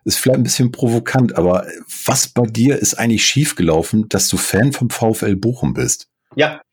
ist 0.08 0.18
vielleicht 0.18 0.40
ein 0.40 0.42
bisschen 0.42 0.72
provokant, 0.72 1.36
aber 1.36 1.66
was 2.06 2.28
bei 2.28 2.46
dir 2.46 2.78
ist 2.78 2.94
eigentlich 2.94 3.24
schiefgelaufen, 3.24 4.08
dass 4.08 4.28
du 4.28 4.38
Fan 4.38 4.72
vom 4.72 4.88
VfL 4.88 5.36
Bochum 5.36 5.74
bist? 5.74 6.08
Ja. 6.34 6.62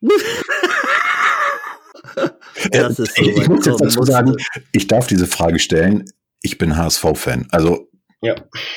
das 2.72 2.98
ist 2.98 3.14
so 3.16 3.22
ich 3.22 3.48
muss 3.48 3.66
jetzt 3.66 3.80
dazu 3.80 4.02
sagen, 4.04 4.36
ich 4.72 4.86
darf 4.86 5.06
diese 5.06 5.26
Frage 5.26 5.58
stellen. 5.58 6.04
Ich 6.40 6.56
bin 6.56 6.76
HSV-Fan. 6.76 7.48
Also 7.50 7.90
ja. 8.22 8.34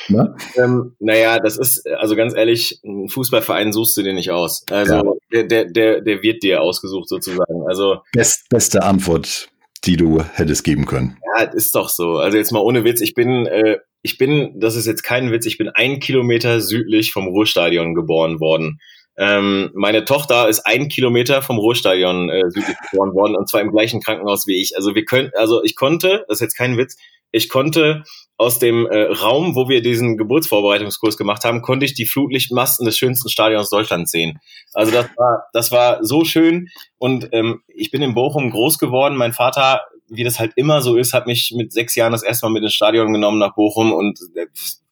Na? 0.08 0.36
Ähm, 0.56 0.94
naja, 0.98 1.38
das 1.38 1.56
ist, 1.56 1.88
also 1.88 2.14
ganz 2.14 2.34
ehrlich, 2.34 2.80
ein 2.84 3.08
Fußballverein 3.08 3.72
suchst 3.72 3.96
du 3.96 4.02
dir 4.02 4.12
nicht 4.12 4.30
aus. 4.30 4.66
Also 4.70 4.94
ja. 4.94 5.02
der, 5.32 5.44
der, 5.44 5.64
der, 5.64 6.00
der 6.02 6.22
wird 6.22 6.42
dir 6.42 6.60
ausgesucht 6.60 7.08
sozusagen. 7.08 7.66
Also 7.66 8.00
Best, 8.12 8.48
beste 8.50 8.82
Antwort, 8.82 9.48
die 9.84 9.96
du 9.96 10.22
hättest 10.22 10.64
geben 10.64 10.84
können. 10.84 11.16
Ja, 11.38 11.44
ist 11.44 11.74
doch 11.74 11.88
so. 11.88 12.18
Also 12.18 12.36
jetzt 12.36 12.52
mal 12.52 12.60
ohne 12.60 12.84
Witz, 12.84 13.00
ich 13.00 13.14
bin, 13.14 13.46
äh, 13.46 13.78
ich 14.02 14.18
bin, 14.18 14.58
das 14.58 14.76
ist 14.76 14.86
jetzt 14.86 15.02
kein 15.02 15.30
Witz, 15.30 15.46
ich 15.46 15.58
bin 15.58 15.68
ein 15.68 16.00
Kilometer 16.00 16.60
südlich 16.60 17.12
vom 17.12 17.26
Ruhrstadion 17.28 17.94
geboren 17.94 18.40
worden. 18.40 18.80
Ähm, 19.16 19.70
meine 19.74 20.04
Tochter 20.04 20.48
ist 20.48 20.60
ein 20.60 20.88
Kilometer 20.88 21.42
vom 21.42 21.58
Ruhrstadion 21.58 22.30
äh, 22.30 22.42
südlich 22.48 22.76
geboren 22.90 23.14
worden 23.14 23.36
und 23.36 23.48
zwar 23.48 23.60
im 23.60 23.70
gleichen 23.70 24.00
Krankenhaus 24.00 24.46
wie 24.46 24.60
ich. 24.60 24.76
Also 24.76 24.94
wir 24.94 25.04
können, 25.04 25.30
also 25.34 25.62
ich 25.62 25.76
konnte, 25.76 26.24
das 26.28 26.38
ist 26.38 26.42
jetzt 26.42 26.56
kein 26.56 26.78
Witz, 26.78 26.96
ich 27.32 27.48
konnte 27.48 28.02
aus 28.36 28.58
dem 28.58 28.86
äh, 28.86 29.02
Raum, 29.12 29.54
wo 29.54 29.68
wir 29.68 29.82
diesen 29.82 30.16
Geburtsvorbereitungskurs 30.16 31.18
gemacht 31.18 31.44
haben, 31.44 31.60
konnte 31.60 31.84
ich 31.84 31.94
die 31.94 32.06
Flutlichtmasten 32.06 32.86
des 32.86 32.96
schönsten 32.96 33.28
Stadions 33.28 33.68
Deutschlands 33.68 34.10
sehen. 34.10 34.40
Also 34.72 34.90
das 34.90 35.06
war, 35.16 35.44
das 35.52 35.70
war 35.70 36.02
so 36.02 36.24
schön. 36.24 36.68
Und 36.96 37.28
ähm, 37.32 37.60
ich 37.68 37.90
bin 37.90 38.00
in 38.00 38.14
Bochum 38.14 38.50
groß 38.50 38.78
geworden. 38.78 39.16
Mein 39.16 39.34
Vater, 39.34 39.82
wie 40.10 40.24
das 40.24 40.38
halt 40.38 40.52
immer 40.56 40.82
so 40.82 40.96
ist, 40.96 41.14
hat 41.14 41.26
mich 41.26 41.52
mit 41.56 41.72
sechs 41.72 41.94
Jahren 41.94 42.12
das 42.12 42.22
erste 42.22 42.46
Mal 42.46 42.52
mit 42.52 42.62
ins 42.62 42.74
Stadion 42.74 43.12
genommen 43.12 43.38
nach 43.38 43.54
Bochum 43.54 43.92
und 43.92 44.18
äh, 44.34 44.46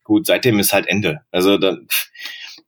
gut, 0.05 0.27
seitdem 0.27 0.59
ist 0.59 0.73
halt 0.73 0.87
Ende. 0.87 1.21
Also 1.31 1.59
dann, 1.59 1.87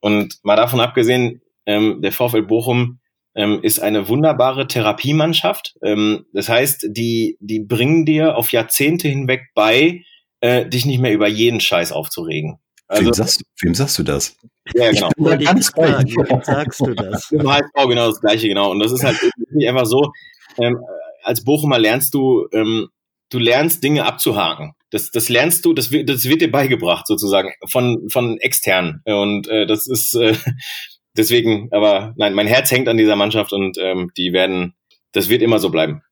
und 0.00 0.38
mal 0.42 0.56
davon 0.56 0.80
abgesehen, 0.80 1.42
ähm, 1.66 2.00
der 2.02 2.12
VfL 2.12 2.42
Bochum 2.42 3.00
ähm, 3.34 3.60
ist 3.62 3.80
eine 3.80 4.08
wunderbare 4.08 4.66
Therapiemannschaft. 4.66 5.76
Ähm, 5.82 6.26
das 6.32 6.48
heißt, 6.48 6.88
die, 6.90 7.36
die 7.40 7.60
bringen 7.60 8.04
dir 8.04 8.36
auf 8.36 8.52
Jahrzehnte 8.52 9.08
hinweg 9.08 9.48
bei, 9.54 10.02
äh, 10.40 10.66
dich 10.66 10.84
nicht 10.86 11.00
mehr 11.00 11.12
über 11.12 11.28
jeden 11.28 11.60
Scheiß 11.60 11.92
aufzuregen. 11.92 12.58
Also, 12.88 13.04
wem, 13.04 13.12
sagst, 13.12 13.42
wem 13.60 13.74
sagst 13.74 13.98
du 13.98 14.02
das? 14.02 14.36
Ja, 14.74 14.90
genau. 14.90 15.08
Ich 15.10 15.14
bin 15.14 15.24
da 15.26 15.36
ganz 15.36 15.72
Wem 15.76 16.42
sagst 16.42 16.80
du 16.80 16.94
das? 16.94 17.30
Im 17.30 17.48
HSV 17.48 17.72
genau 17.88 18.08
das 18.08 18.20
Gleiche, 18.20 18.48
genau. 18.48 18.72
Und 18.72 18.80
das 18.80 18.90
ist 18.90 19.04
halt 19.04 19.16
nicht 19.52 19.68
einfach 19.68 19.86
so, 19.86 20.10
ähm, 20.58 20.76
als 21.22 21.44
Bochumer 21.44 21.78
lernst 21.78 22.14
du, 22.14 22.46
ähm, 22.52 22.88
du 23.30 23.38
lernst 23.38 23.82
Dinge 23.82 24.04
abzuhaken. 24.04 24.72
Das, 24.90 25.10
das 25.10 25.28
lernst 25.28 25.64
du, 25.64 25.72
das 25.72 25.90
wird, 25.90 26.08
das 26.08 26.24
wird 26.24 26.40
dir 26.42 26.50
beigebracht 26.50 27.06
sozusagen 27.06 27.52
von, 27.68 28.08
von 28.10 28.38
extern. 28.38 29.02
Und 29.04 29.48
äh, 29.48 29.66
das 29.66 29.86
ist 29.86 30.14
äh, 30.14 30.34
deswegen, 31.16 31.68
aber 31.72 32.14
nein, 32.16 32.34
mein 32.34 32.46
Herz 32.46 32.70
hängt 32.70 32.88
an 32.88 32.96
dieser 32.96 33.16
Mannschaft 33.16 33.52
und 33.52 33.78
ähm, 33.78 34.10
die 34.16 34.32
werden, 34.32 34.74
das 35.12 35.28
wird 35.28 35.42
immer 35.42 35.58
so 35.58 35.70
bleiben. 35.70 36.02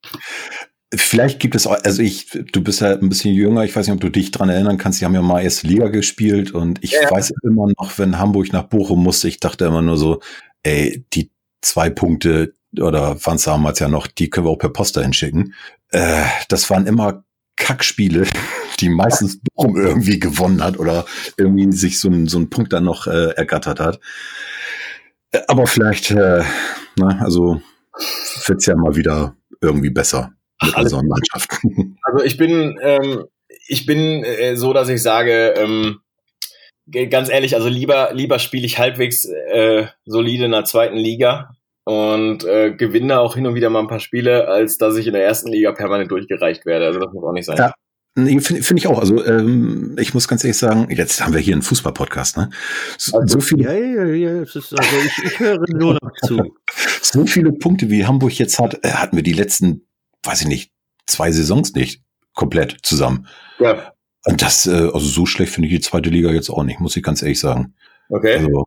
Vielleicht 0.95 1.39
gibt 1.39 1.55
es 1.55 1.67
auch, 1.67 1.77
also 1.83 2.03
ich, 2.03 2.29
du 2.31 2.63
bist 2.63 2.81
ja 2.81 2.93
ein 2.93 3.11
bisschen 3.11 3.35
jünger, 3.35 3.63
ich 3.65 3.77
weiß 3.77 3.87
nicht, 3.87 3.95
ob 3.95 4.01
du 4.01 4.09
dich 4.09 4.31
dran 4.31 4.49
erinnern 4.49 4.79
kannst, 4.79 5.01
die 5.01 5.05
haben 5.05 5.15
ja 5.15 5.21
mal 5.21 5.43
erst 5.43 5.63
Liga 5.63 5.89
gespielt 5.89 6.53
und 6.53 6.83
ich 6.83 6.93
ja, 6.93 7.11
weiß 7.11 7.35
immer 7.43 7.67
noch, 7.77 7.99
wenn 7.99 8.19
Hamburg 8.19 8.53
nach 8.53 8.63
Bochum 8.63 9.03
musste, 9.03 9.29
ich 9.29 9.39
dachte 9.39 9.67
immer 9.67 9.83
nur 9.83 9.99
so, 9.99 10.21
ey, 10.63 11.05
die 11.13 11.31
zwei 11.61 11.91
Punkte 11.91 12.55
oder 12.77 13.25
waren 13.25 13.37
es 13.37 13.45
damals 13.45 13.79
ja 13.79 13.89
noch, 13.89 14.07
die 14.07 14.31
können 14.31 14.47
wir 14.47 14.51
auch 14.51 14.59
per 14.59 14.71
Post 14.71 14.97
dahin 14.97 15.13
schicken. 15.13 15.55
Äh, 15.91 16.25
das 16.49 16.69
waren 16.71 16.87
immer 16.87 17.25
Kackspiele, 17.57 18.27
die 18.81 18.89
meistens 18.89 19.41
Bochum 19.41 19.77
irgendwie 19.77 20.19
gewonnen 20.19 20.63
hat 20.63 20.79
oder 20.79 21.05
irgendwie 21.37 21.73
sich 21.73 22.01
so 22.01 22.09
ein, 22.09 22.27
so 22.27 22.39
ein 22.39 22.51
Punkt 22.51 22.73
dann 22.73 22.85
noch 22.85 23.07
äh, 23.07 23.31
ergattert 23.33 23.81
hat. 23.81 24.01
Äh, 25.33 25.41
aber 25.49 25.67
vielleicht, 25.67 26.11
äh, 26.11 26.45
na, 26.97 27.21
also 27.21 27.61
wird's 28.47 28.67
ja 28.67 28.77
mal 28.77 28.97
wieder 28.97 29.37
irgendwie 29.61 29.91
besser 29.91 30.33
mit 30.63 30.75
Ach, 30.75 30.83
unseren 30.83 31.07
Mannschaften. 31.07 31.97
Also 32.09 32.25
ich 32.25 32.39
bin, 32.39 32.79
ähm, 32.81 33.25
ich 33.67 33.85
bin 33.85 34.25
äh, 34.25 34.57
so, 34.57 34.73
dass 34.73 34.89
ich 34.89 35.03
sage, 35.03 35.53
ähm, 35.59 36.01
ganz 37.11 37.29
ehrlich, 37.29 37.55
also 37.55 37.69
lieber, 37.69 38.15
lieber 38.15 38.39
spiele 38.39 38.65
ich 38.65 38.79
halbwegs 38.79 39.27
äh, 39.27 39.89
solide 40.07 40.47
in 40.47 40.53
der 40.53 40.65
zweiten 40.65 40.97
Liga 40.97 41.51
und 41.89 42.45
äh, 42.45 42.73
gewinne 42.73 43.19
auch 43.19 43.35
hin 43.35 43.47
und 43.47 43.55
wieder 43.55 43.71
mal 43.71 43.81
ein 43.81 43.89
paar 43.89 44.01
Spiele, 44.01 44.49
als 44.49 44.79
dass 44.79 44.97
ich 44.97 45.07
in 45.07 45.15
der 45.15 45.25
ersten 45.25 45.51
Liga 45.51 45.73
permanent 45.73 46.11
durchgereicht 46.11 46.67
werde. 46.67 46.87
Also 46.87 47.01
das 47.01 47.13
muss 47.13 47.25
auch 47.25 47.33
nicht 47.33 47.47
sein. 47.47 47.57
Ja. 47.57 47.73
Nee, 48.15 48.41
Finde 48.41 48.63
find 48.63 48.81
ich 48.81 48.89
auch. 48.89 48.99
Also 48.99 49.25
ähm, 49.25 49.97
ich 49.99 50.13
muss 50.13 50.27
ganz 50.27 50.43
ehrlich 50.43 50.59
sagen, 50.59 50.89
jetzt 50.91 51.25
haben 51.25 51.33
wir 51.33 51.41
hier 51.41 51.55
einen 51.55 51.63
Fußball-Podcast, 51.63 52.37
ne? 52.37 52.51
So, 52.99 53.19
also, 53.19 53.39
so 53.39 53.41
viele. 53.41 53.65
Ja, 53.65 53.73
ja, 53.73 54.05
ja. 54.07 54.43
Es 54.43 54.57
ist, 54.57 54.77
also 54.77 54.97
ich, 55.07 55.25
ich 55.25 55.41
höre 55.41 55.65
nur 55.69 55.95
noch 55.95 56.13
zu. 56.27 56.57
so 57.03 57.27
viele 57.27 57.53
Punkte, 57.53 57.89
wie 57.91 58.05
Hamburg 58.05 58.33
jetzt 58.33 58.59
hat, 58.59 58.85
äh, 58.85 58.91
hatten 58.91 59.17
wir 59.17 59.23
die 59.23 59.33
letzten 59.33 59.89
weiß 60.29 60.43
ich 60.43 60.49
nicht, 60.49 60.73
zwei 61.07 61.33
Saisons 61.33 61.75
nicht 61.75 62.03
komplett 62.35 62.79
zusammen. 62.83 63.27
Ja. 63.59 63.93
Und 64.25 64.43
das, 64.43 64.67
äh, 64.67 64.91
also 64.93 65.01
so 65.01 65.27
schlecht 65.27 65.53
finde 65.53 65.69
ich 65.69 65.75
die 65.75 65.81
zweite 65.81 66.11
Liga 66.11 66.31
jetzt 66.31 66.51
auch 66.51 66.63
nicht, 66.63 66.81
muss 66.81 66.97
ich 66.97 67.03
ganz 67.03 67.23
ehrlich 67.23 67.41
sagen. 67.41 67.75
Okay. 68.09 68.37
Also, 68.37 68.67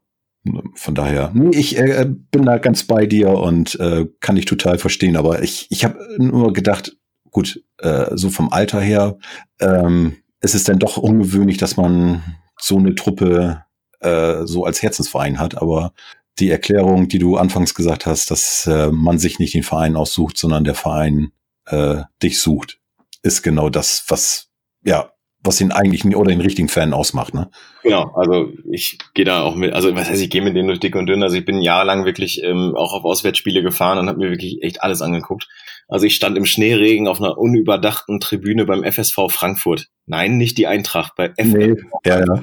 von 0.76 0.96
daher, 0.96 1.34
ich 1.52 1.78
äh, 1.78 2.08
bin 2.32 2.46
da 2.46 2.58
ganz 2.58 2.84
bei 2.84 3.06
dir 3.06 3.30
und 3.30 3.80
äh, 3.80 4.08
kann 4.20 4.38
ich 4.38 4.46
total 4.46 4.80
verstehen, 4.80 5.16
aber 5.16 5.44
ich, 5.44 5.68
ich 5.70 5.86
habe 5.86 6.00
nur 6.18 6.52
gedacht, 6.54 6.98
gut, 7.30 7.64
äh, 7.78 8.08
so 8.16 8.30
vom 8.30 8.52
Alter 8.52 8.82
her, 8.82 9.18
ähm, 9.60 10.18
ist 10.42 10.56
es 10.56 10.64
dann 10.64 10.80
doch 10.80 10.98
ungewöhnlich, 10.98 11.58
dass 11.58 11.78
man 11.78 12.24
so 12.60 12.78
eine 12.78 12.96
Truppe 12.96 13.64
äh, 14.00 14.46
so 14.46 14.66
als 14.66 14.82
Herzensverein 14.82 15.40
hat, 15.40 15.62
aber 15.62 15.94
die 16.40 16.50
Erklärung, 16.50 17.08
die 17.08 17.20
du 17.20 17.38
anfangs 17.38 17.76
gesagt 17.76 18.06
hast, 18.06 18.32
dass 18.32 18.66
äh, 18.66 18.92
man 18.92 19.20
sich 19.20 19.38
nicht 19.38 19.54
den 19.54 19.64
Verein 19.64 19.96
aussucht, 19.96 20.38
sondern 20.38 20.64
der 20.64 20.76
Verein 20.76 21.32
äh, 21.68 22.02
dich 22.24 22.40
sucht, 22.40 22.80
ist 23.22 23.44
genau 23.44 23.70
das, 23.70 24.06
was 24.08 24.50
ja 24.84 25.11
was 25.44 25.58
den 25.58 25.72
eigentlichen 25.72 26.16
oder 26.16 26.30
den 26.30 26.42
richtigen 26.42 26.70
Fan 26.70 26.94
ausmacht, 26.94 27.34
ne? 27.34 27.50
Genau, 27.84 28.12
also 28.16 28.50
ich 28.72 29.00
gehe 29.14 29.26
da 29.26 29.42
auch 29.42 29.56
mit, 29.56 29.74
also 29.74 29.94
was 29.96 30.10
heißt, 30.10 30.22
ich 30.22 30.30
gehe 30.30 30.42
mit 30.42 30.56
denen 30.56 30.68
durch 30.68 30.80
dick 30.80 30.96
und 30.96 31.08
dünn. 31.08 31.24
Also 31.24 31.36
ich 31.36 31.46
bin 31.46 31.62
jahrelang 31.62 32.06
wirklich 32.06 32.44
ähm, 32.44 32.74
auch 32.76 32.94
auf 32.94 33.06
Auswärtsspiele 33.06 33.64
gefahren 33.64 33.98
und 33.98 34.08
habe 34.08 34.20
mir 34.20 34.30
wirklich 34.30 34.62
echt 34.62 34.84
alles 34.84 35.02
angeguckt. 35.02 35.48
Also 35.88 36.06
ich 36.06 36.16
stand 36.16 36.38
im 36.38 36.46
Schneeregen 36.46 37.08
auf 37.08 37.20
einer 37.20 37.38
unüberdachten 37.38 38.20
Tribüne 38.20 38.66
beim 38.66 38.84
FSV 38.84 39.30
Frankfurt. 39.30 39.88
Nein, 40.06 40.38
nicht 40.38 40.58
die 40.58 40.68
Eintracht, 40.68 41.14
bei 41.16 41.30
FSV. 41.36 41.54
Nee, 41.54 41.76
ja, 42.06 42.20
ja. 42.20 42.42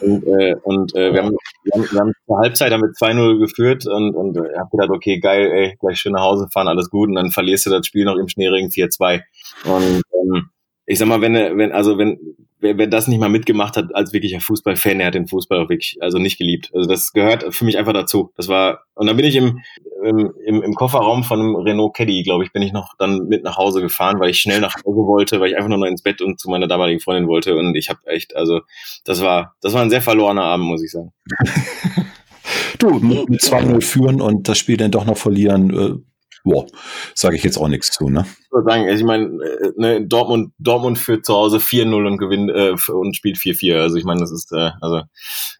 Und, 0.00 0.24
äh, 0.26 0.54
und 0.62 0.94
äh, 0.94 1.12
wir, 1.12 1.22
haben, 1.22 1.36
wir, 1.64 1.72
haben, 1.74 1.88
wir 1.90 2.00
haben 2.00 2.12
zur 2.26 2.38
Halbzeit 2.38 2.72
damit 2.72 2.96
2-0 3.00 3.38
geführt 3.38 3.86
und, 3.86 4.14
und 4.14 4.36
äh, 4.36 4.58
hab 4.58 4.70
gedacht, 4.70 4.90
okay, 4.90 5.20
geil, 5.20 5.50
ey, 5.52 5.76
gleich 5.80 5.98
schön 5.98 6.12
nach 6.12 6.22
Hause 6.22 6.48
fahren, 6.52 6.68
alles 6.68 6.90
gut. 6.90 7.08
Und 7.08 7.14
dann 7.14 7.30
verlierst 7.30 7.66
du 7.66 7.70
das 7.70 7.86
Spiel 7.86 8.04
noch 8.04 8.16
im 8.16 8.28
Schneeregen 8.28 8.70
4-2. 8.70 9.22
Und 9.64 10.02
ähm, 10.12 10.50
ich 10.86 10.98
sag 10.98 11.08
mal, 11.08 11.20
wenn, 11.20 11.34
wenn, 11.34 11.72
also 11.72 11.98
wenn, 11.98 12.18
wer, 12.60 12.78
wer 12.78 12.86
das 12.86 13.08
nicht 13.08 13.18
mal 13.18 13.28
mitgemacht 13.28 13.76
hat 13.76 13.94
als 13.94 14.12
wirklicher 14.12 14.40
Fußballfan, 14.40 14.98
der 14.98 15.08
hat 15.08 15.14
den 15.14 15.26
Fußball 15.26 15.58
auch 15.58 15.68
wirklich, 15.68 15.96
also 16.00 16.18
nicht 16.18 16.38
geliebt. 16.38 16.70
Also 16.72 16.88
das 16.88 17.12
gehört 17.12 17.54
für 17.54 17.64
mich 17.64 17.76
einfach 17.76 17.92
dazu. 17.92 18.32
Das 18.36 18.48
war, 18.48 18.84
und 18.94 19.06
dann 19.06 19.16
bin 19.16 19.26
ich 19.26 19.36
im, 19.36 19.60
im, 20.04 20.62
im, 20.62 20.74
Kofferraum 20.74 21.24
von 21.24 21.40
einem 21.40 21.56
Renault 21.56 21.94
Caddy, 21.94 22.22
glaube 22.22 22.44
ich, 22.44 22.52
bin 22.52 22.62
ich 22.62 22.72
noch 22.72 22.94
dann 22.98 23.26
mit 23.26 23.42
nach 23.42 23.56
Hause 23.56 23.80
gefahren, 23.80 24.20
weil 24.20 24.30
ich 24.30 24.38
schnell 24.38 24.60
nach 24.60 24.74
Hause 24.74 25.06
wollte, 25.06 25.40
weil 25.40 25.50
ich 25.50 25.56
einfach 25.56 25.68
nur 25.68 25.78
noch 25.78 25.86
ins 25.86 26.02
Bett 26.02 26.22
und 26.22 26.38
zu 26.38 26.48
meiner 26.48 26.68
damaligen 26.68 27.00
Freundin 27.00 27.28
wollte. 27.28 27.56
Und 27.56 27.74
ich 27.74 27.88
habe 27.88 28.00
echt, 28.06 28.36
also 28.36 28.60
das 29.04 29.22
war, 29.22 29.56
das 29.60 29.74
war 29.74 29.82
ein 29.82 29.90
sehr 29.90 30.02
verlorener 30.02 30.44
Abend, 30.44 30.66
muss 30.66 30.84
ich 30.84 30.92
sagen. 30.92 31.12
du, 32.78 32.90
mit 32.90 33.40
2-0 33.40 33.80
führen 33.82 34.20
und 34.20 34.48
das 34.48 34.58
Spiel 34.58 34.76
dann 34.76 34.92
doch 34.92 35.04
noch 35.04 35.18
verlieren, 35.18 35.70
äh 35.70 36.15
boah, 36.46 36.66
sage 37.14 37.36
ich 37.36 37.42
jetzt 37.42 37.58
auch 37.58 37.68
nichts 37.68 37.90
zu, 37.90 38.08
ne? 38.08 38.24
Ich 38.40 38.52
würde 38.52 38.70
sagen, 38.70 38.84
also 38.84 38.98
ich 38.98 39.04
meine, 39.04 39.24
äh, 39.24 39.72
ne, 39.76 40.06
Dortmund, 40.06 40.52
Dortmund 40.58 40.98
führt 40.98 41.26
zu 41.26 41.34
Hause 41.34 41.58
4-0 41.58 42.06
und 42.06 42.18
gewinnt 42.18 42.50
äh, 42.50 42.74
und 42.92 43.16
spielt 43.16 43.36
4-4. 43.36 43.80
Also 43.80 43.96
ich 43.96 44.04
meine, 44.04 44.20
das 44.20 44.30
ist, 44.30 44.52
äh, 44.52 44.70
also 44.80 45.02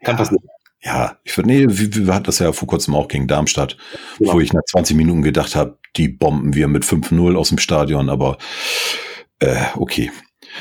kann 0.02 0.14
ja. 0.14 0.16
passieren. 0.16 0.42
Ja, 0.82 1.16
ich 1.24 1.36
würde, 1.36 1.48
nee, 1.48 1.66
wir, 1.68 2.06
wir 2.06 2.14
hatten 2.14 2.26
das 2.26 2.38
ja 2.38 2.52
vor 2.52 2.68
kurzem 2.68 2.94
auch 2.94 3.08
gegen 3.08 3.26
Darmstadt, 3.26 3.76
genau. 4.18 4.34
wo 4.34 4.40
ich 4.40 4.52
nach 4.52 4.62
20 4.70 4.96
Minuten 4.96 5.22
gedacht 5.22 5.56
habe, 5.56 5.78
die 5.96 6.08
bomben 6.08 6.54
wir 6.54 6.68
mit 6.68 6.84
5-0 6.84 7.34
aus 7.34 7.48
dem 7.48 7.58
Stadion, 7.58 8.08
aber 8.08 8.38
äh, 9.40 9.56
okay. 9.74 10.12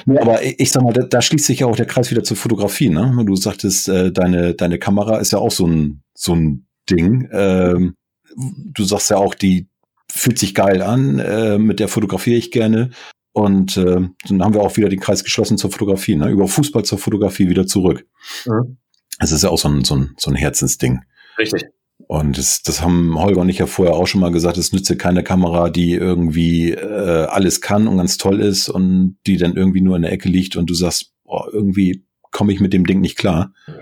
Nee, 0.06 0.18
aber 0.18 0.42
ich 0.44 0.72
sag 0.72 0.82
mal, 0.82 0.94
da, 0.94 1.04
da, 1.04 1.22
schließt 1.22 1.46
sich 1.46 1.60
ja 1.60 1.68
auch 1.68 1.76
der 1.76 1.86
Kreis 1.86 2.10
wieder 2.10 2.24
zur 2.24 2.38
Fotografie, 2.38 2.90
ne? 2.90 3.24
Du 3.26 3.36
sagtest, 3.36 3.88
äh, 3.88 4.12
deine, 4.12 4.56
deine 4.56 4.80
Kamera 4.80 5.18
ist 5.18 5.32
ja 5.32 5.38
auch 5.38 5.52
so 5.52 5.68
ein, 5.68 6.02
so 6.16 6.34
ein 6.34 6.66
Ding. 6.90 7.30
Ähm, 7.32 7.96
du 8.36 8.84
sagst 8.84 9.10
ja 9.10 9.18
auch, 9.18 9.36
die, 9.36 9.68
fühlt 10.16 10.40
sich 10.40 10.56
geil 10.56 10.82
an, 10.82 11.20
äh, 11.20 11.58
mit 11.58 11.80
der 11.80 11.88
fotografiere 11.88 12.38
ich 12.38 12.52
gerne. 12.52 12.92
Und 13.34 13.76
äh, 13.76 14.08
dann 14.30 14.44
haben 14.44 14.54
wir 14.54 14.62
auch 14.62 14.78
wieder 14.78 14.88
den 14.88 15.02
Kreis 15.02 15.24
geschlossen 15.24 15.58
zur 15.58 15.72
Fotografie, 15.72 16.16
ne? 16.16 16.30
über 16.30 16.48
Fußball 16.48 16.84
zur 16.84 16.98
Fotografie 16.98 17.50
wieder 17.50 17.68
zurück. 17.68 18.08
Mhm. 18.46 18.78
Es 19.20 19.32
ist 19.32 19.44
ja 19.44 19.50
auch 19.50 19.58
so 19.58 19.68
ein, 19.68 19.84
so 19.84 19.96
ein, 19.96 20.14
so 20.18 20.32
ein 20.32 20.36
Herzensding. 20.36 21.02
Richtig. 21.38 21.66
Und 22.08 22.38
das, 22.38 22.62
das 22.62 22.82
haben 22.82 23.20
Holger 23.20 23.42
und 23.42 23.50
ich 23.50 23.58
ja 23.58 23.66
vorher 23.66 23.96
auch 23.96 24.06
schon 24.08 24.22
mal 24.22 24.32
gesagt, 24.32 24.58
es 24.58 24.72
nütze 24.72 24.96
keine 24.96 25.24
Kamera, 25.24 25.70
die 25.70 25.94
irgendwie 25.94 26.72
äh, 26.72 27.26
alles 27.26 27.62
kann 27.62 27.88
und 27.88 27.98
ganz 27.98 28.18
toll 28.18 28.42
ist 28.42 28.70
und 28.70 29.18
die 29.26 29.38
dann 29.38 29.56
irgendwie 29.56 29.82
nur 29.82 29.96
in 29.96 30.04
der 30.04 30.12
Ecke 30.12 30.30
liegt 30.30 30.56
und 30.56 30.70
du 30.70 30.74
sagst, 30.74 31.14
boah, 31.24 31.50
irgendwie 31.52 32.06
komme 32.32 32.54
ich 32.54 32.60
mit 32.60 32.74
dem 32.74 32.86
Ding 32.86 33.02
nicht 33.02 33.18
klar. 33.18 33.54
Ja, 33.68 33.74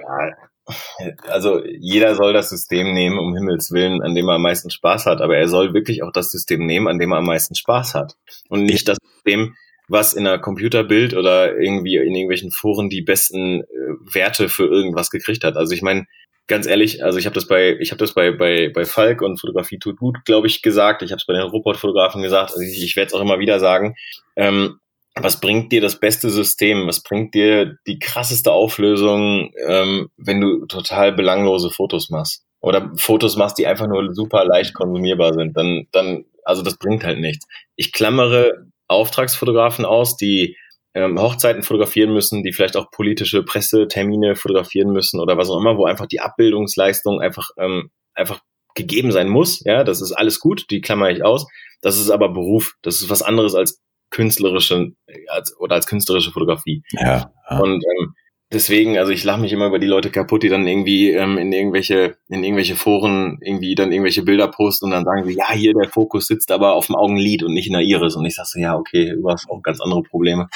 also 1.27 1.63
jeder 1.65 2.15
soll 2.15 2.33
das 2.33 2.49
System 2.49 2.93
nehmen, 2.93 3.19
um 3.19 3.35
Himmels 3.35 3.71
Willen, 3.71 4.01
an 4.01 4.15
dem 4.15 4.27
er 4.29 4.35
am 4.35 4.41
meisten 4.41 4.69
Spaß 4.69 5.05
hat, 5.05 5.21
aber 5.21 5.37
er 5.37 5.47
soll 5.47 5.73
wirklich 5.73 6.03
auch 6.03 6.11
das 6.11 6.31
System 6.31 6.65
nehmen, 6.65 6.87
an 6.87 6.99
dem 6.99 7.11
er 7.11 7.17
am 7.17 7.25
meisten 7.25 7.55
Spaß 7.55 7.95
hat. 7.95 8.15
Und 8.49 8.63
nicht 8.63 8.87
das 8.87 8.97
System, 9.13 9.55
was 9.87 10.13
in 10.13 10.25
einer 10.25 10.39
Computerbild 10.39 11.13
oder 11.13 11.57
irgendwie 11.57 11.97
in 11.97 12.15
irgendwelchen 12.15 12.51
Foren 12.51 12.89
die 12.89 13.01
besten 13.01 13.61
äh, 13.61 13.65
Werte 14.13 14.49
für 14.49 14.65
irgendwas 14.65 15.09
gekriegt 15.09 15.43
hat. 15.43 15.57
Also 15.57 15.73
ich 15.73 15.81
meine, 15.81 16.05
ganz 16.47 16.65
ehrlich, 16.65 17.03
also 17.03 17.19
ich 17.19 17.25
habe 17.25 17.35
das 17.35 17.47
bei, 17.47 17.77
ich 17.79 17.91
habe 17.91 17.99
das 17.99 18.13
bei, 18.13 18.31
bei, 18.31 18.69
bei 18.73 18.85
Falk 18.85 19.21
und 19.21 19.39
Fotografie 19.39 19.79
tut 19.79 19.97
gut, 19.97 20.25
glaube 20.25 20.47
ich, 20.47 20.61
gesagt. 20.61 21.01
Ich 21.01 21.11
habe 21.11 21.19
es 21.19 21.25
bei 21.25 21.33
den 21.33 21.43
Robotfotografen 21.43 22.21
gesagt. 22.21 22.51
Also 22.51 22.61
ich, 22.61 22.83
ich 22.83 22.95
werde 22.95 23.07
es 23.07 23.13
auch 23.13 23.21
immer 23.21 23.39
wieder 23.39 23.59
sagen. 23.59 23.95
Ähm, 24.35 24.79
was 25.15 25.39
bringt 25.39 25.71
dir 25.71 25.81
das 25.81 25.99
beste 25.99 26.29
System? 26.29 26.87
Was 26.87 27.03
bringt 27.03 27.35
dir 27.35 27.77
die 27.85 27.99
krasseste 27.99 28.51
Auflösung, 28.51 29.51
ähm, 29.67 30.09
wenn 30.17 30.41
du 30.41 30.65
total 30.65 31.13
belanglose 31.13 31.69
Fotos 31.69 32.09
machst? 32.09 32.43
Oder 32.61 32.91
Fotos 32.95 33.35
machst, 33.35 33.57
die 33.57 33.67
einfach 33.67 33.87
nur 33.87 34.13
super 34.13 34.45
leicht 34.45 34.73
konsumierbar 34.73 35.33
sind, 35.33 35.55
dann, 35.57 35.87
dann, 35.91 36.25
also 36.45 36.63
das 36.63 36.77
bringt 36.77 37.03
halt 37.03 37.19
nichts. 37.19 37.45
Ich 37.75 37.91
klammere 37.91 38.67
Auftragsfotografen 38.87 39.85
aus, 39.85 40.17
die 40.17 40.57
ähm, 40.93 41.19
Hochzeiten 41.19 41.63
fotografieren 41.63 42.13
müssen, 42.13 42.43
die 42.43 42.53
vielleicht 42.53 42.77
auch 42.77 42.89
politische 42.89 43.43
Pressetermine 43.43 44.35
fotografieren 44.35 44.91
müssen 44.91 45.19
oder 45.19 45.37
was 45.37 45.49
auch 45.49 45.59
immer, 45.59 45.77
wo 45.77 45.85
einfach 45.85 46.07
die 46.07 46.21
Abbildungsleistung 46.21 47.19
einfach, 47.19 47.49
ähm, 47.57 47.89
einfach 48.13 48.41
gegeben 48.75 49.11
sein 49.11 49.29
muss. 49.29 49.63
Ja, 49.65 49.83
das 49.83 50.01
ist 50.01 50.11
alles 50.11 50.39
gut, 50.39 50.69
die 50.69 50.81
klammer 50.81 51.09
ich 51.09 51.23
aus. 51.23 51.47
Das 51.81 51.99
ist 51.99 52.09
aber 52.09 52.29
Beruf. 52.29 52.75
Das 52.81 53.01
ist 53.01 53.09
was 53.09 53.21
anderes 53.21 53.55
als 53.55 53.81
künstlerische 54.13 54.91
als, 55.27 55.59
oder 55.59 55.75
als 55.75 55.87
künstlerische 55.87 56.31
Fotografie. 56.31 56.83
Ja. 56.91 57.31
Und 57.49 57.83
ähm, 57.83 58.13
deswegen, 58.53 58.97
also 58.97 59.11
ich 59.11 59.23
lache 59.23 59.41
mich 59.41 59.51
immer 59.51 59.67
über 59.67 59.79
die 59.79 59.87
Leute 59.87 60.11
kaputt, 60.11 60.43
die 60.43 60.49
dann 60.49 60.67
irgendwie 60.67 61.11
ähm, 61.11 61.37
in 61.37 61.51
irgendwelche 61.51 62.15
in 62.29 62.43
irgendwelche 62.43 62.75
Foren 62.75 63.39
irgendwie 63.41 63.75
dann 63.75 63.91
irgendwelche 63.91 64.23
Bilder 64.23 64.47
posten 64.47 64.85
und 64.85 64.91
dann 64.91 65.05
sagen 65.05 65.25
sie, 65.25 65.35
ja, 65.35 65.51
hier 65.51 65.73
der 65.73 65.89
Fokus 65.89 66.27
sitzt 66.27 66.51
aber 66.51 66.75
auf 66.75 66.85
dem 66.85 66.95
Augenlid 66.95 67.43
und 67.43 67.53
nicht 67.53 67.67
in 67.67 67.73
der 67.73 67.81
Iris 67.81 68.15
und 68.15 68.25
ich 68.25 68.35
sage 68.35 68.47
so, 68.51 68.59
ja, 68.59 68.77
okay, 68.77 69.13
du 69.15 69.29
hast 69.29 69.49
auch 69.49 69.61
ganz 69.61 69.81
andere 69.81 70.03
Probleme. 70.03 70.47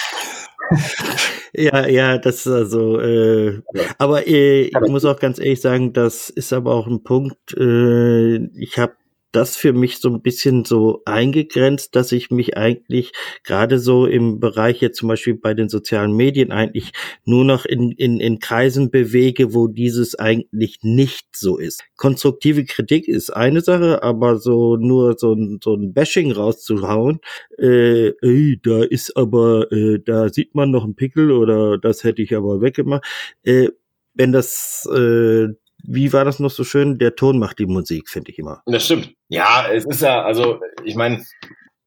ja, 1.53 1.87
ja, 1.87 2.17
das 2.17 2.45
ist 2.45 2.53
also, 2.53 2.99
äh, 2.99 3.61
aber 3.97 4.27
äh, 4.27 4.63
ich 4.63 4.79
muss 4.87 5.05
auch 5.05 5.19
ganz 5.19 5.39
ehrlich 5.39 5.61
sagen, 5.61 5.93
das 5.93 6.29
ist 6.29 6.53
aber 6.53 6.75
auch 6.75 6.87
ein 6.87 7.03
Punkt, 7.03 7.55
äh, 7.57 8.35
ich 8.55 8.77
habe 8.77 8.93
das 9.37 9.55
für 9.55 9.71
mich 9.71 9.99
so 9.99 10.09
ein 10.09 10.23
bisschen 10.23 10.65
so 10.65 11.03
eingegrenzt, 11.05 11.95
dass 11.95 12.11
ich 12.11 12.31
mich 12.31 12.57
eigentlich 12.57 13.11
gerade 13.43 13.77
so 13.77 14.07
im 14.07 14.39
Bereich 14.39 14.81
jetzt 14.81 14.97
zum 14.97 15.09
Beispiel 15.09 15.35
bei 15.35 15.53
den 15.53 15.69
sozialen 15.69 16.13
Medien 16.13 16.51
eigentlich 16.51 16.91
nur 17.23 17.45
noch 17.45 17.65
in, 17.65 17.91
in, 17.91 18.19
in 18.19 18.39
Kreisen 18.39 18.89
bewege, 18.89 19.53
wo 19.53 19.67
dieses 19.67 20.15
eigentlich 20.15 20.79
nicht 20.81 21.27
so 21.35 21.57
ist. 21.57 21.83
Konstruktive 21.97 22.65
Kritik 22.65 23.07
ist 23.07 23.29
eine 23.29 23.61
Sache, 23.61 24.01
aber 24.01 24.37
so 24.37 24.75
nur 24.75 25.19
so 25.19 25.33
ein, 25.33 25.59
so 25.63 25.75
ein 25.75 25.93
Bashing 25.93 26.31
rauszuhauen, 26.31 27.19
äh, 27.59 28.13
ey, 28.21 28.59
da 28.63 28.81
ist 28.81 29.15
aber, 29.15 29.71
äh, 29.71 29.99
da 30.03 30.29
sieht 30.29 30.55
man 30.55 30.71
noch 30.71 30.83
einen 30.83 30.95
Pickel 30.95 31.31
oder 31.31 31.77
das 31.77 32.03
hätte 32.03 32.23
ich 32.23 32.35
aber 32.35 32.61
weggemacht. 32.61 33.05
Äh, 33.43 33.69
wenn 34.15 34.31
das 34.31 34.89
äh, 34.91 35.49
wie 35.83 36.11
war 36.13 36.25
das 36.25 36.39
noch 36.39 36.51
so 36.51 36.63
schön? 36.63 36.97
Der 36.97 37.15
Ton 37.15 37.39
macht 37.39 37.59
die 37.59 37.65
Musik, 37.65 38.09
finde 38.09 38.31
ich 38.31 38.39
immer. 38.39 38.61
Das 38.65 38.85
stimmt. 38.85 39.13
Ja, 39.29 39.67
es 39.71 39.85
ist 39.85 40.01
ja, 40.01 40.23
also 40.23 40.59
ich 40.83 40.95
meine, 40.95 41.23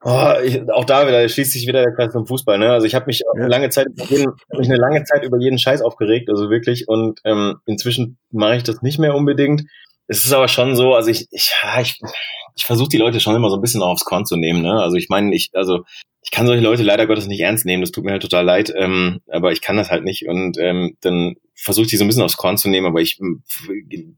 oh, 0.02 0.32
auch 0.72 0.84
da 0.84 1.06
wieder 1.06 1.28
schließt 1.28 1.52
sich 1.52 1.66
wieder 1.66 1.82
der 1.82 1.94
Kreis 1.94 2.12
zum 2.12 2.26
Fußball. 2.26 2.58
Ne? 2.58 2.72
Also 2.72 2.86
ich 2.86 2.94
habe 2.94 3.06
mich 3.06 3.22
ja. 3.36 3.46
lange 3.46 3.70
Zeit 3.70 3.86
über 3.88 4.04
jeden, 4.04 4.32
mich 4.56 4.68
eine 4.68 4.78
lange 4.78 5.04
Zeit 5.04 5.24
über 5.24 5.38
jeden 5.38 5.58
Scheiß 5.58 5.82
aufgeregt, 5.82 6.28
also 6.30 6.50
wirklich. 6.50 6.88
Und 6.88 7.20
ähm, 7.24 7.56
inzwischen 7.66 8.18
mache 8.30 8.56
ich 8.56 8.62
das 8.62 8.82
nicht 8.82 8.98
mehr 8.98 9.14
unbedingt. 9.14 9.62
Es 10.06 10.24
ist 10.24 10.32
aber 10.32 10.48
schon 10.48 10.74
so, 10.74 10.94
also 10.94 11.10
ich, 11.10 11.28
ich, 11.30 11.52
ja, 11.62 11.80
ich, 11.80 12.00
ich 12.56 12.64
versuche 12.64 12.88
die 12.88 12.98
Leute 12.98 13.20
schon 13.20 13.36
immer 13.36 13.50
so 13.50 13.56
ein 13.56 13.62
bisschen 13.62 13.82
aufs 13.82 14.04
Korn 14.04 14.26
zu 14.26 14.36
nehmen. 14.36 14.62
Ne? 14.62 14.72
Also 14.72 14.96
ich 14.96 15.08
meine, 15.08 15.34
ich, 15.34 15.50
also 15.54 15.84
ich 16.22 16.30
kann 16.30 16.46
solche 16.46 16.62
Leute 16.62 16.82
leider 16.82 17.06
Gottes 17.06 17.26
nicht 17.26 17.40
ernst 17.40 17.64
nehmen. 17.64 17.80
Das 17.82 17.92
tut 17.92 18.04
mir 18.04 18.12
halt 18.12 18.22
total 18.22 18.44
leid, 18.44 18.72
ähm, 18.76 19.20
aber 19.28 19.52
ich 19.52 19.62
kann 19.62 19.76
das 19.76 19.90
halt 19.90 20.04
nicht. 20.04 20.28
Und 20.28 20.58
ähm, 20.58 20.96
dann 21.00 21.36
versuche 21.54 21.84
ich 21.84 21.90
die 21.90 21.96
so 21.96 22.04
ein 22.04 22.08
bisschen 22.08 22.22
aufs 22.22 22.36
Korn 22.36 22.56
zu 22.56 22.68
nehmen, 22.68 22.86
aber 22.86 23.00
ich 23.00 23.18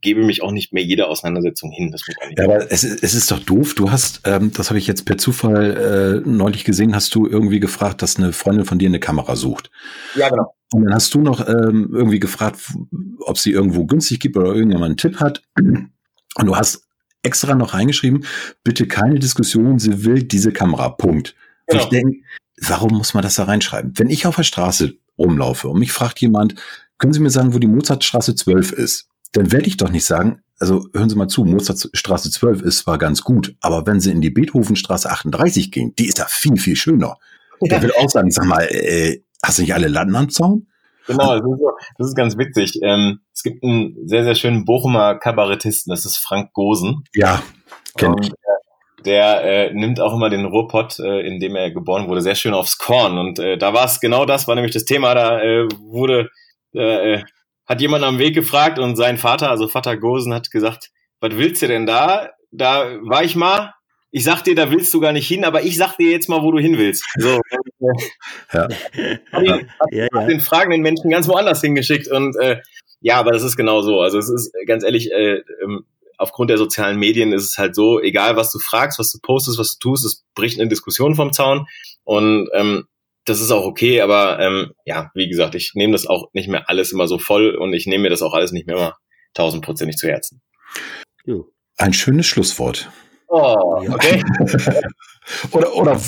gebe 0.01 0.25
mich 0.25 0.43
auch 0.43 0.53
nicht 0.53 0.73
mehr 0.73 0.83
jeder 0.83 1.09
Auseinandersetzung 1.09 1.71
hin. 1.71 1.91
Das 1.91 2.03
ja, 2.37 2.45
aber 2.45 2.71
es, 2.71 2.85
es 2.85 3.15
ist 3.15 3.31
doch 3.31 3.39
doof. 3.41 3.75
Du 3.75 3.91
hast, 3.91 4.23
ähm, 4.25 4.53
das 4.53 4.71
habe 4.71 4.79
ich 4.79 4.87
jetzt 4.87 5.05
per 5.05 5.19
Zufall 5.19 6.23
äh, 6.25 6.29
neulich 6.29 6.65
gesehen, 6.65 6.95
hast 6.95 7.15
du 7.15 7.27
irgendwie 7.27 7.61
gefragt, 7.61 8.03
dass 8.03 8.17
eine 8.17 8.33
Freundin 8.33 8.65
von 8.65 8.79
dir 8.79 8.89
eine 8.89 9.01
Kamera 9.01 9.35
sucht. 9.37 9.71
Ja, 10.15 10.29
genau. 10.29 10.55
Und 10.73 10.85
dann 10.85 10.95
hast 10.95 11.15
du 11.15 11.21
noch 11.21 11.47
ähm, 11.47 11.91
irgendwie 11.93 12.21
gefragt, 12.21 12.59
ob 13.21 13.39
sie 13.39 13.53
irgendwo 13.53 13.87
günstig 13.87 14.21
gibt 14.21 14.37
oder 14.37 14.55
irgendjemand 14.55 14.87
einen 14.87 14.97
Tipp 14.97 15.21
hat. 15.21 15.43
Und 15.57 16.47
du 16.47 16.57
hast 16.57 16.87
extra 17.23 17.55
noch 17.55 17.75
reingeschrieben, 17.75 18.25
bitte 18.65 18.87
keine 18.87 19.19
Diskussion, 19.19 19.79
sie 19.79 20.05
will 20.05 20.23
diese 20.23 20.53
Kamera. 20.53 20.89
Punkt. 20.91 21.35
Genau. 21.67 21.83
Ich 21.83 21.89
denke, 21.89 22.21
warum 22.61 22.97
muss 22.99 23.15
man 23.15 23.23
das 23.23 23.37
da 23.37 23.45
reinschreiben? 23.45 23.93
Wenn 23.97 24.11
ich 24.11 24.27
auf 24.27 24.37
der 24.37 24.43
Straße 24.43 24.95
rumlaufe 25.19 25.69
und 25.69 25.79
mich 25.79 25.93
fragt 25.93 26.21
jemand, 26.21 26.57
können 26.99 27.13
Sie 27.13 27.21
mir 27.21 27.31
sagen, 27.31 27.55
wo 27.55 27.59
die 27.59 27.67
Mozartstraße 27.67 28.35
12 28.35 28.73
ist? 28.73 29.09
Dann 29.33 29.51
werde 29.51 29.67
ich 29.67 29.77
doch 29.77 29.91
nicht 29.91 30.05
sagen, 30.05 30.43
also 30.59 30.87
hören 30.93 31.09
Sie 31.09 31.17
mal 31.17 31.29
zu, 31.29 31.45
Mozartstraße 31.45 32.31
12 32.31 32.63
ist 32.63 32.79
zwar 32.79 32.99
ganz 32.99 33.23
gut, 33.23 33.57
aber 33.61 33.87
wenn 33.87 34.01
Sie 34.01 34.11
in 34.11 34.21
die 34.21 34.31
Beethovenstraße 34.31 35.11
38 35.11 35.73
gehen, 35.73 35.95
die 35.97 36.07
ist 36.07 36.19
da 36.19 36.27
viel, 36.29 36.57
viel 36.57 36.77
schöner. 36.77 37.17
Ja. 37.61 37.69
Der 37.69 37.83
will 37.83 37.93
auch 37.99 38.11
sagen, 38.11 38.31
sag 38.31 38.45
mal, 38.45 38.63
äh, 38.71 39.23
hast 39.43 39.59
du 39.59 39.63
nicht 39.63 39.75
alle 39.75 39.89
Latten 39.89 40.15
am 40.15 40.31
Zaun? 40.31 40.69
Genau, 41.07 41.37
das 41.39 41.45
ist, 41.51 41.59
so, 41.59 41.71
das 41.99 42.09
ist 42.09 42.17
ganz 42.17 42.39
witzig. 42.39 42.79
Ähm, 42.83 43.21
es 43.33 43.43
gibt 43.43 43.63
einen 43.65 43.97
sehr, 44.07 44.25
sehr 44.25 44.35
schönen 44.35 44.65
Bochumer 44.65 45.17
Kabarettisten, 45.17 45.91
das 45.91 46.05
ist 46.05 46.17
Frank 46.17 46.53
Gosen. 46.53 47.05
Ja, 47.15 47.43
kenn 47.97 48.15
ich. 48.21 48.31
Der 49.05 49.43
äh, 49.43 49.75
nimmt 49.75 50.01
auch 50.01 50.15
immer 50.15 50.31
den 50.31 50.45
Ruhrpott, 50.45 51.01
äh, 51.01 51.27
in 51.27 51.41
dem 51.41 51.57
er 51.57 51.73
geboren 51.73 52.09
wurde, 52.09 52.21
sehr 52.21 52.37
schön 52.37 52.55
aufs 52.55 52.79
Korn. 52.79 53.19
Und 53.19 53.41
äh, 53.41 53.59
da 53.59 53.75
war 53.75 53.87
es 53.87 53.99
genau 53.99 54.27
das, 54.27 54.47
war 54.47 54.55
nämlich 54.55 54.73
das 54.73 54.85
Thema. 54.85 55.15
Da 55.15 55.41
äh, 55.41 55.69
wurde 55.81 56.31
äh, 56.73 57.23
hat 57.67 57.81
jemand 57.81 58.05
am 58.05 58.19
Weg 58.19 58.35
gefragt 58.35 58.79
und 58.79 58.97
sein 58.97 59.19
Vater, 59.19 59.51
also 59.51 59.69
Vater 59.69 59.97
Gosen, 59.97 60.35
hat 60.35 60.51
gesagt, 60.51 60.91
was 61.21 61.37
willst 61.37 61.63
du 61.63 61.69
denn 61.69 61.87
da? 61.87 62.31
Da 62.51 62.99
war 63.03 63.25
ich 63.25 63.37
mal. 63.37 63.73
Ich 64.15 64.25
sag 64.25 64.43
dir, 64.43 64.55
da 64.55 64.71
willst 64.71 64.93
du 64.93 65.01
gar 65.01 65.13
nicht 65.13 65.27
hin, 65.27 65.45
aber 65.45 65.63
ich 65.63 65.77
sag 65.77 65.97
dir 65.97 66.11
jetzt 66.11 66.29
mal, 66.29 66.43
wo 66.43 66.53
du 66.53 66.59
hin 66.59 66.77
willst. 66.77 67.05
So. 67.17 67.41
ja. 68.53 68.69
Ihn, 69.41 69.51
hat, 69.51 69.89
ja, 69.91 70.07
ja. 70.13 70.27
den 70.27 70.41
fragenden 70.41 70.83
Menschen 70.83 71.11
ganz 71.11 71.27
woanders 71.27 71.63
hingeschickt 71.63 72.09
und 72.09 72.37
äh, 72.37 72.59
ja, 73.01 73.17
aber 73.17 73.33
das 73.33 73.43
ist 73.43 73.57
genau 73.57 73.81
so. 73.81 74.01
Also 74.01 74.19
es 74.19 74.29
ist 74.29 74.53
ganz 74.67 74.85
ehrlich, 74.85 75.11
äh, 75.11 75.43
ähm, 75.65 75.85
aufgrund 76.19 76.51
der 76.51 76.59
sozialen 76.59 76.99
Medien 76.99 77.33
ist 77.33 77.45
es 77.45 77.59
halt 77.59 77.75
so, 77.75 78.01
egal 78.01 78.37
was 78.37 78.53
du 78.53 78.59
fragst, 78.59 78.99
was 78.99 79.11
du 79.11 79.19
postest, 79.21 79.59
was 79.59 79.79
du 79.79 79.91
tust, 79.91 80.05
es 80.05 80.25
bricht 80.35 80.61
eine 80.61 80.69
Diskussion 80.69 81.15
vom 81.15 81.33
Zaun. 81.33 81.67
Und 82.05 82.49
ähm, 82.53 82.85
das 83.25 83.41
ist 83.41 83.51
auch 83.51 83.65
okay, 83.65 84.01
aber 84.01 84.39
ähm, 84.41 84.73
ja, 84.85 85.11
wie 85.15 85.29
gesagt, 85.29 85.55
ich 85.55 85.73
nehme 85.75 85.93
das 85.93 86.07
auch 86.07 86.29
nicht 86.33 86.49
mehr 86.49 86.69
alles 86.69 86.93
immer 86.93 87.09
so 87.09 87.19
voll 87.19 87.55
und 87.55 87.73
ich 87.73 87.87
nehme 87.87 88.03
mir 88.03 88.11
das 88.11 88.23
auch 88.23 88.35
alles 88.35 88.53
nicht 88.53 88.67
mehr 88.67 88.77
immer 88.77 88.97
tausendprozentig 89.35 89.97
zu 89.97 90.09
Herzen. 90.09 90.43
Ein 91.77 91.93
schönes 91.93 92.27
Schlusswort. 92.27 92.91
Oh, 93.35 93.83
okay. 93.91 94.23
oder, 95.53 95.75
oder 95.75 95.99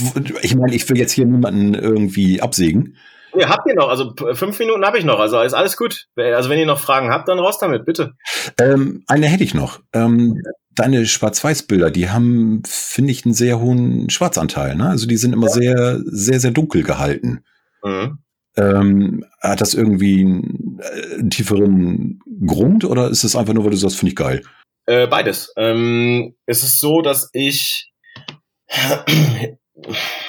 ich 0.42 0.54
meine, 0.54 0.74
ich 0.74 0.86
will 0.90 0.98
jetzt 0.98 1.12
hier 1.12 1.24
niemanden 1.24 1.72
irgendwie 1.72 2.42
absägen. 2.42 2.98
Ja, 3.34 3.48
habt 3.48 3.66
ihr 3.66 3.74
noch? 3.74 3.88
Also 3.88 4.14
fünf 4.34 4.58
Minuten 4.58 4.84
habe 4.84 4.98
ich 4.98 5.06
noch. 5.06 5.18
Also 5.18 5.40
ist 5.40 5.54
alles 5.54 5.78
gut. 5.78 6.06
Also 6.16 6.50
wenn 6.50 6.58
ihr 6.58 6.66
noch 6.66 6.78
Fragen 6.78 7.10
habt, 7.10 7.26
dann 7.28 7.38
raus 7.38 7.58
damit, 7.58 7.86
bitte. 7.86 8.12
Ähm, 8.60 9.04
eine 9.06 9.26
hätte 9.26 9.42
ich 9.42 9.54
noch. 9.54 9.80
Ähm, 9.94 10.42
deine 10.74 11.06
Schwarz-Weiß-Bilder, 11.06 11.90
die 11.90 12.10
haben, 12.10 12.62
finde 12.66 13.12
ich, 13.12 13.24
einen 13.24 13.32
sehr 13.32 13.58
hohen 13.58 14.10
Schwarzanteil. 14.10 14.76
Ne? 14.76 14.90
Also 14.90 15.06
die 15.06 15.16
sind 15.16 15.32
immer 15.32 15.48
ja. 15.48 15.52
sehr, 15.54 16.00
sehr, 16.04 16.40
sehr 16.40 16.50
dunkel 16.50 16.82
gehalten. 16.82 17.42
Mhm. 17.82 18.18
Ähm, 18.58 19.24
hat 19.40 19.62
das 19.62 19.72
irgendwie 19.72 20.20
einen, 20.20 20.78
äh, 20.78 21.20
einen, 21.20 21.30
tieferen 21.30 22.20
Grund 22.46 22.84
oder 22.84 23.08
ist 23.08 23.24
es 23.24 23.34
einfach 23.34 23.54
nur, 23.54 23.64
weil 23.64 23.70
du 23.70 23.78
sagst, 23.78 23.96
finde 23.96 24.10
ich 24.10 24.16
geil? 24.16 24.42
Äh, 24.86 25.06
beides. 25.06 25.52
Ähm, 25.56 26.36
es 26.46 26.62
ist 26.62 26.80
so, 26.80 27.00
dass 27.00 27.30
ich 27.32 27.90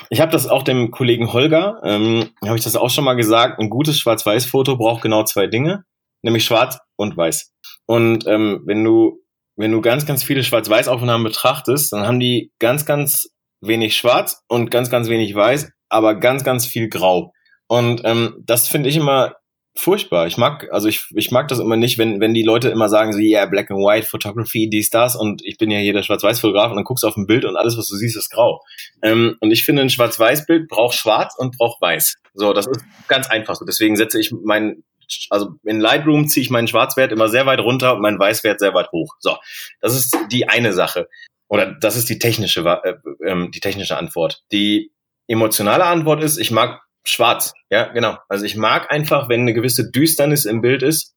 ich 0.09 0.21
habe 0.21 0.31
das 0.31 0.47
auch 0.47 0.63
dem 0.63 0.91
Kollegen 0.91 1.33
Holger, 1.33 1.79
ähm, 1.83 2.29
habe 2.43 2.57
ich 2.57 2.63
das 2.63 2.75
auch 2.75 2.89
schon 2.89 3.03
mal 3.03 3.15
gesagt, 3.15 3.59
ein 3.59 3.69
gutes 3.69 3.99
Schwarz-Weiß-Foto 3.99 4.77
braucht 4.77 5.01
genau 5.01 5.23
zwei 5.23 5.47
Dinge, 5.47 5.83
nämlich 6.21 6.45
schwarz 6.45 6.79
und 6.95 7.15
weiß. 7.15 7.53
Und 7.85 8.25
ähm, 8.27 8.63
wenn 8.65 8.83
du 8.83 9.21
wenn 9.57 9.71
du 9.71 9.79
ganz, 9.79 10.05
ganz 10.05 10.21
viele 10.23 10.43
Schwarz-Weiß-Aufnahmen 10.43 11.23
betrachtest, 11.23 11.93
dann 11.93 12.05
haben 12.05 12.19
die 12.19 12.51
ganz, 12.59 12.85
ganz 12.85 13.29
wenig 13.61 13.95
schwarz 13.95 14.43
und 14.49 14.69
ganz, 14.69 14.89
ganz 14.89 15.07
wenig 15.07 15.33
weiß, 15.33 15.71
aber 15.87 16.15
ganz, 16.15 16.43
ganz 16.43 16.65
viel 16.65 16.89
grau. 16.89 17.31
Und 17.67 18.01
ähm, 18.03 18.35
das 18.45 18.67
finde 18.67 18.89
ich 18.89 18.97
immer 18.97 19.35
furchtbar. 19.77 20.27
Ich 20.27 20.37
mag, 20.37 20.67
also 20.71 20.87
ich, 20.87 21.07
ich 21.15 21.31
mag 21.31 21.47
das 21.47 21.59
immer 21.59 21.75
nicht, 21.75 21.97
wenn, 21.97 22.19
wenn 22.21 22.33
die 22.33 22.43
Leute 22.43 22.69
immer 22.69 22.89
sagen, 22.89 23.11
so, 23.11 23.19
yeah, 23.19 23.45
black 23.45 23.69
and 23.69 23.79
white, 23.79 24.07
Photography, 24.07 24.69
dies, 24.69 24.89
das, 24.89 25.15
und 25.15 25.41
ich 25.43 25.57
bin 25.57 25.69
ja 25.69 25.79
hier 25.79 25.93
der 25.93 26.03
Schwarz-Weiß-Fotograf 26.03 26.69
und 26.69 26.77
dann 26.77 26.85
guckst 26.85 27.03
du 27.03 27.07
auf 27.07 27.17
ein 27.17 27.27
Bild 27.27 27.45
und 27.45 27.57
alles, 27.57 27.77
was 27.77 27.87
du 27.89 27.95
siehst, 27.95 28.17
ist 28.17 28.29
grau. 28.29 28.61
Ähm, 29.01 29.35
und 29.41 29.51
ich 29.51 29.65
finde, 29.65 29.81
ein 29.81 29.89
Schwarz-Weiß-Bild 29.89 30.69
braucht 30.69 30.95
schwarz 30.95 31.35
und 31.37 31.57
braucht 31.57 31.81
weiß. 31.81 32.15
So, 32.33 32.53
das 32.53 32.67
ist 32.67 32.81
ganz 33.07 33.29
einfach 33.29 33.55
so. 33.55 33.65
Deswegen 33.65 33.95
setze 33.95 34.19
ich 34.19 34.33
mein, 34.43 34.83
also 35.29 35.51
in 35.63 35.79
Lightroom 35.79 36.27
ziehe 36.27 36.43
ich 36.43 36.49
meinen 36.49 36.67
Schwarzwert 36.67 37.11
immer 37.11 37.27
sehr 37.27 37.45
weit 37.45 37.59
runter 37.59 37.95
und 37.95 38.01
meinen 38.01 38.19
Weißwert 38.19 38.59
sehr 38.59 38.73
weit 38.73 38.91
hoch. 38.91 39.15
So, 39.19 39.37
das 39.81 39.95
ist 39.95 40.17
die 40.31 40.47
eine 40.47 40.73
Sache. 40.73 41.07
Oder 41.47 41.73
das 41.79 41.95
ist 41.95 42.09
die 42.09 42.17
technische, 42.17 42.61
äh, 42.61 42.93
äh, 43.25 43.49
die 43.49 43.59
technische 43.59 43.97
Antwort. 43.97 44.43
Die 44.51 44.91
emotionale 45.27 45.85
Antwort 45.85 46.23
ist, 46.23 46.37
ich 46.37 46.51
mag 46.51 46.81
schwarz. 47.05 47.53
Ja, 47.69 47.85
genau. 47.93 48.17
Also 48.29 48.45
ich 48.45 48.55
mag 48.55 48.91
einfach, 48.91 49.29
wenn 49.29 49.41
eine 49.41 49.53
gewisse 49.53 49.89
Düsternis 49.91 50.45
im 50.45 50.61
Bild 50.61 50.83
ist 50.83 51.15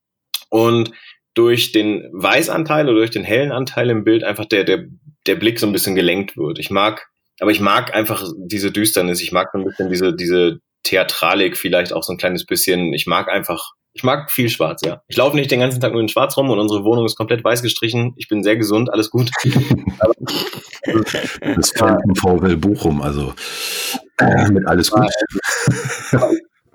und 0.50 0.92
durch 1.34 1.72
den 1.72 2.08
Weißanteil 2.12 2.88
oder 2.88 2.98
durch 2.98 3.10
den 3.10 3.24
hellen 3.24 3.52
Anteil 3.52 3.90
im 3.90 4.04
Bild 4.04 4.24
einfach 4.24 4.44
der, 4.44 4.64
der, 4.64 4.84
der 5.26 5.36
Blick 5.36 5.58
so 5.58 5.66
ein 5.66 5.72
bisschen 5.72 5.94
gelenkt 5.94 6.36
wird. 6.36 6.58
Ich 6.58 6.70
mag, 6.70 7.08
aber 7.40 7.50
ich 7.50 7.60
mag 7.60 7.94
einfach 7.94 8.24
diese 8.36 8.72
Düsternis. 8.72 9.20
Ich 9.20 9.32
mag 9.32 9.50
so 9.52 9.58
ein 9.58 9.64
bisschen 9.64 9.90
diese, 9.90 10.14
diese 10.14 10.58
Theatralik 10.82 11.56
vielleicht 11.56 11.92
auch 11.92 12.02
so 12.02 12.12
ein 12.12 12.18
kleines 12.18 12.44
bisschen. 12.44 12.92
Ich 12.92 13.06
mag 13.06 13.28
einfach, 13.28 13.72
ich 13.92 14.02
mag 14.02 14.30
viel 14.30 14.48
Schwarz, 14.48 14.82
ja. 14.84 15.02
Ich 15.08 15.16
laufe 15.16 15.36
nicht 15.36 15.50
den 15.50 15.60
ganzen 15.60 15.80
Tag 15.80 15.92
nur 15.92 16.00
in 16.00 16.08
Schwarz 16.08 16.36
rum 16.36 16.50
und 16.50 16.58
unsere 16.58 16.84
Wohnung 16.84 17.04
ist 17.04 17.16
komplett 17.16 17.42
weiß 17.42 17.62
gestrichen. 17.62 18.14
Ich 18.16 18.28
bin 18.28 18.42
sehr 18.42 18.56
gesund, 18.56 18.92
alles 18.92 19.10
gut. 19.10 19.30
das 21.56 21.70
vom 21.70 22.14
VfL 22.14 22.56
Bochum, 22.56 23.02
also 23.02 23.34
äh, 24.18 24.50
mit 24.50 24.66
alles 24.66 24.90
gut. 24.90 25.06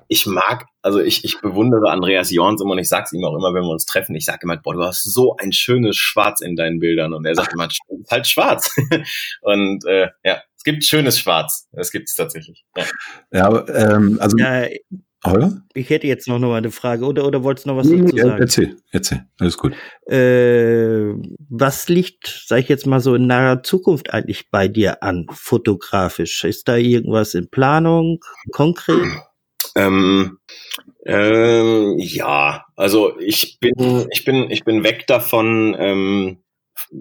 Ich 0.10 0.28
mag, 0.28 0.66
also 0.84 1.00
ich, 1.00 1.24
ich 1.24 1.42
bewundere 1.42 1.90
Andreas 1.90 2.30
Jorns 2.30 2.62
immer 2.62 2.74
und 2.74 2.78
ich 2.78 2.90
sag's 2.90 3.14
ihm 3.14 3.24
auch 3.24 3.36
immer, 3.36 3.54
wenn 3.56 3.64
wir 3.64 3.72
uns 3.72 3.86
treffen. 3.86 4.16
Ich 4.16 4.26
sage 4.26 4.42
immer, 4.44 4.58
boah, 4.58 4.76
du 4.76 4.84
hast 4.84 5.02
so 5.02 5.36
ein 5.38 5.52
schönes 5.52 5.96
Schwarz 5.96 6.42
in 6.42 6.56
deinen 6.56 6.80
Bildern. 6.80 7.14
Und 7.14 7.26
er 7.26 7.34
sagt 7.34 7.54
immer, 7.54 7.68
halt 8.12 8.28
schwarz. 8.28 8.70
und 9.42 9.86
äh, 9.86 10.10
ja, 10.24 10.44
es 10.56 10.64
gibt 10.64 10.86
schönes 10.86 11.18
Schwarz. 11.18 11.68
Es 11.72 11.92
gibt 11.92 12.10
es 12.10 12.16
tatsächlich. 12.16 12.64
Ja, 12.76 12.86
ja 13.32 13.68
ähm, 13.70 14.18
also. 14.22 14.38
Ja, 14.38 14.68
Holger? 15.26 15.62
Ich 15.74 15.90
hätte 15.90 16.08
jetzt 16.08 16.28
noch 16.28 16.40
mal 16.40 16.56
eine 16.56 16.72
Frage 16.72 17.06
oder, 17.06 17.26
oder 17.26 17.44
wolltest 17.44 17.66
du 17.66 17.72
noch 17.72 17.78
was 17.78 17.88
nee, 17.88 18.02
dazu 18.02 18.18
sagen? 18.18 18.42
Erzähl, 18.42 18.78
erzähl, 18.92 19.26
alles 19.40 19.58
gut. 19.58 19.74
Äh, 20.06 21.14
was 21.50 21.88
liegt, 21.90 22.44
sag 22.46 22.60
ich 22.60 22.70
jetzt 22.70 22.86
mal 22.86 23.00
so, 23.00 23.16
in 23.16 23.28
naher 23.28 23.64
Zukunft 23.64 24.14
eigentlich 24.14 24.50
bei 24.52 24.68
dir 24.68 25.02
an, 25.02 25.28
fotografisch? 25.32 26.44
Ist 26.44 26.68
da 26.68 26.76
irgendwas 26.76 27.34
in 27.36 27.50
Planung, 27.50 28.20
konkret? 28.52 29.06
Ähm, 29.76 30.40
ähm, 31.06 31.96
ja, 31.98 32.66
also 32.76 33.18
ich 33.20 33.60
bin, 33.60 34.08
ich 34.12 34.26
bin, 34.26 34.52
ich 34.52 34.64
bin 34.64 34.84
weg 34.84 35.08
davon, 35.08 35.76
ähm, 35.78 36.38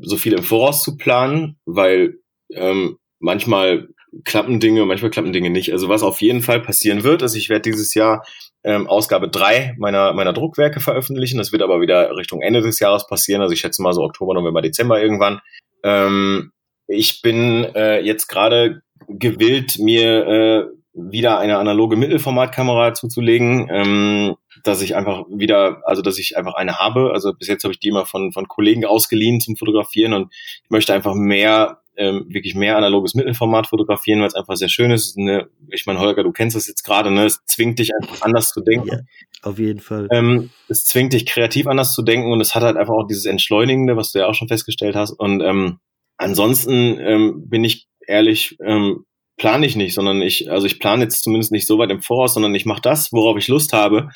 so 0.01 0.17
viel 0.17 0.33
im 0.33 0.43
Voraus 0.43 0.83
zu 0.83 0.97
planen, 0.97 1.57
weil 1.67 2.19
ähm, 2.51 2.99
manchmal 3.19 3.89
klappen 4.25 4.61
Dinge, 4.61 4.85
manchmal 4.85 5.11
klappen 5.11 5.33
Dinge 5.33 5.51
nicht. 5.51 5.73
Also 5.73 5.89
was 5.89 6.03
auf 6.03 6.21
jeden 6.21 6.43
Fall 6.43 6.61
passieren 6.61 7.05
wird, 7.05 7.23
ist, 7.23 7.35
ich 7.35 7.49
werde 7.49 7.63
dieses 7.63 7.95
Jahr 7.95 8.25
ähm, 8.65 8.87
Ausgabe 8.87 9.29
drei 9.29 9.75
meiner, 9.79 10.13
meiner 10.13 10.33
Druckwerke 10.33 10.81
veröffentlichen. 10.81 11.39
Das 11.39 11.53
wird 11.53 11.63
aber 11.63 11.81
wieder 11.81 12.15
Richtung 12.17 12.43
Ende 12.43 12.61
des 12.61 12.79
Jahres 12.79 13.07
passieren. 13.07 13.43
Also 13.43 13.55
ich 13.55 13.61
schätze 13.61 13.83
mal 13.83 13.93
so 13.93 14.03
Oktober, 14.03 14.35
November, 14.35 14.63
Dezember 14.63 15.03
irgendwann. 15.03 15.41
Ähm, 15.83 16.53
ich 16.87 17.23
bin 17.23 17.65
äh, 17.75 18.01
jetzt 18.01 18.29
gerade 18.29 18.83
gewillt, 19.09 19.79
mir 19.79 20.27
äh, 20.27 20.65
wieder 20.95 21.39
eine 21.39 21.57
analoge 21.59 21.97
Mittelformatkamera 21.97 22.93
zuzulegen, 22.93 23.69
ähm, 23.71 24.37
dass 24.63 24.83
ich 24.83 24.95
einfach 24.95 25.25
wieder, 25.31 25.81
also 25.87 26.03
dass 26.03 26.19
ich 26.19 26.37
einfach 26.37 26.55
eine 26.55 26.79
habe. 26.79 27.13
Also 27.13 27.33
bis 27.33 27.49
jetzt 27.49 27.65
habe 27.65 27.73
ich 27.73 27.81
die 27.81 27.89
immer 27.89 28.05
von, 28.05 28.33
von 28.33 28.47
Kollegen 28.47 28.85
ausgeliehen 28.85 29.41
zum 29.41 29.57
Fotografieren 29.57 30.13
und 30.13 30.33
ich 30.33 30.71
möchte 30.71 30.93
einfach 30.93 31.15
mehr 31.15 31.82
ähm, 31.97 32.27
wirklich 32.29 32.55
mehr 32.55 32.77
analoges 32.77 33.15
Mittelformat 33.15 33.67
fotografieren, 33.67 34.21
weil 34.21 34.29
es 34.29 34.35
einfach 34.35 34.57
sehr 34.57 34.69
schön 34.69 34.91
ist. 34.91 35.17
Ne? 35.19 35.49
Ich 35.71 35.87
meine, 35.87 35.99
Holger, 35.99 36.23
du 36.23 36.33
kennst 36.33 36.57
das 36.57 36.67
jetzt 36.67 36.85
gerade, 36.85 37.11
ne? 37.11 37.27
Es 37.27 37.45
zwingt 37.47 37.79
dich 37.79 37.91
einfach 37.95 38.23
anders 38.23 38.51
zu 38.51 38.63
denken. 38.63 38.89
Ja, 38.89 38.99
auf 39.43 39.59
jeden 39.59 39.81
Fall. 39.81 40.09
Ähm, 40.11 40.51
es 40.69 40.85
zwingt 40.85 41.13
dich 41.13 41.27
kreativ 41.27 41.67
anders 41.67 41.95
zu 41.95 42.03
denken 42.03 42.33
und 42.33 42.41
es 42.41 42.55
hat 42.55 42.63
halt 42.63 42.77
einfach 42.77 42.95
auch 42.95 43.07
dieses 43.07 43.27
Entschleunigende, 43.27 43.97
was 43.97 44.13
du 44.13 44.21
ja 44.21 44.27
auch 44.27 44.35
schon 44.35 44.49
festgestellt 44.49 44.97
hast. 44.97 45.13
Und 45.13 45.43
ähm, 45.43 45.79
ansonsten 46.17 46.99
ähm, 47.01 47.49
bin 47.49 47.65
ich 47.65 47.87
ehrlich, 48.07 48.57
ähm, 48.65 49.05
plane 49.37 49.67
ich 49.67 49.77
nicht, 49.77 49.95
sondern 49.95 50.23
ich, 50.23 50.51
also 50.51 50.67
ich 50.67 50.79
plane 50.79 51.05
jetzt 51.05 51.25
zumindest 51.25 51.53
nicht 51.53 51.67
so 51.67 51.79
weit 51.79 51.91
im 51.91 52.03
Voraus, 52.03 52.35
sondern 52.35 52.55
ich 52.55 52.67
mache 52.67 52.83
das, 52.83 53.13
worauf 53.13 53.37
ich 53.37 53.49
Lust 53.49 53.73
habe 53.73 54.11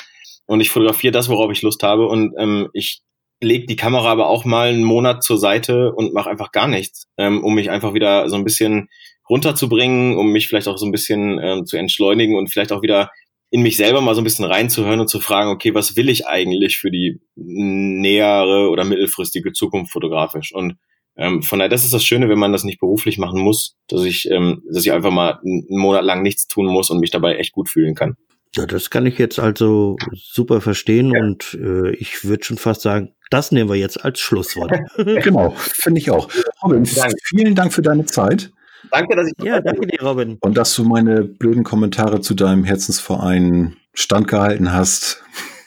und 0.47 0.61
ich 0.61 0.71
fotografiere 0.71 1.13
das, 1.13 1.29
worauf 1.29 1.51
ich 1.51 1.63
Lust 1.63 1.83
habe 1.83 2.07
und 2.07 2.35
ähm, 2.39 2.69
ich 2.73 3.03
leg 3.41 3.67
die 3.67 3.77
Kamera 3.77 4.11
aber 4.11 4.29
auch 4.29 4.45
mal 4.45 4.69
einen 4.69 4.85
Monat 4.85 5.23
zur 5.23 5.39
Seite 5.39 5.93
und 5.93 6.15
mache 6.15 6.31
einfach 6.31 6.53
gar 6.53 6.69
nichts, 6.69 7.07
ähm, 7.19 7.45
um 7.45 7.55
mich 7.55 7.71
einfach 7.71 7.95
wieder 7.95 8.29
so 8.29 8.37
ein 8.37 8.45
bisschen 8.45 8.89
runterzubringen, 9.29 10.17
um 10.17 10.33
mich 10.33 10.49
vielleicht 10.49 10.69
auch 10.69 10.79
so 10.79 10.87
ein 10.87 10.93
bisschen 10.93 11.39
ähm, 11.43 11.67
zu 11.67 11.77
entschleunigen 11.77 12.37
und 12.37 12.51
vielleicht 12.51 12.73
auch 12.73 12.83
wieder 12.83 13.11
in 13.51 13.63
mich 13.63 13.77
selber 13.77 14.01
mal 14.01 14.15
so 14.15 14.21
ein 14.21 14.25
bisschen 14.25 14.45
reinzuhören 14.45 15.01
und 15.01 15.09
zu 15.09 15.21
fragen, 15.21 15.51
okay, 15.51 15.75
was 15.75 15.97
will 15.97 16.09
ich 16.09 16.27
eigentlich 16.27 16.79
für 16.79 16.91
die 16.91 17.21
nähere 17.35 18.71
oder 18.71 18.85
mittelfristige 18.85 19.53
Zukunft 19.53 19.93
fotografisch? 19.93 20.53
Und 20.53 20.77
ähm, 21.17 21.43
von 21.43 21.59
daher, 21.59 21.71
das 21.71 21.85
ist 21.85 21.95
das 21.95 22.05
Schöne, 22.05 22.29
wenn 22.29 22.39
man 22.39 22.53
das 22.53 22.65
nicht 22.65 22.81
beruflich 22.81 23.19
machen 23.19 23.41
muss, 23.41 23.77
dass 23.89 24.05
ich, 24.05 24.31
ähm, 24.31 24.63
dass 24.71 24.85
ich 24.85 24.93
einfach 24.93 25.11
mal 25.11 25.39
einen 25.45 25.65
Monat 25.71 26.05
lang 26.05 26.23
nichts 26.23 26.47
tun 26.47 26.67
muss 26.67 26.91
und 26.91 27.01
mich 27.01 27.11
dabei 27.11 27.37
echt 27.37 27.53
gut 27.53 27.69
fühlen 27.69 27.95
kann. 27.95 28.17
Ja, 28.57 28.67
das 28.67 28.91
kann 28.91 29.07
ich 29.07 29.19
jetzt 29.19 29.39
also 29.39 29.97
super 30.15 30.61
verstehen 30.61 31.13
ja. 31.13 31.21
und 31.21 31.55
äh, 31.55 31.91
ich 31.91 32.25
würde 32.25 32.45
schon 32.45 32.59
fast 32.59 32.83
sagen, 32.83 33.15
das 33.31 33.53
nehmen 33.53 33.69
wir 33.69 33.77
jetzt 33.77 34.05
als 34.05 34.21
Schlusswort. 34.21 34.73
genau, 34.97 35.51
finde 35.57 36.01
ich 36.01 36.11
auch. 36.11 36.29
Robin, 36.63 36.85
danke. 36.85 37.17
vielen 37.25 37.55
Dank 37.55 37.73
für 37.73 37.83
deine 37.83 38.07
Zeit. 38.07 38.51
Danke, 38.91 39.17
dass 39.17 39.29
ich. 39.29 39.45
Ja, 39.45 39.61
danke 39.61 39.87
dir, 39.87 40.01
Robin. 40.01 40.39
Und 40.41 40.57
dass 40.57 40.75
du 40.75 40.85
meine 40.85 41.25
blöden 41.25 41.65
Kommentare 41.65 42.21
zu 42.21 42.35
deinem 42.35 42.65
Herzensverein 42.65 43.77
standgehalten 43.95 44.73
hast. 44.73 45.23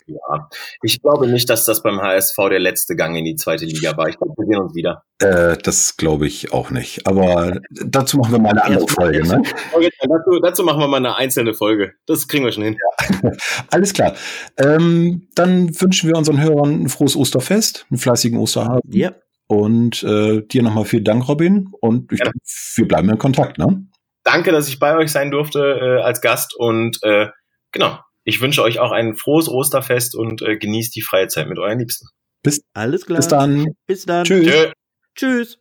Ja, 0.10 0.49
ich 0.82 1.01
glaube 1.01 1.28
nicht, 1.28 1.49
dass 1.49 1.66
das 1.66 1.84
beim 1.84 2.01
HSV 2.01 2.36
der 2.49 2.60
letzte 2.60 2.95
Gang 2.95 3.16
in 3.16 3.26
die 3.26 3.36
zweite 3.36 3.66
Liga 3.66 3.95
war. 3.97 4.10
Ich 4.10 4.18
glaube, 4.18 4.34
wir 4.38 4.45
sehen 4.45 4.60
uns 4.60 4.76
wieder. 4.76 5.03
Äh, 5.22 5.57
das 5.62 5.97
glaube 5.97 6.28
ich 6.28 6.53
auch 6.53 6.72
nicht. 6.72 7.05
Aber 7.07 7.60
dazu 7.70 8.18
machen 8.18 8.32
wir 8.34 8.39
mal 8.39 8.51
eine 8.51 8.64
andere 8.64 8.88
Folge. 8.88 9.28
Ne? 9.28 9.41
Okay, 9.74 9.89
dazu, 10.01 10.39
dazu, 10.41 10.64
machen 10.64 10.80
wir 10.80 10.88
mal 10.88 10.97
eine 10.97 11.16
einzelne 11.16 11.53
Folge. 11.53 11.93
Das 12.05 12.28
kriegen 12.28 12.43
wir 12.43 12.51
schon 12.51 12.64
hin. 12.64 12.78
Ja. 13.22 13.32
Alles 13.72 13.93
klar. 13.93 14.16
Ähm, 14.57 15.28
dann 15.36 15.80
wünschen 15.80 16.10
wir 16.10 16.18
unseren 16.18 16.41
Hörern 16.41 16.84
ein 16.84 16.89
frohes 16.89 17.16
Osterfest, 17.16 17.86
einen 17.89 17.99
fleißigen 17.99 18.38
Osterhasen. 18.38 18.91
Ja. 18.91 19.14
Und 19.47 20.03
äh, 20.03 20.41
dir 20.41 20.64
nochmal 20.64 20.86
vielen 20.86 21.03
Dank, 21.03 21.28
Robin. 21.28 21.70
Und 21.82 22.12
ich 22.12 22.20
ja. 22.20 22.26
glaube, 22.26 22.39
wir 22.76 22.88
bleiben 22.88 23.10
in 23.10 23.18
Kontakt. 23.18 23.57
Ne? 23.57 23.88
Danke, 24.24 24.51
dass 24.51 24.68
ich 24.68 24.80
bei 24.80 24.95
euch 24.95 25.12
sein 25.12 25.32
durfte 25.32 25.60
äh, 25.60 26.01
als 26.01 26.22
Gast. 26.22 26.55
Und 26.55 26.99
äh, 27.03 27.28
genau, 27.72 27.99
ich 28.30 28.41
wünsche 28.41 28.61
euch 28.61 28.80
auch 28.80 28.91
ein 28.91 29.15
frohes 29.15 29.49
Osterfest 29.49 30.15
und 30.15 30.41
äh, 30.41 30.57
genießt 30.57 30.95
die 30.95 31.01
freie 31.01 31.27
Zeit 31.27 31.49
mit 31.49 31.57
euren 31.57 31.80
Liebsten. 31.80 32.07
Bis, 32.43 32.61
Alles 32.73 33.05
klar. 33.05 33.17
Bis 33.17 33.27
dann. 33.27 33.65
Bis 33.88 34.05
dann. 34.05 34.23
Tschüss. 34.23 34.71
Tschüss. 35.15 35.59